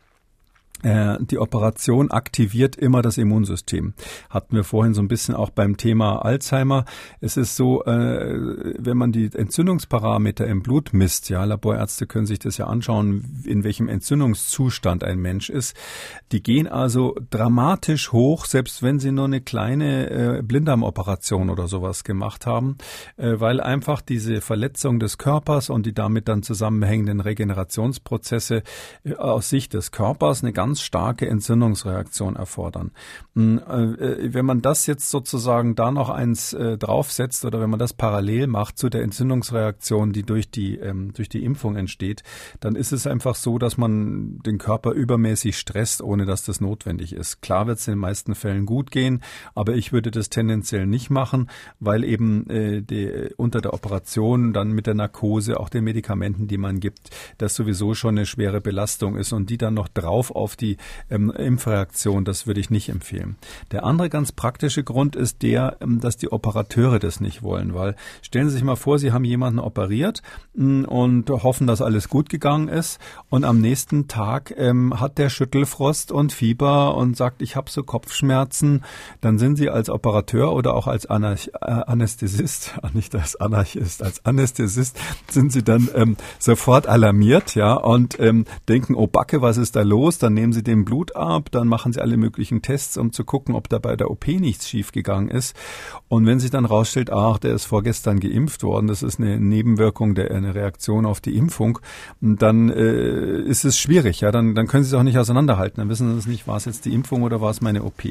äh, 0.83 1.17
die 1.19 1.39
Operation 1.39 2.11
aktiviert 2.11 2.75
immer 2.75 3.01
das 3.01 3.17
Immunsystem. 3.17 3.93
Hatten 4.29 4.55
wir 4.55 4.63
vorhin 4.63 4.93
so 4.93 5.01
ein 5.01 5.07
bisschen 5.07 5.33
auch 5.33 5.49
beim 5.49 5.77
Thema 5.77 6.23
Alzheimer. 6.23 6.85
Es 7.21 7.37
ist 7.37 7.55
so, 7.55 7.83
äh, 7.85 8.73
wenn 8.77 8.97
man 8.97 9.11
die 9.11 9.29
Entzündungsparameter 9.33 10.45
im 10.45 10.61
Blut 10.61 10.93
misst, 10.93 11.29
ja, 11.29 11.43
Laborärzte 11.45 12.05
können 12.05 12.25
sich 12.25 12.39
das 12.39 12.57
ja 12.57 12.67
anschauen, 12.67 13.43
in 13.45 13.63
welchem 13.63 13.87
Entzündungszustand 13.87 15.03
ein 15.03 15.19
Mensch 15.19 15.49
ist. 15.49 15.75
Die 16.31 16.43
gehen 16.43 16.67
also 16.67 17.15
dramatisch 17.29 18.11
hoch, 18.11 18.45
selbst 18.45 18.83
wenn 18.83 18.99
sie 18.99 19.11
nur 19.11 19.25
eine 19.25 19.41
kleine 19.41 20.09
äh, 20.09 20.41
Blinddarmoperation 20.41 21.49
oder 21.49 21.67
sowas 21.67 22.03
gemacht 22.03 22.45
haben, 22.45 22.77
weil 23.17 23.61
einfach 23.61 24.01
diese 24.01 24.41
Verletzung 24.41 24.99
des 24.99 25.17
Körpers 25.17 25.69
und 25.69 25.85
die 25.85 25.93
damit 25.93 26.27
dann 26.27 26.43
zusammenhängenden 26.43 27.19
Regenerationsprozesse 27.19 28.63
aus 29.17 29.49
Sicht 29.49 29.73
des 29.73 29.91
Körpers 29.91 30.43
eine 30.43 30.53
ganz 30.53 30.72
ganz 30.73 30.81
starke 30.81 31.29
Entzündungsreaktion 31.29 32.35
erfordern. 32.35 32.89
Hm, 33.35 33.59
äh, 33.59 34.33
wenn 34.33 34.43
man 34.43 34.63
das 34.63 34.87
jetzt 34.87 35.11
sozusagen 35.11 35.75
da 35.75 35.91
noch 35.91 36.09
eins 36.09 36.53
äh, 36.53 36.79
draufsetzt 36.79 37.45
oder 37.45 37.61
wenn 37.61 37.69
man 37.69 37.77
das 37.77 37.93
parallel 37.93 38.47
macht 38.47 38.79
zu 38.79 38.89
der 38.89 39.03
Entzündungsreaktion, 39.03 40.13
die 40.13 40.23
durch 40.23 40.49
die, 40.49 40.77
ähm, 40.77 41.13
durch 41.13 41.29
die 41.29 41.45
Impfung 41.45 41.75
entsteht, 41.75 42.23
dann 42.59 42.75
ist 42.75 42.91
es 42.91 43.05
einfach 43.05 43.35
so, 43.35 43.59
dass 43.59 43.77
man 43.77 44.39
den 44.39 44.57
Körper 44.57 44.93
übermäßig 44.93 45.59
stresst, 45.59 46.01
ohne 46.01 46.25
dass 46.25 46.43
das 46.43 46.59
notwendig 46.59 47.13
ist. 47.13 47.43
Klar 47.43 47.67
wird 47.67 47.77
es 47.77 47.87
in 47.87 47.93
den 47.93 47.99
meisten 47.99 48.33
Fällen 48.33 48.65
gut 48.65 48.89
gehen, 48.89 49.21
aber 49.53 49.75
ich 49.75 49.93
würde 49.93 50.09
das 50.09 50.31
tendenziell 50.31 50.87
nicht 50.87 51.11
machen, 51.11 51.51
weil 51.79 52.03
eben 52.03 52.49
äh, 52.49 52.81
die, 52.81 53.29
unter 53.37 53.61
der 53.61 53.75
Operation 53.75 54.53
dann 54.53 54.71
mit 54.71 54.87
der 54.87 54.95
Narkose, 54.95 55.59
auch 55.59 55.69
den 55.69 55.83
Medikamenten, 55.83 56.47
die 56.47 56.57
man 56.57 56.79
gibt, 56.79 57.11
das 57.37 57.53
sowieso 57.53 57.93
schon 57.93 58.17
eine 58.17 58.25
schwere 58.25 58.59
Belastung 58.59 59.17
ist 59.17 59.33
und 59.33 59.51
die 59.51 59.59
dann 59.59 59.75
noch 59.75 59.87
drauf 59.87 60.31
auf 60.31 60.55
die 60.55 60.62
die 60.63 60.77
ähm, 61.09 61.29
Impfreaktion, 61.29 62.25
das 62.25 62.47
würde 62.47 62.59
ich 62.59 62.69
nicht 62.69 62.89
empfehlen. 62.89 63.35
Der 63.71 63.83
andere 63.83 64.09
ganz 64.09 64.31
praktische 64.31 64.83
Grund 64.83 65.15
ist 65.15 65.41
der, 65.43 65.77
ähm, 65.81 65.99
dass 65.99 66.17
die 66.17 66.31
Operateure 66.31 66.99
das 66.99 67.19
nicht 67.19 67.43
wollen, 67.43 67.73
weil 67.73 67.95
stellen 68.21 68.47
Sie 68.47 68.55
sich 68.55 68.63
mal 68.63 68.75
vor, 68.75 68.97
Sie 68.97 69.11
haben 69.11 69.25
jemanden 69.25 69.59
operiert 69.59 70.21
mh, 70.55 70.65
mm, 70.65 70.85
und 70.85 71.29
hoffen, 71.29 71.67
dass 71.67 71.81
alles 71.81 72.09
gut 72.09 72.29
gegangen 72.29 72.69
ist 72.69 72.99
und 73.29 73.43
am 73.43 73.59
nächsten 73.59 74.07
Tag 74.07 74.53
ähm, 74.57 74.99
hat 74.99 75.17
der 75.17 75.29
Schüttelfrost 75.29 76.11
und 76.11 76.31
Fieber 76.31 76.95
und 76.95 77.17
sagt, 77.17 77.41
ich 77.41 77.55
habe 77.55 77.69
so 77.69 77.83
Kopfschmerzen, 77.83 78.83
dann 79.21 79.37
sind 79.37 79.57
Sie 79.57 79.69
als 79.69 79.89
Operateur 79.89 80.53
oder 80.53 80.73
auch 80.73 80.87
als 80.87 81.05
Anarch 81.05 81.51
äh, 81.61 81.65
Anästhesist, 81.65 82.73
nicht 82.93 83.13
als 83.15 83.35
Anarchist, 83.35 84.01
als 84.01 84.25
Anästhesist 84.25 84.97
sind 85.29 85.51
Sie 85.51 85.63
dann 85.63 85.89
ähm, 85.93 86.17
sofort 86.39 86.87
alarmiert, 86.87 87.55
ja, 87.55 87.73
und 87.73 88.19
ähm, 88.19 88.45
denken, 88.69 88.95
oh 88.95 89.07
Backe, 89.07 89.41
was 89.41 89.57
ist 89.57 89.75
da 89.75 89.81
los? 89.81 90.17
Dann 90.17 90.33
nehmen 90.43 90.51
sie 90.51 90.61
dem 90.61 90.83
Blut 90.83 91.15
ab, 91.15 91.51
dann 91.51 91.69
machen 91.69 91.93
sie 91.93 92.01
alle 92.01 92.17
möglichen 92.17 92.61
Tests, 92.61 92.97
um 92.97 93.13
zu 93.13 93.23
gucken, 93.23 93.55
ob 93.55 93.69
da 93.69 93.79
bei 93.79 93.95
der 93.95 94.11
OP 94.11 94.27
nichts 94.27 94.67
schiefgegangen 94.67 95.29
ist. 95.29 95.55
Und 96.09 96.25
wenn 96.25 96.41
sich 96.41 96.51
dann 96.51 96.65
rausstellt, 96.65 97.09
ach, 97.11 97.39
der 97.39 97.53
ist 97.53 97.63
vorgestern 97.63 98.19
geimpft 98.19 98.61
worden, 98.63 98.87
das 98.87 99.03
ist 99.03 99.21
eine 99.21 99.39
Nebenwirkung, 99.39 100.15
der, 100.15 100.31
eine 100.31 100.53
Reaktion 100.53 101.05
auf 101.05 101.21
die 101.21 101.37
Impfung, 101.37 101.79
dann 102.19 102.69
äh, 102.69 103.39
ist 103.39 103.63
es 103.63 103.79
schwierig. 103.79 104.19
Ja, 104.19 104.31
dann, 104.31 104.53
dann 104.53 104.67
können 104.67 104.83
sie 104.83 104.89
es 104.89 104.93
auch 104.99 105.03
nicht 105.03 105.17
auseinanderhalten. 105.17 105.79
Dann 105.79 105.87
wissen 105.87 106.19
sie 106.19 106.29
nicht, 106.29 106.45
war 106.45 106.57
es 106.57 106.65
jetzt 106.65 106.83
die 106.83 106.93
Impfung 106.93 107.23
oder 107.23 107.39
war 107.39 107.49
es 107.49 107.61
meine 107.61 107.83
OP. 107.83 108.03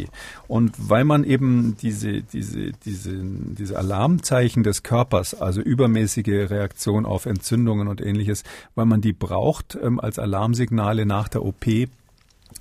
Und 0.48 0.72
weil 0.78 1.04
man 1.04 1.24
eben 1.24 1.76
diese, 1.82 2.22
diese, 2.22 2.72
diese, 2.72 3.12
diese 3.20 3.78
Alarmzeichen 3.78 4.62
des 4.62 4.82
Körpers, 4.82 5.34
also 5.34 5.60
übermäßige 5.60 6.48
Reaktion 6.48 7.04
auf 7.04 7.26
Entzündungen 7.26 7.88
und 7.88 8.00
ähnliches, 8.00 8.42
weil 8.74 8.86
man 8.86 9.02
die 9.02 9.12
braucht 9.12 9.78
ähm, 9.82 10.00
als 10.00 10.18
Alarmsignale 10.18 11.04
nach 11.04 11.28
der 11.28 11.44
OP, 11.44 11.66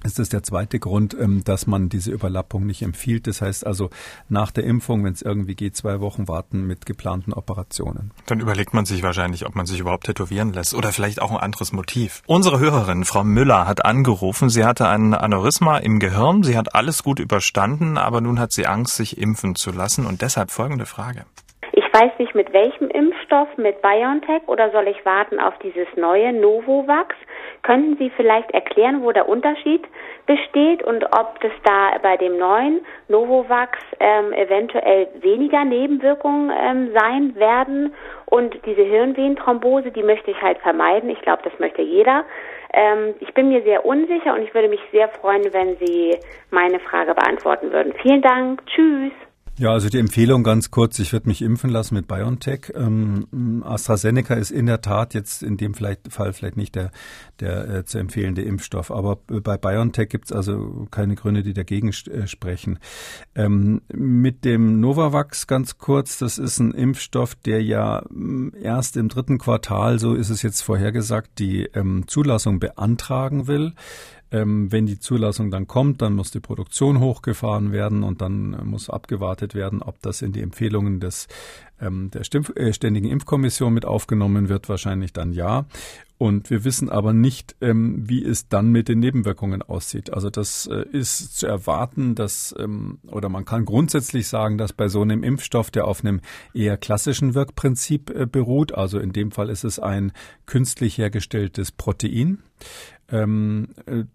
ist 0.04 0.19
das 0.19 0.30
der 0.30 0.43
zweite 0.43 0.80
Grund, 0.80 1.15
ähm, 1.19 1.43
dass 1.43 1.67
man 1.67 1.89
diese 1.89 2.12
Überlappung 2.12 2.65
nicht 2.65 2.82
empfiehlt. 2.82 3.27
Das 3.27 3.41
heißt 3.41 3.65
also 3.65 3.89
nach 4.30 4.51
der 4.51 4.63
Impfung, 4.63 5.04
wenn 5.04 5.13
es 5.13 5.21
irgendwie 5.21 5.56
geht, 5.56 5.75
zwei 5.75 6.01
Wochen 6.01 6.27
warten 6.27 6.65
mit 6.65 6.86
geplanten 6.86 7.34
Operationen. 7.34 8.12
Dann 8.25 8.39
überlegt 8.39 8.73
man 8.73 8.86
sich 8.86 9.04
wahrscheinlich, 9.04 9.45
ob 9.45 9.56
man 9.56 9.65
sich 9.65 9.80
überhaupt 9.80 10.06
tätowieren 10.06 10.54
lässt 10.54 10.73
oder 10.73 10.91
vielleicht 10.91 11.21
auch 11.21 11.32
ein 11.32 11.38
anderes 11.38 11.71
Motiv. 11.71 12.23
Unsere 12.27 12.60
Hörerin, 12.60 13.06
Frau 13.06 13.23
Müller, 13.23 13.67
hat 13.67 13.86
angerufen. 13.86 14.49
Sie 14.49 14.65
hatte 14.65 14.88
ein 14.88 15.13
Aneurysma 15.13 15.77
im 15.77 15.99
Gehirn. 15.99 16.43
Sie 16.43 16.58
hat 16.58 16.75
alles 16.75 17.04
gut 17.04 17.19
überstanden, 17.19 17.97
aber 17.97 18.21
nun 18.21 18.39
hat 18.39 18.51
sie 18.51 18.67
Angst, 18.67 18.95
sich 18.95 19.17
impfen 19.17 19.56
zu 19.56 19.71
lassen 19.71 20.06
und 20.06 20.21
deshalb 20.21 20.51
folgende 20.51 20.86
Frage. 20.86 21.25
Ich 21.73 21.86
weiß 21.93 22.12
nicht, 22.19 22.36
mit 22.36 22.51
welchem 22.54 22.89
Impfstoff, 22.89 23.47
mit 23.58 23.82
BioNTech 23.82 24.47
oder 24.47 24.71
soll 24.71 24.88
ich 24.88 25.06
warten 25.06 25.39
auf 25.39 25.54
dieses 25.60 25.88
neue 25.95 26.34
Novovax? 26.34 27.15
Könnten 27.63 27.95
Sie 27.97 28.10
vielleicht 28.12 28.52
erklären, 28.52 29.04
wo 29.04 29.12
der 29.12 29.30
Unterschied 29.30 29.84
besteht 30.26 30.84
und 30.84 31.04
ob 31.06 31.38
es 31.43 31.52
da 31.63 31.91
bei 32.02 32.17
dem 32.17 32.38
neuen 32.38 32.82
Novovax 33.08 33.78
ähm, 34.00 34.34
eventuell 34.34 35.08
weniger 35.19 35.63
Nebenwirkungen 35.63 36.52
ähm, 36.52 36.91
sein 36.93 37.36
werden? 37.36 37.93
Und 38.26 38.58
diese 38.65 38.82
Hirnvenenthrombose, 38.82 39.91
die 39.91 40.04
möchte 40.04 40.32
ich 40.32 40.41
halt 40.41 40.58
vermeiden. 40.60 41.10
Ich 41.10 41.21
glaube, 41.21 41.43
das 41.43 41.58
möchte 41.60 41.82
jeder. 41.82 42.26
Ähm, 42.74 43.13
ich 43.19 43.34
bin 43.34 43.50
mir 43.50 43.62
sehr 43.63 43.86
unsicher 43.86 44.34
und 44.34 44.41
ich 44.41 44.54
würde 44.54 44.69
mich 44.69 44.82
sehr 44.91 45.10
freuen, 45.10 45.54
wenn 45.54 45.78
Sie 45.78 46.17
meine 46.50 46.80
Frage 46.80 47.13
beantworten 47.13 47.71
würden. 47.71 47.93
Vielen 48.02 48.21
Dank. 48.21 48.65
Tschüss. 48.65 49.13
Ja, 49.62 49.74
also 49.74 49.89
die 49.89 50.00
Empfehlung 50.00 50.41
ganz 50.41 50.71
kurz, 50.71 50.97
ich 50.97 51.13
würde 51.13 51.30
mich 51.30 51.43
impfen 51.43 51.69
lassen 51.69 51.93
mit 51.93 52.08
BioNTech. 52.08 52.74
Ähm, 52.74 53.62
AstraZeneca 53.63 54.34
ist 54.34 54.50
in 54.50 54.65
der 54.65 54.82
Tat 54.82 55.13
jetzt 55.13 55.43
in 55.43 55.56
dem 55.56 55.76
vielleicht, 55.76 56.12
Fall 56.12 56.34
vielleicht 56.34 56.58
nicht 56.58 56.74
der, 56.74 56.89
der 57.39 57.69
äh, 57.69 57.86
zu 57.86 58.00
empfehlende 58.00 58.41
Impfstoff, 58.41 58.89
aber 58.89 59.17
bei 59.17 59.58
BioNTech 59.58 60.10
gibt 60.10 60.26
es 60.26 60.32
also 60.32 60.88
keine 60.89 61.13
Gründe, 61.13 61.43
die 61.43 61.54
dagegen 61.54 61.89
äh, 61.89 62.26
sprechen. 62.26 62.80
Ähm, 63.36 63.84
mit 63.93 64.45
dem 64.45 64.80
Novavax 64.80 65.45
ganz 65.45 65.78
kurz, 65.78 66.17
das 66.17 66.39
ist 66.39 66.58
ein 66.58 66.71
Impfstoff, 66.71 67.36
der 67.36 67.62
ja 67.62 68.02
mm, 68.10 68.54
erst 68.60 68.98
im 68.98 69.10
dritten 69.10 69.38
Quartal, 69.38 70.00
so 70.00 70.15
ist 70.15 70.31
es 70.31 70.42
jetzt 70.42 70.62
vorhergesagt, 70.62 71.38
die 71.38 71.65
ähm, 71.75 72.06
Zulassung 72.08 72.60
beantragen 72.60 73.46
will. 73.46 73.73
Ähm, 74.32 74.71
wenn 74.71 74.86
die 74.86 75.00
Zulassung 75.00 75.52
dann 75.52 75.67
kommt, 75.67 76.02
dann 76.02 76.13
muss 76.13 76.32
die 76.32 76.40
Produktion 76.40 77.00
hochgefahren 77.00 77.71
werden 77.71 78.04
und 78.04 78.21
dann 78.21 78.54
äh, 78.54 78.63
muss 78.63 78.90
abgewartet 78.90 79.56
werden, 79.56 79.82
ob 79.82 80.02
das 80.02 80.21
in 80.21 80.32
die 80.32 80.42
Empfehlungen 80.42 81.00
des 81.00 81.27
ähm, 81.82 82.12
der 82.12 82.23
Stimm 82.23 82.46
äh, 82.56 82.73
Ständigen 82.73 83.10
Impfkommission 83.10 83.73
mit 83.73 83.86
aufgenommen 83.86 84.50
wird, 84.50 84.69
wahrscheinlich 84.69 85.13
dann 85.13 85.34
ja. 85.34 85.65
Und 86.17 86.52
wir 86.52 86.63
wissen 86.63 86.90
aber 86.90 87.13
nicht, 87.13 87.56
ähm, 87.62 88.08
wie 88.08 88.23
es 88.23 88.48
dann 88.48 88.71
mit 88.71 88.88
den 88.88 89.00
Nebenwirkungen 89.00 89.63
aussieht. 89.63 90.13
Also 90.13 90.29
das 90.29 90.67
äh, 90.67 90.86
ist 90.92 91.36
zu 91.36 91.48
erwarten, 91.48 92.13
dass 92.13 92.54
ähm, 92.60 93.00
oder 93.08 93.27
man 93.27 93.44
kann 93.44 93.65
grundsätzlich 93.65 94.27
sagen, 94.27 94.60
dass 94.60 94.71
bei 94.71 94.88
so 94.88 95.02
einem 95.02 95.23
Impfstoff, 95.23 95.71
der 95.71 95.88
auf 95.88 96.04
einem 96.04 96.21
eher 96.54 96.77
klassischen 96.77 97.34
Wirkprinzip 97.34 98.12
äh, 98.12 98.27
beruht, 98.27 98.71
also 98.71 99.00
in 99.00 99.13
dem 99.13 99.32
Fall 99.32 99.50
ist 99.50 99.63
es 99.63 99.79
ein 99.79 100.12
künstlich 100.46 101.00
hergestelltes 101.00 101.71
Protein, 101.71 102.44
ähm, 103.12 103.70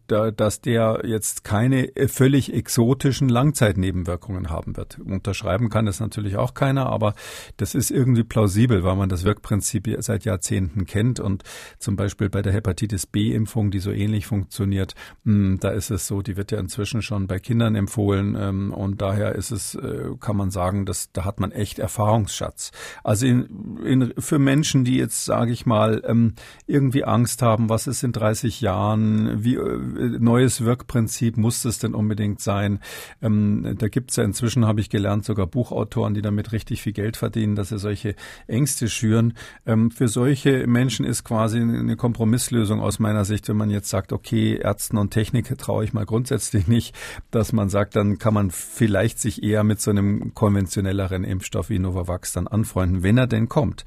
da, 0.07 0.31
dass 0.31 0.61
der 0.61 1.03
jetzt 1.05 1.45
keine 1.45 1.95
äh, 1.97 2.09
völlig 2.09 2.53
exotischen 2.53 3.29
Langzeitnebenwirkungen 3.29 4.49
haben 4.49 4.77
wird. 4.77 4.99
Unterschreiben 4.99 5.69
kann 5.69 5.87
das 5.87 6.01
natürlich 6.01 6.37
auch 6.37 6.55
keiner, 6.55 6.87
aber 6.87 7.15
das 7.59 7.75
ist 7.75 7.91
irgendwie 7.91 8.25
plausibel, 8.25 8.83
weil 8.85 8.97
man 8.97 9.09
das 9.09 9.25
Wirkprinzip 9.25 9.87
seit 9.99 10.25
Jahrzehnten 10.25 10.87
kennt 10.87 11.21
und 11.21 11.43
zum 11.79 11.97
Beispiel 11.97 12.31
bei 12.31 12.43
der 12.43 12.53
Hepatitis 12.53 13.07
B-Impfung, 13.07 13.71
die 13.71 13.79
so 13.79 13.91
ähnlich 13.91 14.27
funktioniert, 14.27 14.95
mh, 15.25 15.35
hm, 15.35 15.61
da 15.61 15.71
ist 15.71 15.91
es 15.91 16.07
so, 16.07 16.23
die 16.23 16.37
wird 16.37 16.51
ja 16.51 16.59
inzwischen 16.59 17.03
schon 17.03 17.27
bei 17.27 17.39
Kindern 17.39 17.75
empfohlen 17.75 18.37
ähm, 18.39 18.73
und 18.73 19.03
daher 19.03 19.35
ist 19.35 19.51
es, 19.51 19.75
äh, 19.75 20.11
kann 20.19 20.37
man 20.37 20.51
sagen, 20.51 20.87
dass 20.87 21.13
da 21.13 21.25
hat 21.25 21.41
man 21.41 21.53
echt 21.53 21.79
Erfahrungsschatz. 21.79 22.73
Also 23.05 23.27
in, 23.27 23.79
in, 23.85 24.15
für 24.19 24.39
Menschen, 24.39 24.85
die 24.85 24.97
jetzt, 24.97 25.25
sage 25.25 25.53
ich 25.53 25.67
mal, 25.67 26.03
ähm, 26.07 26.35
irgendwie 26.67 27.05
Angst 27.05 27.43
haben, 27.43 27.69
was 27.69 27.87
ist 27.87 28.03
in 28.03 28.13
30 28.13 28.61
Jahren 28.61 28.86
Jahren? 28.87 29.45
Wie 29.45 29.55
äh, 29.55 30.19
neues 30.19 30.65
Wirkprinzip 30.65 31.37
muss 31.37 31.65
es 31.65 31.79
denn 31.79 31.95
unbedingt 31.95 32.41
sein? 32.41 32.81
Ähm, 33.23 33.77
da 33.79 33.89
gibt 33.89 34.11
es 34.11 34.17
ja 34.17 34.25
inzwischen, 34.25 34.67
habe 34.67 34.81
ich 34.81 34.91
gelernt, 34.91 35.25
sogar 35.25 35.47
Buchautoren, 35.47 36.15
die 36.15 36.23
damit 36.23 36.53
richtig 36.53 36.83
viel 36.83 36.93
Geld 36.93 37.17
verdienen, 37.17 37.57
dass 37.57 37.71
sie 37.71 37.79
solche 37.79 38.15
Ängste 38.47 38.89
schüren. 38.89 39.35
Ähm, 39.67 39.91
für 39.91 40.09
solche 40.09 40.67
Menschen 40.67 41.05
ist 41.05 41.25
quasi 41.25 41.61
eine 41.61 41.97
Kompromisslösung 41.97 42.81
aus 42.81 42.99
meiner 42.99 43.25
Sicht, 43.25 43.49
wenn 43.49 43.57
man 43.57 43.71
jetzt 43.71 43.89
sagt, 43.89 44.13
okay, 44.13 44.57
Ärzten 44.57 44.97
und 44.97 45.11
Technik 45.11 45.57
traue 45.59 45.85
ich 45.85 45.93
mal 45.93 46.07
grundsätzlich 46.07 46.69
nicht, 46.69 46.95
dass 47.31 47.53
man 47.53 47.69
sagt, 47.69 47.97
dann 47.97 48.19
kann 48.19 48.35
man 48.35 48.51
vielleicht 48.51 49.19
sich 49.21 49.43
eher 49.43 49.65
mit 49.65 49.81
so 49.81 49.91
einem 49.91 50.35
konventionelleren 50.35 51.25
Impfstoff 51.25 51.71
wie 51.71 51.79
Novavax 51.79 52.33
dann 52.33 52.47
anfreunden, 52.47 53.03
wenn 53.03 53.19
er 53.19 53.27
denn 53.27 53.49
kommt. 53.49 53.85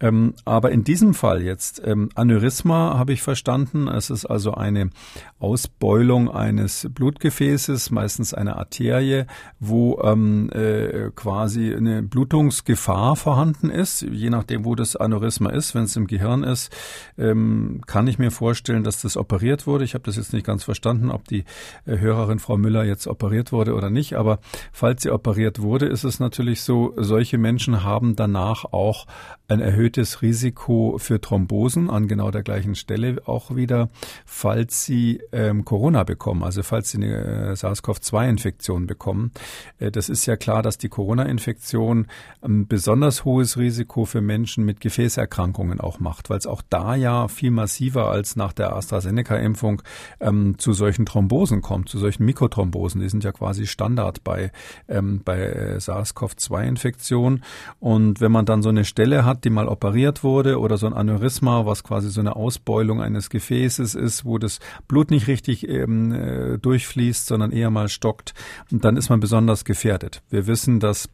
Ähm, 0.00 0.34
aber 0.44 0.70
in 0.70 0.84
diesem 0.84 1.14
Fall 1.14 1.42
jetzt, 1.42 1.82
ähm, 1.84 2.08
Aneurysma 2.14 2.98
habe 2.98 3.12
ich 3.12 3.22
verstanden, 3.22 3.88
es 3.88 4.10
ist 4.10 4.26
also 4.34 4.52
eine 4.52 4.90
Ausbeulung 5.38 6.30
eines 6.30 6.88
Blutgefäßes, 6.90 7.90
meistens 7.90 8.34
eine 8.34 8.56
Arterie, 8.56 9.24
wo 9.60 10.00
ähm, 10.02 10.50
äh, 10.52 11.10
quasi 11.14 11.74
eine 11.74 12.02
Blutungsgefahr 12.02 13.16
vorhanden 13.16 13.70
ist. 13.70 14.02
Je 14.02 14.30
nachdem, 14.30 14.64
wo 14.64 14.74
das 14.74 14.96
Aneurysma 14.96 15.50
ist, 15.50 15.74
wenn 15.74 15.84
es 15.84 15.96
im 15.96 16.06
Gehirn 16.06 16.42
ist, 16.42 16.74
ähm, 17.16 17.80
kann 17.86 18.06
ich 18.06 18.18
mir 18.18 18.30
vorstellen, 18.30 18.84
dass 18.84 19.00
das 19.02 19.16
operiert 19.16 19.66
wurde. 19.66 19.84
Ich 19.84 19.94
habe 19.94 20.04
das 20.04 20.16
jetzt 20.16 20.32
nicht 20.32 20.44
ganz 20.44 20.64
verstanden, 20.64 21.10
ob 21.10 21.28
die 21.28 21.44
äh, 21.86 21.98
Hörerin 21.98 22.38
Frau 22.38 22.56
Müller 22.56 22.84
jetzt 22.84 23.06
operiert 23.06 23.52
wurde 23.52 23.74
oder 23.74 23.90
nicht. 23.90 24.14
Aber 24.14 24.40
falls 24.72 25.02
sie 25.02 25.10
operiert 25.10 25.62
wurde, 25.62 25.86
ist 25.86 26.04
es 26.04 26.20
natürlich 26.20 26.62
so, 26.62 26.92
solche 26.96 27.38
Menschen 27.38 27.84
haben 27.84 28.16
danach 28.16 28.64
auch 28.64 29.06
ein 29.46 29.60
erhöhtes 29.60 30.22
Risiko 30.22 30.96
für 30.98 31.20
Thrombosen 31.20 31.90
an 31.90 32.08
genau 32.08 32.30
der 32.30 32.42
gleichen 32.42 32.74
Stelle 32.74 33.22
auch 33.26 33.54
wieder 33.54 33.90
falls 34.24 34.84
sie 34.84 35.20
ähm, 35.32 35.64
Corona 35.64 36.02
bekommen, 36.02 36.42
also 36.42 36.62
falls 36.62 36.90
sie 36.90 36.98
eine 36.98 37.50
äh, 37.50 37.56
SARS-CoV-2-Infektion 37.56 38.86
bekommen. 38.86 39.32
Äh, 39.78 39.90
das 39.90 40.08
ist 40.08 40.26
ja 40.26 40.36
klar, 40.36 40.62
dass 40.62 40.78
die 40.78 40.88
Corona-Infektion 40.88 42.06
ein 42.40 42.66
besonders 42.66 43.24
hohes 43.24 43.58
Risiko 43.58 44.06
für 44.06 44.20
Menschen 44.20 44.64
mit 44.64 44.80
Gefäßerkrankungen 44.80 45.80
auch 45.80 46.00
macht, 46.00 46.30
weil 46.30 46.38
es 46.38 46.46
auch 46.46 46.62
da 46.68 46.94
ja 46.94 47.28
viel 47.28 47.50
massiver 47.50 48.10
als 48.10 48.36
nach 48.36 48.52
der 48.52 48.74
AstraZeneca-Impfung 48.74 49.82
ähm, 50.20 50.58
zu 50.58 50.72
solchen 50.72 51.06
Thrombosen 51.06 51.60
kommt, 51.60 51.88
zu 51.88 51.98
solchen 51.98 52.24
Mikrothrombosen. 52.24 53.00
Die 53.00 53.08
sind 53.08 53.24
ja 53.24 53.32
quasi 53.32 53.66
Standard 53.66 54.24
bei, 54.24 54.52
ähm, 54.88 55.20
bei 55.24 55.40
äh, 55.40 55.80
SARS-CoV-2-Infektionen. 55.80 57.44
Und 57.78 58.20
wenn 58.20 58.32
man 58.32 58.46
dann 58.46 58.62
so 58.62 58.70
eine 58.70 58.84
Stelle 58.84 59.24
hat, 59.24 59.44
die 59.44 59.50
mal 59.50 59.68
operiert 59.68 60.24
wurde 60.24 60.58
oder 60.58 60.78
so 60.78 60.86
ein 60.86 60.94
Aneurysma, 60.94 61.66
was 61.66 61.84
quasi 61.84 62.08
so 62.10 62.20
eine 62.20 62.36
Ausbeulung 62.36 63.02
eines 63.02 63.28
Gefäßes 63.28 63.94
ist, 63.94 64.03
ist, 64.04 64.24
wo 64.24 64.38
das 64.38 64.60
Blut 64.86 65.10
nicht 65.10 65.26
richtig 65.26 65.68
ähm, 65.68 66.12
äh, 66.12 66.58
durchfließt, 66.58 67.26
sondern 67.26 67.50
eher 67.50 67.70
mal 67.70 67.88
stockt, 67.88 68.34
dann 68.70 68.96
ist 68.96 69.08
man 69.08 69.20
besonders 69.20 69.64
gefährdet. 69.64 70.22
Wir 70.30 70.46
wissen, 70.46 70.78
dass 70.78 71.08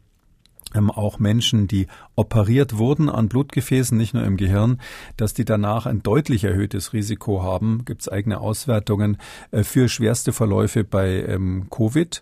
auch 0.75 1.19
Menschen, 1.19 1.67
die 1.67 1.87
operiert 2.15 2.77
wurden 2.77 3.09
an 3.09 3.29
Blutgefäßen, 3.29 3.97
nicht 3.97 4.13
nur 4.13 4.23
im 4.23 4.37
Gehirn, 4.37 4.79
dass 5.17 5.33
die 5.33 5.45
danach 5.45 5.85
ein 5.85 6.03
deutlich 6.03 6.43
erhöhtes 6.43 6.93
Risiko 6.93 7.43
haben, 7.43 7.83
gibt 7.85 8.01
es 8.01 8.09
eigene 8.09 8.39
Auswertungen 8.39 9.17
äh, 9.51 9.63
für 9.63 9.89
schwerste 9.89 10.33
Verläufe 10.33 10.83
bei 10.83 11.23
ähm, 11.23 11.67
Covid. 11.69 12.21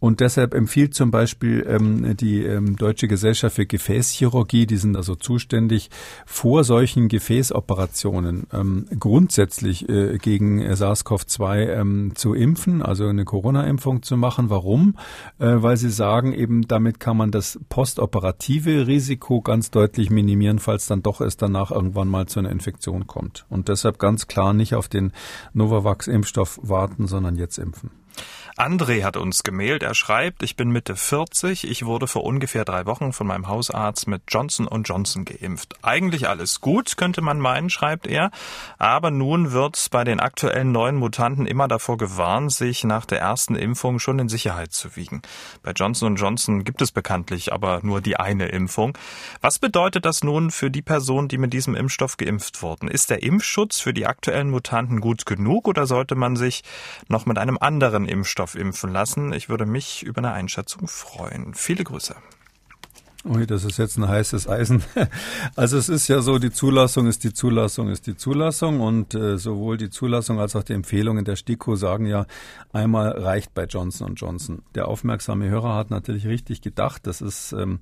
Und 0.00 0.20
deshalb 0.20 0.54
empfiehlt 0.54 0.94
zum 0.94 1.10
Beispiel 1.10 1.66
ähm, 1.68 2.16
die 2.16 2.44
ähm, 2.44 2.76
Deutsche 2.76 3.08
Gesellschaft 3.08 3.56
für 3.56 3.66
Gefäßchirurgie, 3.66 4.66
die 4.66 4.76
sind 4.76 4.96
also 4.96 5.16
zuständig, 5.16 5.90
vor 6.24 6.62
solchen 6.62 7.08
Gefäßoperationen 7.08 8.46
ähm, 8.52 8.86
grundsätzlich 8.98 9.88
äh, 9.88 10.18
gegen 10.18 10.62
SARS-CoV-2 10.62 11.66
ähm, 11.66 12.12
zu 12.14 12.34
impfen, 12.34 12.80
also 12.80 13.08
eine 13.08 13.24
Corona-Impfung 13.24 14.02
zu 14.02 14.16
machen. 14.16 14.50
Warum? 14.50 14.94
Äh, 15.40 15.56
weil 15.56 15.76
sie 15.76 15.90
sagen, 15.90 16.32
eben 16.32 16.68
damit 16.68 17.00
kann 17.00 17.16
man 17.16 17.32
das 17.32 17.58
postoperative 17.88 18.86
Risiko 18.86 19.40
ganz 19.40 19.70
deutlich 19.70 20.10
minimieren, 20.10 20.58
falls 20.58 20.86
dann 20.86 21.02
doch 21.02 21.22
es 21.22 21.38
danach 21.38 21.70
irgendwann 21.70 22.08
mal 22.08 22.26
zu 22.26 22.38
einer 22.38 22.50
Infektion 22.50 23.06
kommt. 23.06 23.46
Und 23.48 23.68
deshalb 23.68 23.98
ganz 23.98 24.26
klar 24.26 24.52
nicht 24.52 24.74
auf 24.74 24.88
den 24.88 25.12
Novavax-Impfstoff 25.54 26.60
warten, 26.62 27.06
sondern 27.06 27.36
jetzt 27.36 27.56
impfen. 27.56 27.90
André 28.58 29.04
hat 29.04 29.16
uns 29.16 29.44
gemailt. 29.44 29.84
Er 29.84 29.94
schreibt, 29.94 30.42
ich 30.42 30.56
bin 30.56 30.70
Mitte 30.70 30.96
40. 30.96 31.62
Ich 31.70 31.86
wurde 31.86 32.08
vor 32.08 32.24
ungefähr 32.24 32.64
drei 32.64 32.86
Wochen 32.86 33.12
von 33.12 33.28
meinem 33.28 33.46
Hausarzt 33.46 34.08
mit 34.08 34.22
Johnson 34.26 34.66
Johnson 34.82 35.24
geimpft. 35.24 35.76
Eigentlich 35.82 36.28
alles 36.28 36.60
gut, 36.60 36.96
könnte 36.96 37.20
man 37.20 37.38
meinen, 37.38 37.70
schreibt 37.70 38.08
er. 38.08 38.32
Aber 38.76 39.12
nun 39.12 39.52
wird 39.52 39.86
bei 39.92 40.02
den 40.02 40.18
aktuellen 40.18 40.72
neuen 40.72 40.96
Mutanten 40.96 41.46
immer 41.46 41.68
davor 41.68 41.98
gewarnt, 41.98 42.52
sich 42.52 42.82
nach 42.82 43.06
der 43.06 43.20
ersten 43.20 43.54
Impfung 43.54 44.00
schon 44.00 44.18
in 44.18 44.28
Sicherheit 44.28 44.72
zu 44.72 44.96
wiegen. 44.96 45.22
Bei 45.62 45.70
Johnson 45.70 46.16
Johnson 46.16 46.64
gibt 46.64 46.82
es 46.82 46.90
bekanntlich 46.90 47.52
aber 47.52 47.78
nur 47.84 48.00
die 48.00 48.16
eine 48.16 48.48
Impfung. 48.48 48.98
Was 49.40 49.60
bedeutet 49.60 50.04
das 50.04 50.24
nun 50.24 50.50
für 50.50 50.72
die 50.72 50.82
Personen, 50.82 51.28
die 51.28 51.38
mit 51.38 51.52
diesem 51.52 51.76
Impfstoff 51.76 52.16
geimpft 52.16 52.60
wurden? 52.60 52.88
Ist 52.88 53.10
der 53.10 53.22
Impfschutz 53.22 53.78
für 53.78 53.94
die 53.94 54.06
aktuellen 54.06 54.50
Mutanten 54.50 55.00
gut 55.00 55.26
genug 55.26 55.68
oder 55.68 55.86
sollte 55.86 56.16
man 56.16 56.34
sich 56.34 56.64
noch 57.06 57.24
mit 57.24 57.38
einem 57.38 57.56
anderen 57.60 58.08
Impfstoff 58.08 58.47
Impfstoff 58.48 58.54
impfen 58.54 58.92
lassen. 58.92 59.32
Ich 59.32 59.48
würde 59.48 59.66
mich 59.66 60.02
über 60.02 60.18
eine 60.18 60.32
Einschätzung 60.32 60.88
freuen. 60.88 61.54
Viele 61.54 61.84
Grüße. 61.84 62.14
Ui, 63.24 63.46
das 63.46 63.64
ist 63.64 63.78
jetzt 63.78 63.98
ein 63.98 64.08
heißes 64.08 64.48
Eisen. 64.48 64.82
Also 65.56 65.76
es 65.76 65.88
ist 65.88 66.06
ja 66.06 66.20
so, 66.20 66.38
die 66.38 66.52
Zulassung 66.52 67.08
ist 67.08 67.24
die 67.24 67.32
Zulassung 67.32 67.88
ist 67.88 68.06
die 68.06 68.16
Zulassung 68.16 68.80
und 68.80 69.14
äh, 69.14 69.38
sowohl 69.38 69.76
die 69.76 69.90
Zulassung 69.90 70.38
als 70.38 70.54
auch 70.54 70.62
die 70.62 70.72
Empfehlungen 70.72 71.24
der 71.24 71.34
STIKO 71.34 71.74
sagen 71.74 72.06
ja, 72.06 72.26
einmal 72.72 73.08
reicht 73.10 73.54
bei 73.54 73.64
Johnson 73.64 74.14
Johnson. 74.14 74.62
Der 74.76 74.86
aufmerksame 74.86 75.48
Hörer 75.48 75.74
hat 75.74 75.90
natürlich 75.90 76.26
richtig 76.26 76.62
gedacht, 76.62 77.06
das 77.08 77.20
ist 77.20 77.52
ähm, 77.52 77.80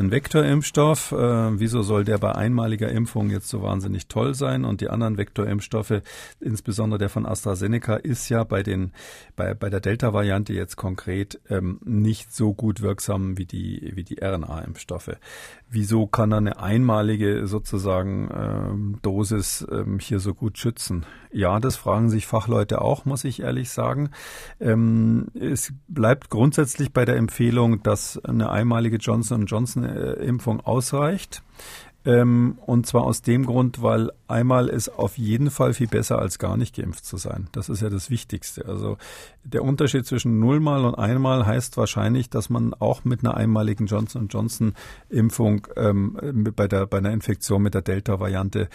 ein 0.00 0.10
Vektorimpfstoff. 0.10 1.12
Äh, 1.12 1.60
wieso 1.60 1.82
soll 1.82 2.04
der 2.04 2.18
bei 2.18 2.34
einmaliger 2.34 2.88
Impfung 2.88 3.30
jetzt 3.30 3.48
so 3.48 3.62
wahnsinnig 3.62 4.06
toll 4.06 4.34
sein? 4.34 4.64
Und 4.64 4.80
die 4.80 4.88
anderen 4.88 5.18
Vektorimpfstoffe, 5.18 6.02
insbesondere 6.40 6.98
der 6.98 7.08
von 7.10 7.26
AstraZeneca, 7.26 7.96
ist 7.96 8.28
ja 8.28 8.44
bei 8.44 8.62
den 8.62 8.92
bei, 9.36 9.54
bei 9.54 9.68
der 9.68 9.80
Delta-Variante 9.80 10.54
jetzt 10.54 10.76
konkret 10.76 11.40
ähm, 11.50 11.80
nicht 11.84 12.32
so 12.32 12.54
gut 12.54 12.80
wirksam 12.80 13.36
wie 13.36 13.46
die 13.46 13.92
wie 13.94 14.04
die 14.04 14.18
RNA. 14.22 14.70
Vektorimpfstoffe. 14.70 15.16
Wieso 15.68 16.06
kann 16.06 16.32
eine 16.32 16.58
einmalige 16.58 17.46
sozusagen 17.46 18.28
ähm, 18.34 18.98
Dosis 19.02 19.66
ähm, 19.70 19.98
hier 20.00 20.18
so 20.18 20.34
gut 20.34 20.58
schützen? 20.58 21.06
Ja, 21.32 21.60
das 21.60 21.76
fragen 21.76 22.10
sich 22.10 22.26
Fachleute 22.26 22.80
auch, 22.80 23.04
muss 23.04 23.24
ich 23.24 23.40
ehrlich 23.40 23.70
sagen. 23.70 24.10
Ähm, 24.58 25.28
es 25.34 25.72
bleibt 25.86 26.28
grundsätzlich 26.28 26.92
bei 26.92 27.04
der 27.04 27.16
Empfehlung, 27.16 27.82
dass 27.82 28.18
eine 28.24 28.50
einmalige 28.50 28.96
Johnson 28.96 29.46
Johnson 29.46 29.84
äh, 29.90 30.24
Impfung 30.24 30.60
ausreicht. 30.60 31.42
Ähm, 32.06 32.58
und 32.64 32.86
zwar 32.86 33.02
aus 33.04 33.20
dem 33.20 33.44
Grund, 33.44 33.82
weil 33.82 34.10
einmal 34.26 34.68
ist 34.68 34.88
auf 34.88 35.18
jeden 35.18 35.50
Fall 35.50 35.74
viel 35.74 35.86
besser 35.86 36.18
als 36.18 36.38
gar 36.38 36.56
nicht 36.56 36.74
geimpft 36.74 37.04
zu 37.04 37.18
sein. 37.18 37.48
Das 37.52 37.68
ist 37.68 37.82
ja 37.82 37.90
das 37.90 38.08
Wichtigste. 38.08 38.64
Also 38.66 38.96
der 39.44 39.62
Unterschied 39.62 40.06
zwischen 40.06 40.40
nullmal 40.40 40.86
und 40.86 40.94
einmal 40.94 41.44
heißt 41.44 41.76
wahrscheinlich, 41.76 42.30
dass 42.30 42.48
man 42.48 42.72
auch 42.72 43.04
mit 43.04 43.22
einer 43.22 43.36
einmaligen 43.36 43.84
Johnson 43.84 44.28
Johnson 44.28 44.74
Impfung 45.10 45.66
ähm, 45.76 46.52
bei 46.56 46.68
der 46.68 46.86
bei 46.86 46.98
einer 46.98 47.12
Infektion 47.12 47.62
mit 47.62 47.74
der 47.74 47.82
Delta-Variante 47.82 48.70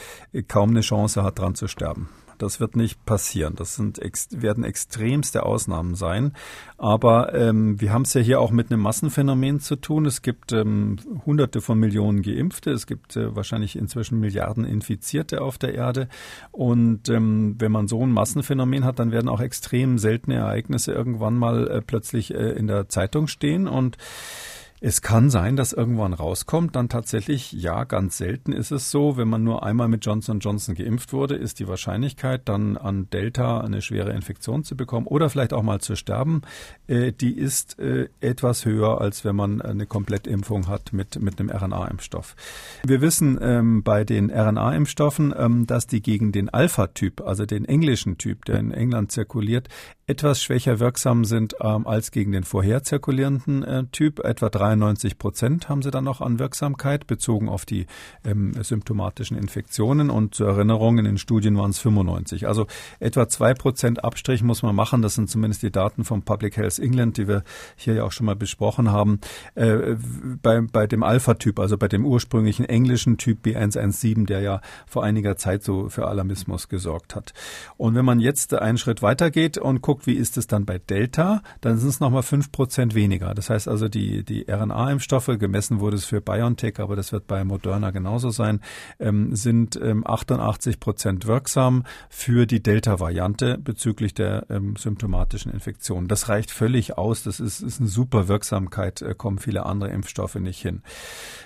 kaum 0.47 0.70
eine 0.70 0.82
Chance 0.82 1.24
hat, 1.24 1.39
dran 1.39 1.55
zu 1.55 1.68
sterben. 1.68 2.09
Das 2.38 2.59
wird 2.59 2.75
nicht 2.75 3.05
passieren. 3.05 3.55
Das 3.55 3.75
sind 3.75 3.99
werden 4.31 4.63
extremste 4.63 5.43
Ausnahmen 5.43 5.95
sein. 5.95 6.33
Aber 6.77 7.33
ähm, 7.33 7.79
wir 7.79 7.93
haben 7.93 8.03
es 8.03 8.13
ja 8.13 8.21
hier 8.21 8.39
auch 8.39 8.51
mit 8.51 8.71
einem 8.71 8.81
Massenphänomen 8.81 9.59
zu 9.59 9.75
tun. 9.75 10.05
Es 10.05 10.21
gibt 10.21 10.51
ähm, 10.51 10.97
Hunderte 11.25 11.61
von 11.61 11.79
Millionen 11.79 12.21
Geimpfte. 12.21 12.71
Es 12.71 12.88
gibt 12.88 13.15
äh, 13.15 13.36
wahrscheinlich 13.36 13.75
inzwischen 13.75 14.19
Milliarden 14.19 14.65
Infizierte 14.65 15.41
auf 15.41 15.57
der 15.57 15.73
Erde. 15.73 16.07
Und 16.51 17.09
ähm, 17.09 17.55
wenn 17.59 17.71
man 17.71 17.88
so 17.88 18.05
ein 18.05 18.11
Massenphänomen 18.11 18.86
hat, 18.86 18.99
dann 18.99 19.11
werden 19.11 19.29
auch 19.29 19.41
extrem 19.41 19.97
seltene 19.97 20.36
Ereignisse 20.36 20.91
irgendwann 20.91 21.36
mal 21.36 21.67
äh, 21.67 21.81
plötzlich 21.81 22.33
äh, 22.33 22.51
in 22.51 22.67
der 22.67 22.89
Zeitung 22.89 23.27
stehen 23.27 23.67
und 23.67 23.97
es 24.82 25.01
kann 25.01 25.30
sein, 25.30 25.55
dass 25.55 25.71
irgendwann 25.71 26.13
rauskommt, 26.13 26.76
dann 26.76 26.89
tatsächlich, 26.89 27.53
ja, 27.53 27.86
ganz 27.86 28.17
selten 28.17 28.51
ist 28.51 28.71
es 28.71 28.91
so, 28.91 29.15
wenn 29.15 29.30
man 29.30 29.43
nur 29.43 29.63
einmal 29.63 29.88
mit 29.88 30.05
Johnson 30.05 30.39
Johnson 30.39 30.76
geimpft 30.76 31.13
wurde, 31.13 31.36
ist 31.36 31.59
die 31.59 31.67
Wahrscheinlichkeit, 31.67 32.41
dann 32.45 32.76
an 32.76 33.09
Delta 33.09 33.61
eine 33.61 33.82
schwere 33.82 34.11
Infektion 34.11 34.63
zu 34.63 34.76
bekommen 34.76 35.07
oder 35.07 35.30
vielleicht 35.30 35.53
auch 35.53 35.63
mal 35.63 35.80
zu 35.80 35.95
sterben, 35.95 36.41
äh, 36.88 37.13
die 37.13 37.38
ist 37.38 37.80
äh, 37.80 38.09
etwas 38.19 38.65
höher, 38.65 38.99
als 38.99 39.23
wenn 39.23 39.36
man 39.36 39.61
eine 39.61 39.86
Komplettimpfung 39.86 40.67
hat 40.67 40.91
mit, 40.91 41.21
mit 41.21 41.39
einem 41.39 41.49
RNA-Impfstoff. 41.49 42.36
Wir 42.84 42.99
wissen 42.99 43.39
ähm, 43.41 43.82
bei 43.82 44.03
den 44.03 44.30
RNA-Impfstoffen, 44.30 45.34
ähm, 45.38 45.67
dass 45.67 45.88
die 45.88 46.01
gegen 46.01 46.34
den 46.34 46.49
Alpha-Typ, 46.49 47.21
also 47.21 47.45
den 47.45 47.63
englischen 47.63 48.17
Typ, 48.17 48.43
der 48.45 48.59
in 48.59 48.71
England 48.71 49.11
zirkuliert, 49.11 49.69
etwas 50.08 50.43
schwächer 50.43 50.80
wirksam 50.80 51.26
sind 51.26 51.56
ähm, 51.62 51.88
als 51.88 52.12
gegen 52.12 52.32
den 52.32 52.43
vorher 52.43 52.84
zirkulierenden 52.84 53.64
äh, 53.64 53.86
Typ. 53.86 54.20
Etwa 54.20 54.49
93 54.49 55.18
Prozent 55.18 55.68
haben 55.68 55.82
sie 55.82 55.89
dann 55.89 56.03
noch 56.03 56.22
an 56.22 56.38
Wirksamkeit 56.38 57.08
bezogen 57.08 57.49
auf 57.49 57.66
die 57.66 57.88
ähm, 58.24 58.53
symptomatischen 58.62 59.36
Infektionen. 59.36 60.12
Und 60.12 60.36
zur 60.36 60.49
Erinnerung, 60.49 60.99
in 60.99 61.06
den 61.06 61.18
Studien 61.18 61.58
waren 61.58 61.72
es 61.72 61.80
95. 61.80 62.47
Also 62.47 62.68
etwa 62.99 63.28
zwei 63.28 63.56
Prozent 63.56 64.03
Abstrich 64.03 64.43
muss 64.43 64.62
man 64.62 64.76
machen. 64.76 65.01
Das 65.01 65.16
sind 65.16 65.28
zumindest 65.28 65.64
die 65.64 65.72
Daten 65.72 66.03
vom 66.03 66.22
Public 66.22 66.58
Health 66.58 66.78
England, 66.78 67.18
die 67.18 67.28
wir 67.28 67.43
hier 67.76 67.95
ja 67.95 68.03
auch 68.03 68.12
schon 68.12 68.28
mal 68.28 68.36
besprochen 68.36 68.91
haben. 68.91 69.20
Äh, 69.56 69.95
bei, 70.41 70.62
bei 70.62 70.86
dem 70.86 71.01
Alpha-Typ, 71.01 71.60
also 71.60 71.78
bei 71.80 71.88
dem 71.88 72.06
ursprünglichen 72.06 72.66
englischen 72.66 73.18
Typ 73.18 73.43
B117, 73.43 74.28
der 74.28 74.41
ja 74.41 74.62
vor 74.86 75.03
einiger 75.03 75.36
Zeit 75.36 75.64
so 75.64 75.89
für 75.89 76.08
Alarmismus 76.08 76.70
gesorgt 76.70 77.16
hat. 77.16 77.34
Und 77.78 77.95
wenn 77.95 78.06
man 78.06 78.20
jetzt 78.20 78.53
einen 78.53 78.78
Schritt 78.78 79.01
weitergeht 79.01 79.58
und 79.58 79.82
guckt, 79.82 79.94
guckt, 79.95 80.07
wie 80.07 80.15
ist 80.15 80.35
es 80.35 80.47
dann 80.47 80.65
bei 80.65 80.77
Delta, 80.77 81.41
dann 81.61 81.77
sind 81.77 81.87
es 81.87 81.99
nochmal 82.01 82.23
fünf 82.23 82.51
Prozent 82.51 82.95
weniger. 82.95 83.33
Das 83.33 83.49
heißt 83.49 83.69
also, 83.69 83.87
die, 83.87 84.25
die 84.25 84.45
RNA-Impfstoffe, 84.49 85.31
gemessen 85.39 85.79
wurde 85.79 85.95
es 85.95 86.03
für 86.03 86.19
BioNTech, 86.19 86.79
aber 86.79 86.97
das 86.97 87.13
wird 87.13 87.27
bei 87.27 87.45
Moderna 87.45 87.91
genauso 87.91 88.29
sein, 88.29 88.59
ähm, 88.99 89.33
sind 89.33 89.79
ähm, 89.81 90.05
88 90.05 90.81
Prozent 90.81 91.27
wirksam 91.27 91.85
für 92.09 92.45
die 92.45 92.61
Delta-Variante 92.61 93.57
bezüglich 93.57 94.13
der 94.13 94.47
ähm, 94.49 94.75
symptomatischen 94.75 95.51
Infektion. 95.51 96.09
Das 96.09 96.27
reicht 96.27 96.51
völlig 96.51 96.97
aus. 96.97 97.23
Das 97.23 97.39
ist, 97.39 97.61
ist 97.61 97.79
eine 97.79 97.87
super 97.87 98.27
Wirksamkeit, 98.27 99.01
äh, 99.01 99.15
kommen 99.15 99.39
viele 99.39 99.65
andere 99.65 99.91
Impfstoffe 99.91 100.35
nicht 100.35 100.61
hin. 100.61 100.81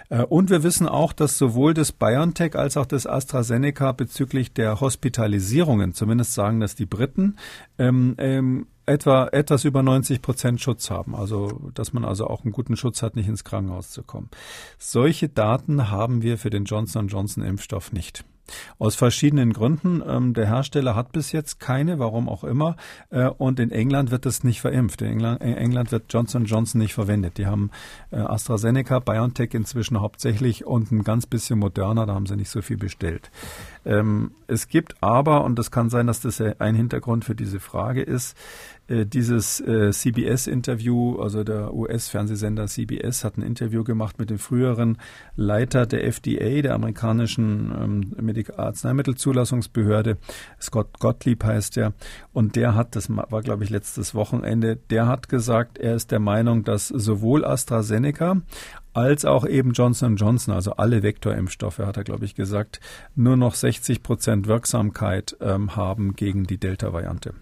Äh, 0.09 0.23
und 0.23 0.49
wir 0.49 0.63
wissen 0.63 0.87
auch, 0.87 1.13
dass 1.13 1.37
sowohl 1.37 1.73
das 1.73 1.91
BioNTech 1.91 2.55
als 2.55 2.77
auch 2.77 2.85
das 2.85 3.07
AstraZeneca 3.07 3.91
bezüglich 3.93 4.53
der 4.53 4.81
Hospitalisierungen, 4.81 5.93
zumindest 5.93 6.33
sagen 6.33 6.59
das 6.59 6.75
die 6.75 6.85
Briten, 6.85 7.37
ähm, 7.77 8.15
ähm, 8.17 8.67
etwa 8.85 9.27
etwas 9.27 9.65
über 9.65 9.83
90 9.83 10.21
Prozent 10.21 10.61
Schutz 10.61 10.89
haben. 10.89 11.15
Also, 11.15 11.71
dass 11.75 11.93
man 11.93 12.03
also 12.03 12.25
auch 12.25 12.43
einen 12.43 12.51
guten 12.51 12.75
Schutz 12.75 13.03
hat, 13.03 13.15
nicht 13.15 13.29
ins 13.29 13.43
Krankenhaus 13.43 13.91
zu 13.91 14.03
kommen. 14.03 14.29
Solche 14.79 15.29
Daten 15.29 15.91
haben 15.91 16.23
wir 16.23 16.37
für 16.37 16.49
den 16.49 16.65
Johnson 16.65 17.07
Johnson 17.07 17.43
Impfstoff 17.43 17.91
nicht. 17.91 18.25
Aus 18.77 18.95
verschiedenen 18.95 19.53
Gründen. 19.53 20.01
Ähm, 20.05 20.33
der 20.33 20.47
Hersteller 20.47 20.95
hat 20.95 21.11
bis 21.11 21.31
jetzt 21.31 21.59
keine, 21.59 21.99
warum 21.99 22.29
auch 22.29 22.43
immer. 22.43 22.75
Äh, 23.09 23.27
und 23.27 23.59
in 23.59 23.71
England 23.71 24.11
wird 24.11 24.25
das 24.25 24.43
nicht 24.43 24.61
verimpft. 24.61 25.01
In 25.01 25.19
England, 25.19 25.91
wird 25.91 26.11
Johnson 26.11 26.45
Johnson 26.45 26.79
nicht 26.79 26.93
verwendet. 26.93 27.37
Die 27.37 27.45
haben 27.45 27.71
äh, 28.11 28.17
AstraZeneca, 28.17 28.99
BioNTech 28.99 29.53
inzwischen 29.53 29.99
hauptsächlich 29.99 30.65
und 30.65 30.91
ein 30.91 31.03
ganz 31.03 31.25
bisschen 31.25 31.59
Moderner, 31.59 32.05
da 32.05 32.13
haben 32.13 32.25
sie 32.25 32.35
nicht 32.35 32.49
so 32.49 32.61
viel 32.61 32.77
bestellt. 32.77 33.31
Ähm, 33.85 34.31
es 34.47 34.67
gibt 34.67 34.95
aber, 35.01 35.43
und 35.43 35.57
das 35.57 35.71
kann 35.71 35.89
sein, 35.89 36.07
dass 36.07 36.21
das 36.21 36.41
ein 36.41 36.75
Hintergrund 36.75 37.25
für 37.25 37.35
diese 37.35 37.59
Frage 37.59 38.01
ist, 38.01 38.35
äh, 38.89 39.05
dieses 39.05 39.59
äh, 39.61 39.91
CBS-Interview, 39.91 41.19
also 41.19 41.43
der 41.43 41.73
US-Fernsehsender 41.73 42.67
CBS 42.67 43.23
hat 43.23 43.37
ein 43.37 43.43
Interview 43.43 43.83
gemacht 43.83 44.19
mit 44.19 44.29
dem 44.29 44.39
früheren 44.39 44.97
Leiter 45.35 45.85
der 45.85 46.03
FDA, 46.05 46.61
der 46.61 46.73
amerikanischen 46.73 48.13
ähm, 48.17 48.43
Arzneimittelzulassungsbehörde, 48.57 50.17
Scott 50.59 50.99
Gottlieb 50.99 51.43
heißt 51.43 51.77
er, 51.77 51.93
und 52.33 52.55
der 52.55 52.75
hat, 52.75 52.95
das 52.95 53.09
war 53.09 53.41
glaube 53.43 53.63
ich 53.63 53.69
letztes 53.69 54.15
Wochenende, 54.15 54.75
der 54.75 55.07
hat 55.07 55.29
gesagt, 55.29 55.77
er 55.77 55.95
ist 55.95 56.11
der 56.11 56.19
Meinung, 56.19 56.63
dass 56.63 56.87
sowohl 56.87 57.45
AstraZeneca 57.45 58.41
als 58.99 59.25
auch 59.25 59.45
eben 59.45 59.71
Johnson 59.71 60.17
Johnson, 60.17 60.53
also 60.53 60.73
alle 60.73 61.03
Vektorimpfstoffe, 61.03 61.79
hat 61.79 61.97
er, 61.97 62.03
glaube 62.03 62.25
ich, 62.25 62.35
gesagt, 62.35 62.79
nur 63.15 63.37
noch 63.37 63.55
60 63.55 64.03
Prozent 64.03 64.47
Wirksamkeit 64.47 65.37
ähm, 65.41 65.75
haben 65.75 66.15
gegen 66.15 66.45
die 66.45 66.57
Delta-Variante. 66.57 67.33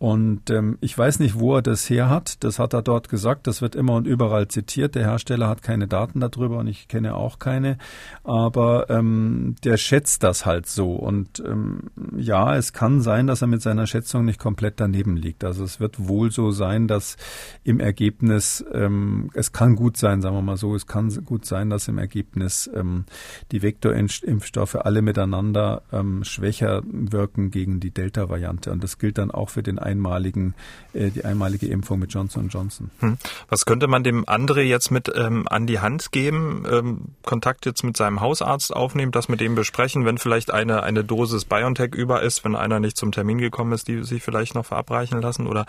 Und 0.00 0.48
ähm, 0.48 0.78
ich 0.80 0.96
weiß 0.96 1.18
nicht, 1.18 1.38
wo 1.38 1.56
er 1.56 1.60
das 1.60 1.90
her 1.90 2.08
hat. 2.08 2.42
Das 2.42 2.58
hat 2.58 2.72
er 2.72 2.80
dort 2.80 3.10
gesagt. 3.10 3.46
Das 3.46 3.60
wird 3.60 3.74
immer 3.74 3.96
und 3.96 4.06
überall 4.06 4.48
zitiert. 4.48 4.94
Der 4.94 5.04
Hersteller 5.04 5.46
hat 5.46 5.60
keine 5.60 5.88
Daten 5.88 6.20
darüber 6.20 6.56
und 6.56 6.68
ich 6.68 6.88
kenne 6.88 7.14
auch 7.14 7.38
keine. 7.38 7.76
Aber 8.24 8.88
ähm, 8.88 9.56
der 9.62 9.76
schätzt 9.76 10.22
das 10.22 10.46
halt 10.46 10.66
so. 10.66 10.94
Und 10.94 11.42
ähm, 11.46 11.90
ja, 12.16 12.56
es 12.56 12.72
kann 12.72 13.02
sein, 13.02 13.26
dass 13.26 13.42
er 13.42 13.48
mit 13.48 13.60
seiner 13.60 13.86
Schätzung 13.86 14.24
nicht 14.24 14.40
komplett 14.40 14.80
daneben 14.80 15.18
liegt. 15.18 15.44
Also 15.44 15.64
es 15.64 15.80
wird 15.80 16.08
wohl 16.08 16.30
so 16.30 16.50
sein, 16.50 16.88
dass 16.88 17.18
im 17.62 17.78
Ergebnis, 17.78 18.64
ähm, 18.72 19.28
es 19.34 19.52
kann 19.52 19.76
gut 19.76 19.98
sein, 19.98 20.22
sagen 20.22 20.34
wir 20.34 20.40
mal 20.40 20.56
so, 20.56 20.74
es 20.74 20.86
kann 20.86 21.10
gut 21.26 21.44
sein, 21.44 21.68
dass 21.68 21.88
im 21.88 21.98
Ergebnis 21.98 22.70
ähm, 22.74 23.04
die 23.52 23.60
Vektorimpfstoffe 23.60 24.76
alle 24.76 25.02
miteinander 25.02 25.82
ähm, 25.92 26.24
schwächer 26.24 26.80
wirken 26.86 27.50
gegen 27.50 27.80
die 27.80 27.90
Delta-Variante. 27.90 28.72
Und 28.72 28.82
das 28.82 28.96
gilt 28.96 29.18
dann 29.18 29.30
auch 29.30 29.50
für 29.50 29.62
den 29.62 29.78
einmaligen, 29.90 30.54
äh, 30.92 31.10
die 31.10 31.24
einmalige 31.24 31.66
Impfung 31.66 31.98
mit 31.98 32.12
Johnson 32.12 32.48
Johnson. 32.48 32.90
Hm. 33.00 33.18
Was 33.48 33.66
könnte 33.66 33.88
man 33.88 34.04
dem 34.04 34.24
André 34.24 34.62
jetzt 34.62 34.90
mit 34.90 35.10
ähm, 35.14 35.46
an 35.48 35.66
die 35.66 35.80
Hand 35.80 36.12
geben? 36.12 36.64
Ähm, 36.70 37.00
Kontakt 37.24 37.66
jetzt 37.66 37.84
mit 37.84 37.96
seinem 37.96 38.20
Hausarzt 38.20 38.74
aufnehmen, 38.74 39.12
das 39.12 39.28
mit 39.28 39.40
dem 39.40 39.54
besprechen, 39.54 40.04
wenn 40.04 40.18
vielleicht 40.18 40.50
eine, 40.50 40.82
eine 40.82 41.04
Dosis 41.04 41.44
BioNTech 41.44 41.94
über 41.94 42.22
ist, 42.22 42.44
wenn 42.44 42.56
einer 42.56 42.80
nicht 42.80 42.96
zum 42.96 43.12
Termin 43.12 43.38
gekommen 43.38 43.72
ist, 43.72 43.88
die 43.88 44.02
sich 44.04 44.22
vielleicht 44.22 44.54
noch 44.54 44.66
verabreichen 44.66 45.20
lassen? 45.20 45.46
Oder 45.46 45.62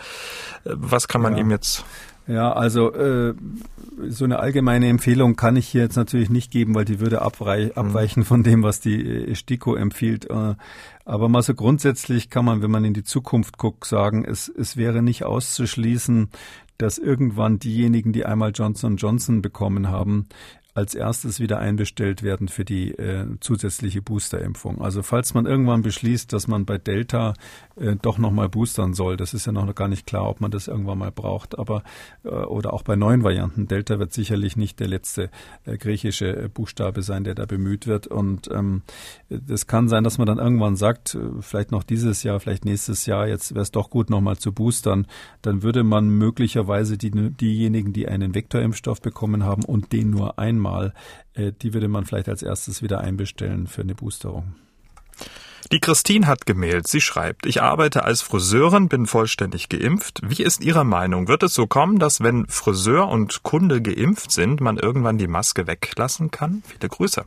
äh, 0.64 0.70
was 0.74 1.08
kann 1.08 1.20
man 1.20 1.34
ja. 1.36 1.40
ihm 1.40 1.50
jetzt 1.50 1.84
ja, 2.26 2.52
also 2.52 2.92
äh, 2.92 3.34
so 4.08 4.24
eine 4.24 4.38
allgemeine 4.38 4.88
Empfehlung 4.88 5.36
kann 5.36 5.56
ich 5.56 5.68
hier 5.68 5.82
jetzt 5.82 5.96
natürlich 5.96 6.30
nicht 6.30 6.50
geben, 6.50 6.74
weil 6.74 6.84
die 6.84 7.00
würde 7.00 7.16
mhm. 7.16 7.72
abweichen 7.74 8.24
von 8.24 8.42
dem, 8.42 8.62
was 8.62 8.80
die 8.80 9.34
STIKO 9.34 9.74
empfiehlt. 9.74 10.30
Äh, 10.30 10.54
aber 11.04 11.28
mal 11.28 11.42
so 11.42 11.54
grundsätzlich 11.54 12.30
kann 12.30 12.44
man, 12.44 12.62
wenn 12.62 12.70
man 12.70 12.84
in 12.84 12.94
die 12.94 13.04
Zukunft 13.04 13.58
guckt, 13.58 13.84
sagen, 13.84 14.24
es, 14.24 14.48
es 14.48 14.76
wäre 14.76 15.02
nicht 15.02 15.24
auszuschließen, 15.24 16.28
dass 16.78 16.98
irgendwann 16.98 17.58
diejenigen, 17.58 18.12
die 18.12 18.24
einmal 18.24 18.52
Johnson 18.54 18.96
Johnson 18.96 19.42
bekommen 19.42 19.88
haben, 19.88 20.28
als 20.74 20.94
erstes 20.94 21.38
wieder 21.38 21.58
einbestellt 21.58 22.22
werden 22.22 22.48
für 22.48 22.64
die 22.64 22.92
äh, 22.92 23.26
zusätzliche 23.40 24.00
Boosterimpfung. 24.00 24.80
Also 24.80 25.02
falls 25.02 25.34
man 25.34 25.44
irgendwann 25.44 25.82
beschließt, 25.82 26.32
dass 26.32 26.48
man 26.48 26.64
bei 26.64 26.78
Delta 26.78 27.34
äh, 27.76 27.96
doch 28.00 28.18
nochmal 28.18 28.48
boostern 28.48 28.94
soll, 28.94 29.16
das 29.16 29.34
ist 29.34 29.46
ja 29.46 29.52
noch 29.52 29.74
gar 29.74 29.88
nicht 29.88 30.06
klar, 30.06 30.28
ob 30.28 30.40
man 30.40 30.50
das 30.50 30.68
irgendwann 30.68 30.98
mal 30.98 31.12
braucht, 31.12 31.58
aber 31.58 31.82
äh, 32.24 32.28
oder 32.28 32.72
auch 32.72 32.82
bei 32.82 32.96
neuen 32.96 33.22
Varianten. 33.22 33.68
Delta 33.68 33.98
wird 33.98 34.14
sicherlich 34.14 34.56
nicht 34.56 34.80
der 34.80 34.88
letzte 34.88 35.30
äh, 35.64 35.76
griechische 35.76 36.44
äh, 36.44 36.48
Buchstabe 36.48 37.02
sein, 37.02 37.24
der 37.24 37.34
da 37.34 37.44
bemüht 37.44 37.86
wird. 37.86 38.06
Und 38.06 38.48
ähm, 38.50 38.82
kann 39.66 39.88
sein, 39.88 40.04
dass 40.04 40.18
man 40.18 40.26
dann 40.26 40.38
irgendwann 40.38 40.76
sagt, 40.76 41.14
äh, 41.14 41.18
vielleicht 41.40 41.70
noch 41.70 41.82
dieses 41.82 42.22
Jahr, 42.22 42.40
vielleicht 42.40 42.64
nächstes 42.64 43.04
Jahr, 43.04 43.28
jetzt 43.28 43.54
wäre 43.54 43.62
es 43.62 43.72
doch 43.72 43.90
gut, 43.90 44.08
nochmal 44.08 44.38
zu 44.38 44.52
boostern. 44.52 45.06
Dann 45.42 45.62
würde 45.62 45.84
man 45.84 46.08
möglicherweise 46.08 46.96
die, 46.96 47.10
diejenigen, 47.10 47.92
die 47.92 48.08
einen 48.08 48.34
Vektorimpfstoff 48.34 49.02
bekommen 49.02 49.44
haben 49.44 49.64
und 49.64 49.92
den 49.92 50.08
nur 50.10 50.38
einmal 50.38 50.61
Mal, 50.62 50.94
äh, 51.34 51.52
die 51.52 51.74
würde 51.74 51.88
man 51.88 52.04
vielleicht 52.06 52.28
als 52.28 52.42
erstes 52.42 52.82
wieder 52.82 53.00
einbestellen 53.00 53.66
für 53.66 53.82
eine 53.82 53.94
Boosterung. 53.94 54.54
Die 55.70 55.80
Christine 55.80 56.26
hat 56.26 56.44
gemeldet. 56.44 56.88
Sie 56.88 57.00
schreibt, 57.00 57.46
ich 57.46 57.62
arbeite 57.62 58.04
als 58.04 58.20
Friseurin, 58.20 58.88
bin 58.88 59.06
vollständig 59.06 59.68
geimpft. 59.68 60.20
Wie 60.22 60.42
ist 60.42 60.62
Ihre 60.62 60.84
Meinung? 60.84 61.28
Wird 61.28 61.42
es 61.44 61.54
so 61.54 61.66
kommen, 61.66 61.98
dass 61.98 62.20
wenn 62.20 62.46
Friseur 62.46 63.08
und 63.08 63.42
Kunde 63.42 63.80
geimpft 63.80 64.32
sind, 64.32 64.60
man 64.60 64.76
irgendwann 64.76 65.18
die 65.18 65.28
Maske 65.28 65.66
weglassen 65.66 66.30
kann? 66.30 66.62
Viele 66.66 66.88
Grüße. 66.88 67.24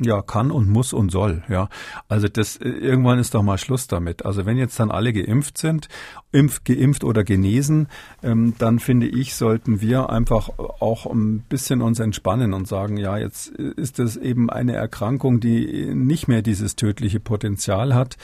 Ja, 0.00 0.22
kann 0.22 0.50
und 0.50 0.68
muss 0.68 0.92
und 0.92 1.12
soll, 1.12 1.44
ja. 1.48 1.68
Also 2.08 2.26
das 2.26 2.56
äh, 2.56 2.68
irgendwann 2.68 3.20
ist 3.20 3.34
doch 3.34 3.44
mal 3.44 3.58
Schluss 3.58 3.86
damit. 3.86 4.24
Also 4.24 4.44
wenn 4.44 4.56
jetzt 4.56 4.80
dann 4.80 4.90
alle 4.90 5.12
geimpft 5.12 5.56
sind, 5.56 5.88
impf, 6.32 6.64
geimpft 6.64 7.04
oder 7.04 7.22
genesen, 7.22 7.86
ähm, 8.22 8.54
dann 8.58 8.80
finde 8.80 9.06
ich, 9.06 9.36
sollten 9.36 9.80
wir 9.80 10.10
einfach 10.10 10.50
auch 10.58 11.06
ein 11.06 11.40
bisschen 11.48 11.80
uns 11.80 12.00
entspannen 12.00 12.54
und 12.54 12.66
sagen, 12.66 12.96
ja, 12.96 13.18
jetzt 13.18 13.48
ist 13.50 14.00
das 14.00 14.16
eben 14.16 14.50
eine 14.50 14.74
Erkrankung, 14.74 15.38
die 15.38 15.94
nicht 15.94 16.26
mehr 16.26 16.42
dieses 16.42 16.74
tödliche 16.74 17.20
Potenzial 17.20 17.94
hat 17.94 18.16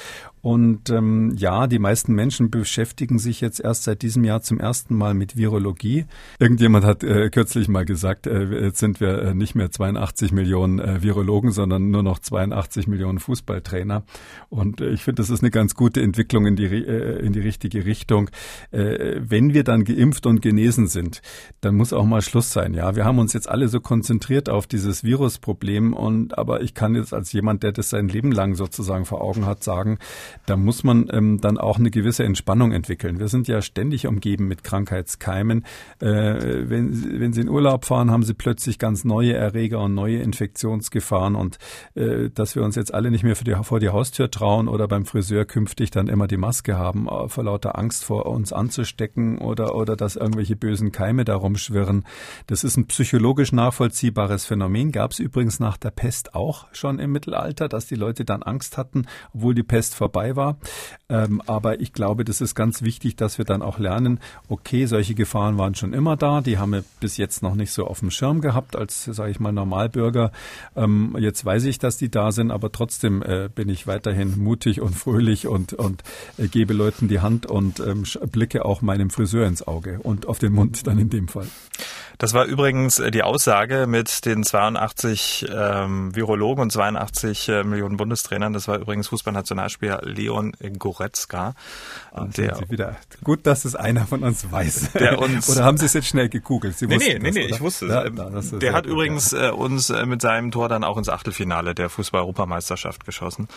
und 0.43 0.88
ähm, 0.91 1.34
ja, 1.36 1.66
die 1.66 1.78
meisten 1.78 2.14
Menschen 2.14 2.51
beschäftigen 2.51 3.18
sich 3.18 3.41
jetzt 3.41 3.61
erst 3.61 3.84
seit 3.84 4.03
diesem 4.03 4.24
Jahr 4.24 4.41
zum 4.41 4.59
ersten 4.59 4.95
Mal 4.95 5.14
mit 5.14 5.36
Virologie. 5.36 6.07
Irgendjemand 6.38 6.84
hat 6.84 7.05
äh, 7.05 7.28
kürzlich 7.30 7.68
mal 7.68 7.84
gesagt, 7.84 8.26
äh, 8.26 8.64
jetzt 8.64 8.78
sind 8.78 9.01
wir 9.01 9.22
äh, 9.22 9.34
nicht 9.34 9.55
mehr 9.55 9.70
82 9.70 10.32
Millionen 10.32 10.78
äh, 10.78 11.03
Virologen, 11.03 11.53
sondern 11.53 11.91
nur 11.91 12.03
noch 12.03 12.18
82 12.18 12.86
Millionen 12.86 13.18
Fußballtrainer. 13.18 14.03
Und 14.49 14.80
äh, 14.80 14.91
ich 14.91 15.05
finde, 15.05 15.20
das 15.20 15.30
ist 15.30 15.43
eine 15.43 15.51
ganz 15.51 15.74
gute 15.74 16.01
Entwicklung 16.01 16.47
in 16.47 16.57
die, 16.57 16.64
äh, 16.64 17.18
in 17.24 17.32
die 17.32 17.41
richtige 17.41 17.84
Richtung. 17.84 18.30
Äh, 18.70 19.20
wenn 19.20 19.53
wir 19.53 19.64
dann 19.64 19.84
geimpft 19.84 20.26
und 20.26 20.41
genesen 20.41 20.86
sind, 20.86 21.20
dann 21.61 21.76
muss 21.76 21.93
auch 21.93 22.07
mal 22.07 22.22
Schluss 22.22 22.53
sein. 22.53 22.72
Ja, 22.72 22.97
wir 22.97 23.05
haben 23.05 23.18
uns 23.18 23.34
jetzt 23.34 23.49
alle 23.49 23.68
so 23.68 23.80
konzentriert 23.80 24.49
auf 24.49 24.66
dieses 24.66 25.05
Virusproblem 25.05 25.93
und 25.93 26.38
aber 26.38 26.62
ich 26.62 26.74
kann 26.74 26.95
jetzt 26.95 27.12
als 27.12 27.32
jemand, 27.32 27.62
der 27.62 27.72
das 27.72 27.91
sein 27.91 28.09
Leben 28.09 28.32
lang 28.32 28.55
sozusagen 28.55 29.05
vor 29.05 29.20
Augen 29.20 29.45
hat, 29.45 29.62
sagen, 29.62 29.99
da 30.47 30.57
muss 30.57 30.85
man 30.85 31.09
ähm, 31.12 31.41
dann 31.41 31.59
auch 31.59 31.78
eine 31.78 31.91
gewisse 31.91 32.24
Entspannung 32.24 32.72
entwickeln. 32.72 33.18
Wir 33.18 33.28
sind 33.28 33.49
ja 33.49 33.62
ständig 33.62 34.07
umgeben 34.07 34.49
mit 34.49 34.64
Krankheitskeimen. 34.64 35.64
Äh, 36.01 36.07
wenn, 36.68 37.20
wenn 37.20 37.33
Sie 37.33 37.41
in 37.41 37.49
Urlaub 37.49 37.85
fahren, 37.85 38.11
haben 38.11 38.22
Sie 38.22 38.35
plötzlich 38.35 38.78
ganz 38.78 39.05
neue 39.05 39.35
Erreger 39.35 39.81
und 39.81 39.95
neue 39.95 40.18
Infektionsgefahren 40.18 41.35
und 41.35 41.59
äh, 41.95 42.31
dass 42.31 42.55
wir 42.55 42.62
uns 42.62 42.76
jetzt 42.76 42.93
alle 42.95 43.11
nicht 43.11 43.24
mehr 43.24 43.35
die, 43.35 43.55
vor 43.62 43.81
die 43.81 43.89
Haustür 43.89 44.31
trauen 44.31 44.68
oder 44.68 44.89
beim 44.89 45.05
Friseur 45.05 45.45
künftig 45.45 45.91
dann 45.91 46.09
immer 46.09 46.26
die 46.26 46.37
Maske 46.37 46.76
haben, 46.76 47.09
äh, 47.09 47.28
vor 47.28 47.45
lauter 47.45 47.78
Angst 47.78 48.05
vor 48.05 48.26
uns 48.26 48.53
anzustecken 48.53 49.39
oder, 49.39 49.74
oder 49.74 49.97
dass 49.97 50.16
irgendwelche 50.16 50.57
bösen 50.57 50.93
Keime 50.93 51.24
da 51.24 51.37
rumschwirren. 51.37 52.05
Das 52.47 52.64
ist 52.64 52.76
ein 52.76 52.87
psychologisch 52.87 53.53
nachvollziehbares 53.53 54.45
Phänomen. 54.45 54.93
Gab 54.93 55.12
es 55.12 55.18
übrigens 55.18 55.61
nach 55.61 55.76
der 55.76 55.91
Pest 55.91 56.35
auch 56.35 56.66
schon 56.72 56.99
im 56.99 57.12
Mittelalter, 57.12 57.68
dass 57.68 57.87
die 57.87 57.95
Leute 57.95 58.24
dann 58.24 58.43
Angst 58.43 58.76
hatten, 58.76 59.07
obwohl 59.33 59.55
die 59.55 59.62
Pest 59.62 59.95
vorbei 59.95 60.20
dabei 60.21 60.37
war. 60.37 60.57
Ähm, 61.09 61.43
aber 61.47 61.81
ich 61.81 61.93
glaube, 61.93 62.25
das 62.25 62.41
ist 62.41 62.55
ganz 62.55 62.83
wichtig, 62.83 63.16
dass 63.16 63.39
wir 63.39 63.45
dann 63.45 63.62
auch 63.62 63.79
lernen, 63.79 64.21
okay, 64.49 64.87
solche 64.87 65.14
Gefahren 65.14 65.59
waren 65.59 65.75
schon 65.75 65.93
immer 65.93 66.16
da, 66.16 66.41
die 66.41 66.59
haben 66.59 66.73
wir 66.73 66.85
bis 67.01 67.16
jetzt 67.16 67.43
noch 67.43 67.55
nicht 67.55 67.73
so 67.73 67.87
auf 67.87 68.01
dem 68.01 68.11
Schirm 68.11 68.41
gehabt 68.41 68.77
als, 68.77 69.05
sage 69.05 69.31
ich 69.31 69.41
mal, 69.41 69.53
Normalbürger. 69.53 70.31
Ähm, 70.77 71.16
jetzt 71.18 71.45
weiß 71.45 71.64
ich, 71.64 71.79
dass 71.79 71.97
die 71.97 72.11
da 72.11 72.31
sind, 72.31 72.51
aber 72.51 72.71
trotzdem 72.71 73.23
äh, 73.23 73.49
bin 73.53 73.68
ich 73.68 73.87
weiterhin 73.87 74.39
mutig 74.39 74.81
und 74.81 74.95
fröhlich 74.95 75.47
und, 75.49 75.73
und 75.73 76.05
äh, 76.39 76.47
gebe 76.47 76.75
Leuten 76.75 77.09
die 77.09 77.21
Hand 77.21 77.47
und 77.47 77.81
ähm, 77.81 78.05
blicke 78.31 78.64
auch 78.64 78.83
meinem 78.83 79.11
Friseur 79.11 79.47
ins 79.47 79.66
Auge 79.66 79.99
und 80.03 80.27
auf 80.27 80.39
den 80.39 80.53
Mund 80.53 80.87
dann 80.87 80.99
in 80.99 81.11
dem 81.11 81.27
Fall. 81.27 81.49
Das 82.21 82.35
war 82.35 82.45
übrigens 82.45 82.99
äh, 82.99 83.11
die 83.11 83.23
Aussage 83.23 83.87
mit 83.87 84.27
den 84.27 84.45
82 84.45 85.47
ähm, 85.51 86.14
Virologen 86.14 86.61
und 86.61 86.71
82 86.71 87.49
äh, 87.49 87.64
Millionen 87.64 87.97
Bundestrainern. 87.97 88.53
Das 88.53 88.68
war 88.68 88.79
übrigens 88.79 89.09
Fußballnationalspieler 89.09 90.03
Leon 90.03 90.53
Goretzka. 90.79 91.55
Ah, 92.12 92.27
der, 92.27 92.61
wieder, 92.68 92.97
gut, 93.25 93.47
dass 93.47 93.64
es 93.64 93.75
einer 93.75 94.07
von 94.07 94.23
uns 94.23 94.53
weiß. 94.53 94.93
Der 94.93 95.18
uns, 95.18 95.49
oder 95.49 95.64
haben 95.64 95.79
Sie 95.79 95.87
es 95.87 95.95
jetzt 95.95 96.09
schnell 96.09 96.29
gegoogelt? 96.29 96.77
Sie 96.77 96.87
nee, 96.87 96.99
nee, 96.99 97.18
nee, 97.18 97.31
nee, 97.31 97.47
ich 97.47 97.61
wusste 97.62 97.87
es. 97.87 97.93
Ja, 97.93 98.59
der 98.59 98.73
hat 98.75 98.85
gut, 98.85 98.93
übrigens 98.93 99.31
ja. 99.31 99.49
äh, 99.49 99.51
uns 99.53 99.89
äh, 99.89 100.05
mit 100.05 100.21
seinem 100.21 100.51
Tor 100.51 100.68
dann 100.68 100.85
auch 100.85 100.99
ins 100.99 101.09
Achtelfinale 101.09 101.75
der 101.75 101.89
Fußball-Europameisterschaft 101.89 103.07
geschossen. 103.07 103.49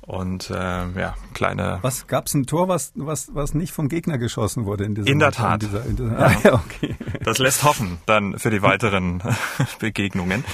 Und 0.00 0.48
äh, 0.48 0.54
ja, 0.54 1.16
kleine. 1.34 1.80
Was 1.82 2.06
gab's 2.06 2.32
ein 2.32 2.46
Tor, 2.46 2.68
was 2.68 2.92
was 2.94 3.34
was 3.34 3.52
nicht 3.52 3.72
vom 3.72 3.90
Gegner 3.90 4.16
geschossen 4.16 4.64
wurde 4.64 4.84
in 4.84 4.94
dieser? 4.94 5.06
In 5.06 5.18
der 5.18 5.32
Tat. 5.32 5.62
In 5.62 5.68
dieser, 5.68 5.84
in 5.84 5.96
dieser, 5.96 6.18
ja. 6.18 6.52
ah, 6.52 6.62
okay. 6.64 6.96
Das 7.24 7.36
lässt 7.36 7.62
hoffen 7.62 7.98
dann 8.06 8.38
für 8.38 8.48
die 8.48 8.62
weiteren 8.62 9.22
Begegnungen. 9.80 10.44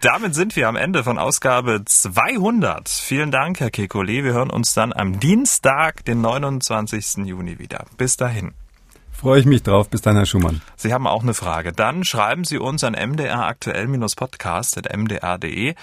Damit 0.00 0.34
sind 0.34 0.56
wir 0.56 0.68
am 0.68 0.76
Ende 0.76 1.04
von 1.04 1.18
Ausgabe 1.18 1.82
200. 1.84 2.88
Vielen 2.88 3.30
Dank, 3.30 3.60
Herr 3.60 3.68
Kekulé. 3.68 4.24
Wir 4.24 4.32
hören 4.32 4.48
uns 4.48 4.72
dann 4.72 4.94
am 4.94 5.20
Dienstag, 5.20 6.06
den 6.06 6.22
29. 6.22 7.26
Juni 7.26 7.58
wieder. 7.58 7.84
Bis 7.98 8.16
dahin. 8.16 8.54
Freue 9.12 9.40
ich 9.40 9.46
mich 9.46 9.64
drauf. 9.64 9.90
Bis 9.90 10.00
dann, 10.00 10.14
Herr 10.14 10.26
Schumann. 10.26 10.62
Sie 10.76 10.94
haben 10.94 11.08
auch 11.08 11.22
eine 11.22 11.34
Frage. 11.34 11.72
Dann 11.72 12.04
schreiben 12.04 12.44
Sie 12.44 12.56
uns 12.56 12.84
an 12.84 12.94
mdraktuell-podcast.mdr.de 12.94 15.74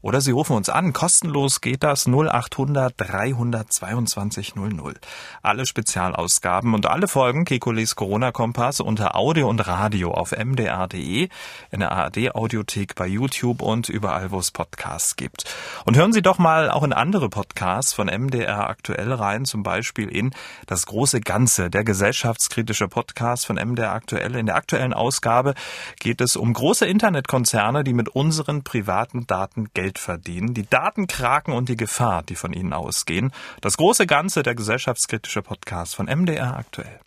oder 0.00 0.20
Sie 0.20 0.30
rufen 0.30 0.56
uns 0.56 0.68
an. 0.68 0.92
Kostenlos 0.92 1.60
geht 1.60 1.82
das 1.82 2.06
0800 2.06 2.94
322 2.96 4.54
00. 4.54 4.94
Alle 5.42 5.66
Spezialausgaben 5.66 6.74
und 6.74 6.86
alle 6.86 7.08
Folgen 7.08 7.44
Kekules 7.44 7.96
Corona-Kompass 7.96 8.80
unter 8.80 9.16
Audio 9.16 9.48
und 9.48 9.66
Radio 9.66 10.12
auf 10.12 10.32
mdr.de, 10.32 11.28
in 11.70 11.80
der 11.80 11.92
ARD-Audiothek 11.92 12.94
bei 12.94 13.06
YouTube 13.06 13.62
und 13.62 13.88
überall, 13.88 14.30
wo 14.30 14.38
es 14.38 14.50
Podcasts 14.50 15.16
gibt. 15.16 15.44
Und 15.84 15.96
hören 15.96 16.12
Sie 16.12 16.22
doch 16.22 16.38
mal 16.38 16.70
auch 16.70 16.82
in 16.82 16.92
andere 16.92 17.28
Podcasts 17.28 17.92
von 17.92 18.06
MDR 18.06 18.68
aktuell 18.68 19.12
rein, 19.12 19.44
zum 19.44 19.62
Beispiel 19.62 20.08
in 20.08 20.30
Das 20.66 20.86
große 20.86 21.20
Ganze, 21.20 21.70
der 21.70 21.84
gesellschaftskritische 21.84 22.88
Podcast 22.88 23.46
von 23.46 23.56
MDR 23.56 23.92
aktuell. 23.92 24.36
In 24.36 24.46
der 24.46 24.56
aktuellen 24.56 24.92
Ausgabe 24.92 25.54
geht 25.98 26.20
es 26.20 26.36
um 26.36 26.52
große 26.52 26.86
Internetkonzerne, 26.86 27.84
die 27.84 27.94
mit 27.94 28.08
unseren 28.08 28.62
privaten 28.62 29.26
Daten 29.26 29.68
Geld 29.74 29.87
Geld 29.88 29.98
verdienen, 29.98 30.52
die 30.52 30.68
Datenkraken 30.68 31.54
und 31.54 31.70
die 31.70 31.76
Gefahr, 31.76 32.22
die 32.22 32.34
von 32.34 32.52
ihnen 32.52 32.74
ausgehen. 32.74 33.32
Das 33.62 33.78
große 33.78 34.06
Ganze 34.06 34.42
der 34.42 34.54
gesellschaftskritische 34.54 35.40
Podcast 35.40 35.94
von 35.94 36.06
MDR 36.06 36.58
aktuell. 36.58 37.00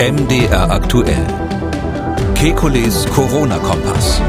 MDR 0.00 0.70
aktuell. 0.72 1.24
Kekules 2.34 3.06
Corona-Kompass. 3.14 4.20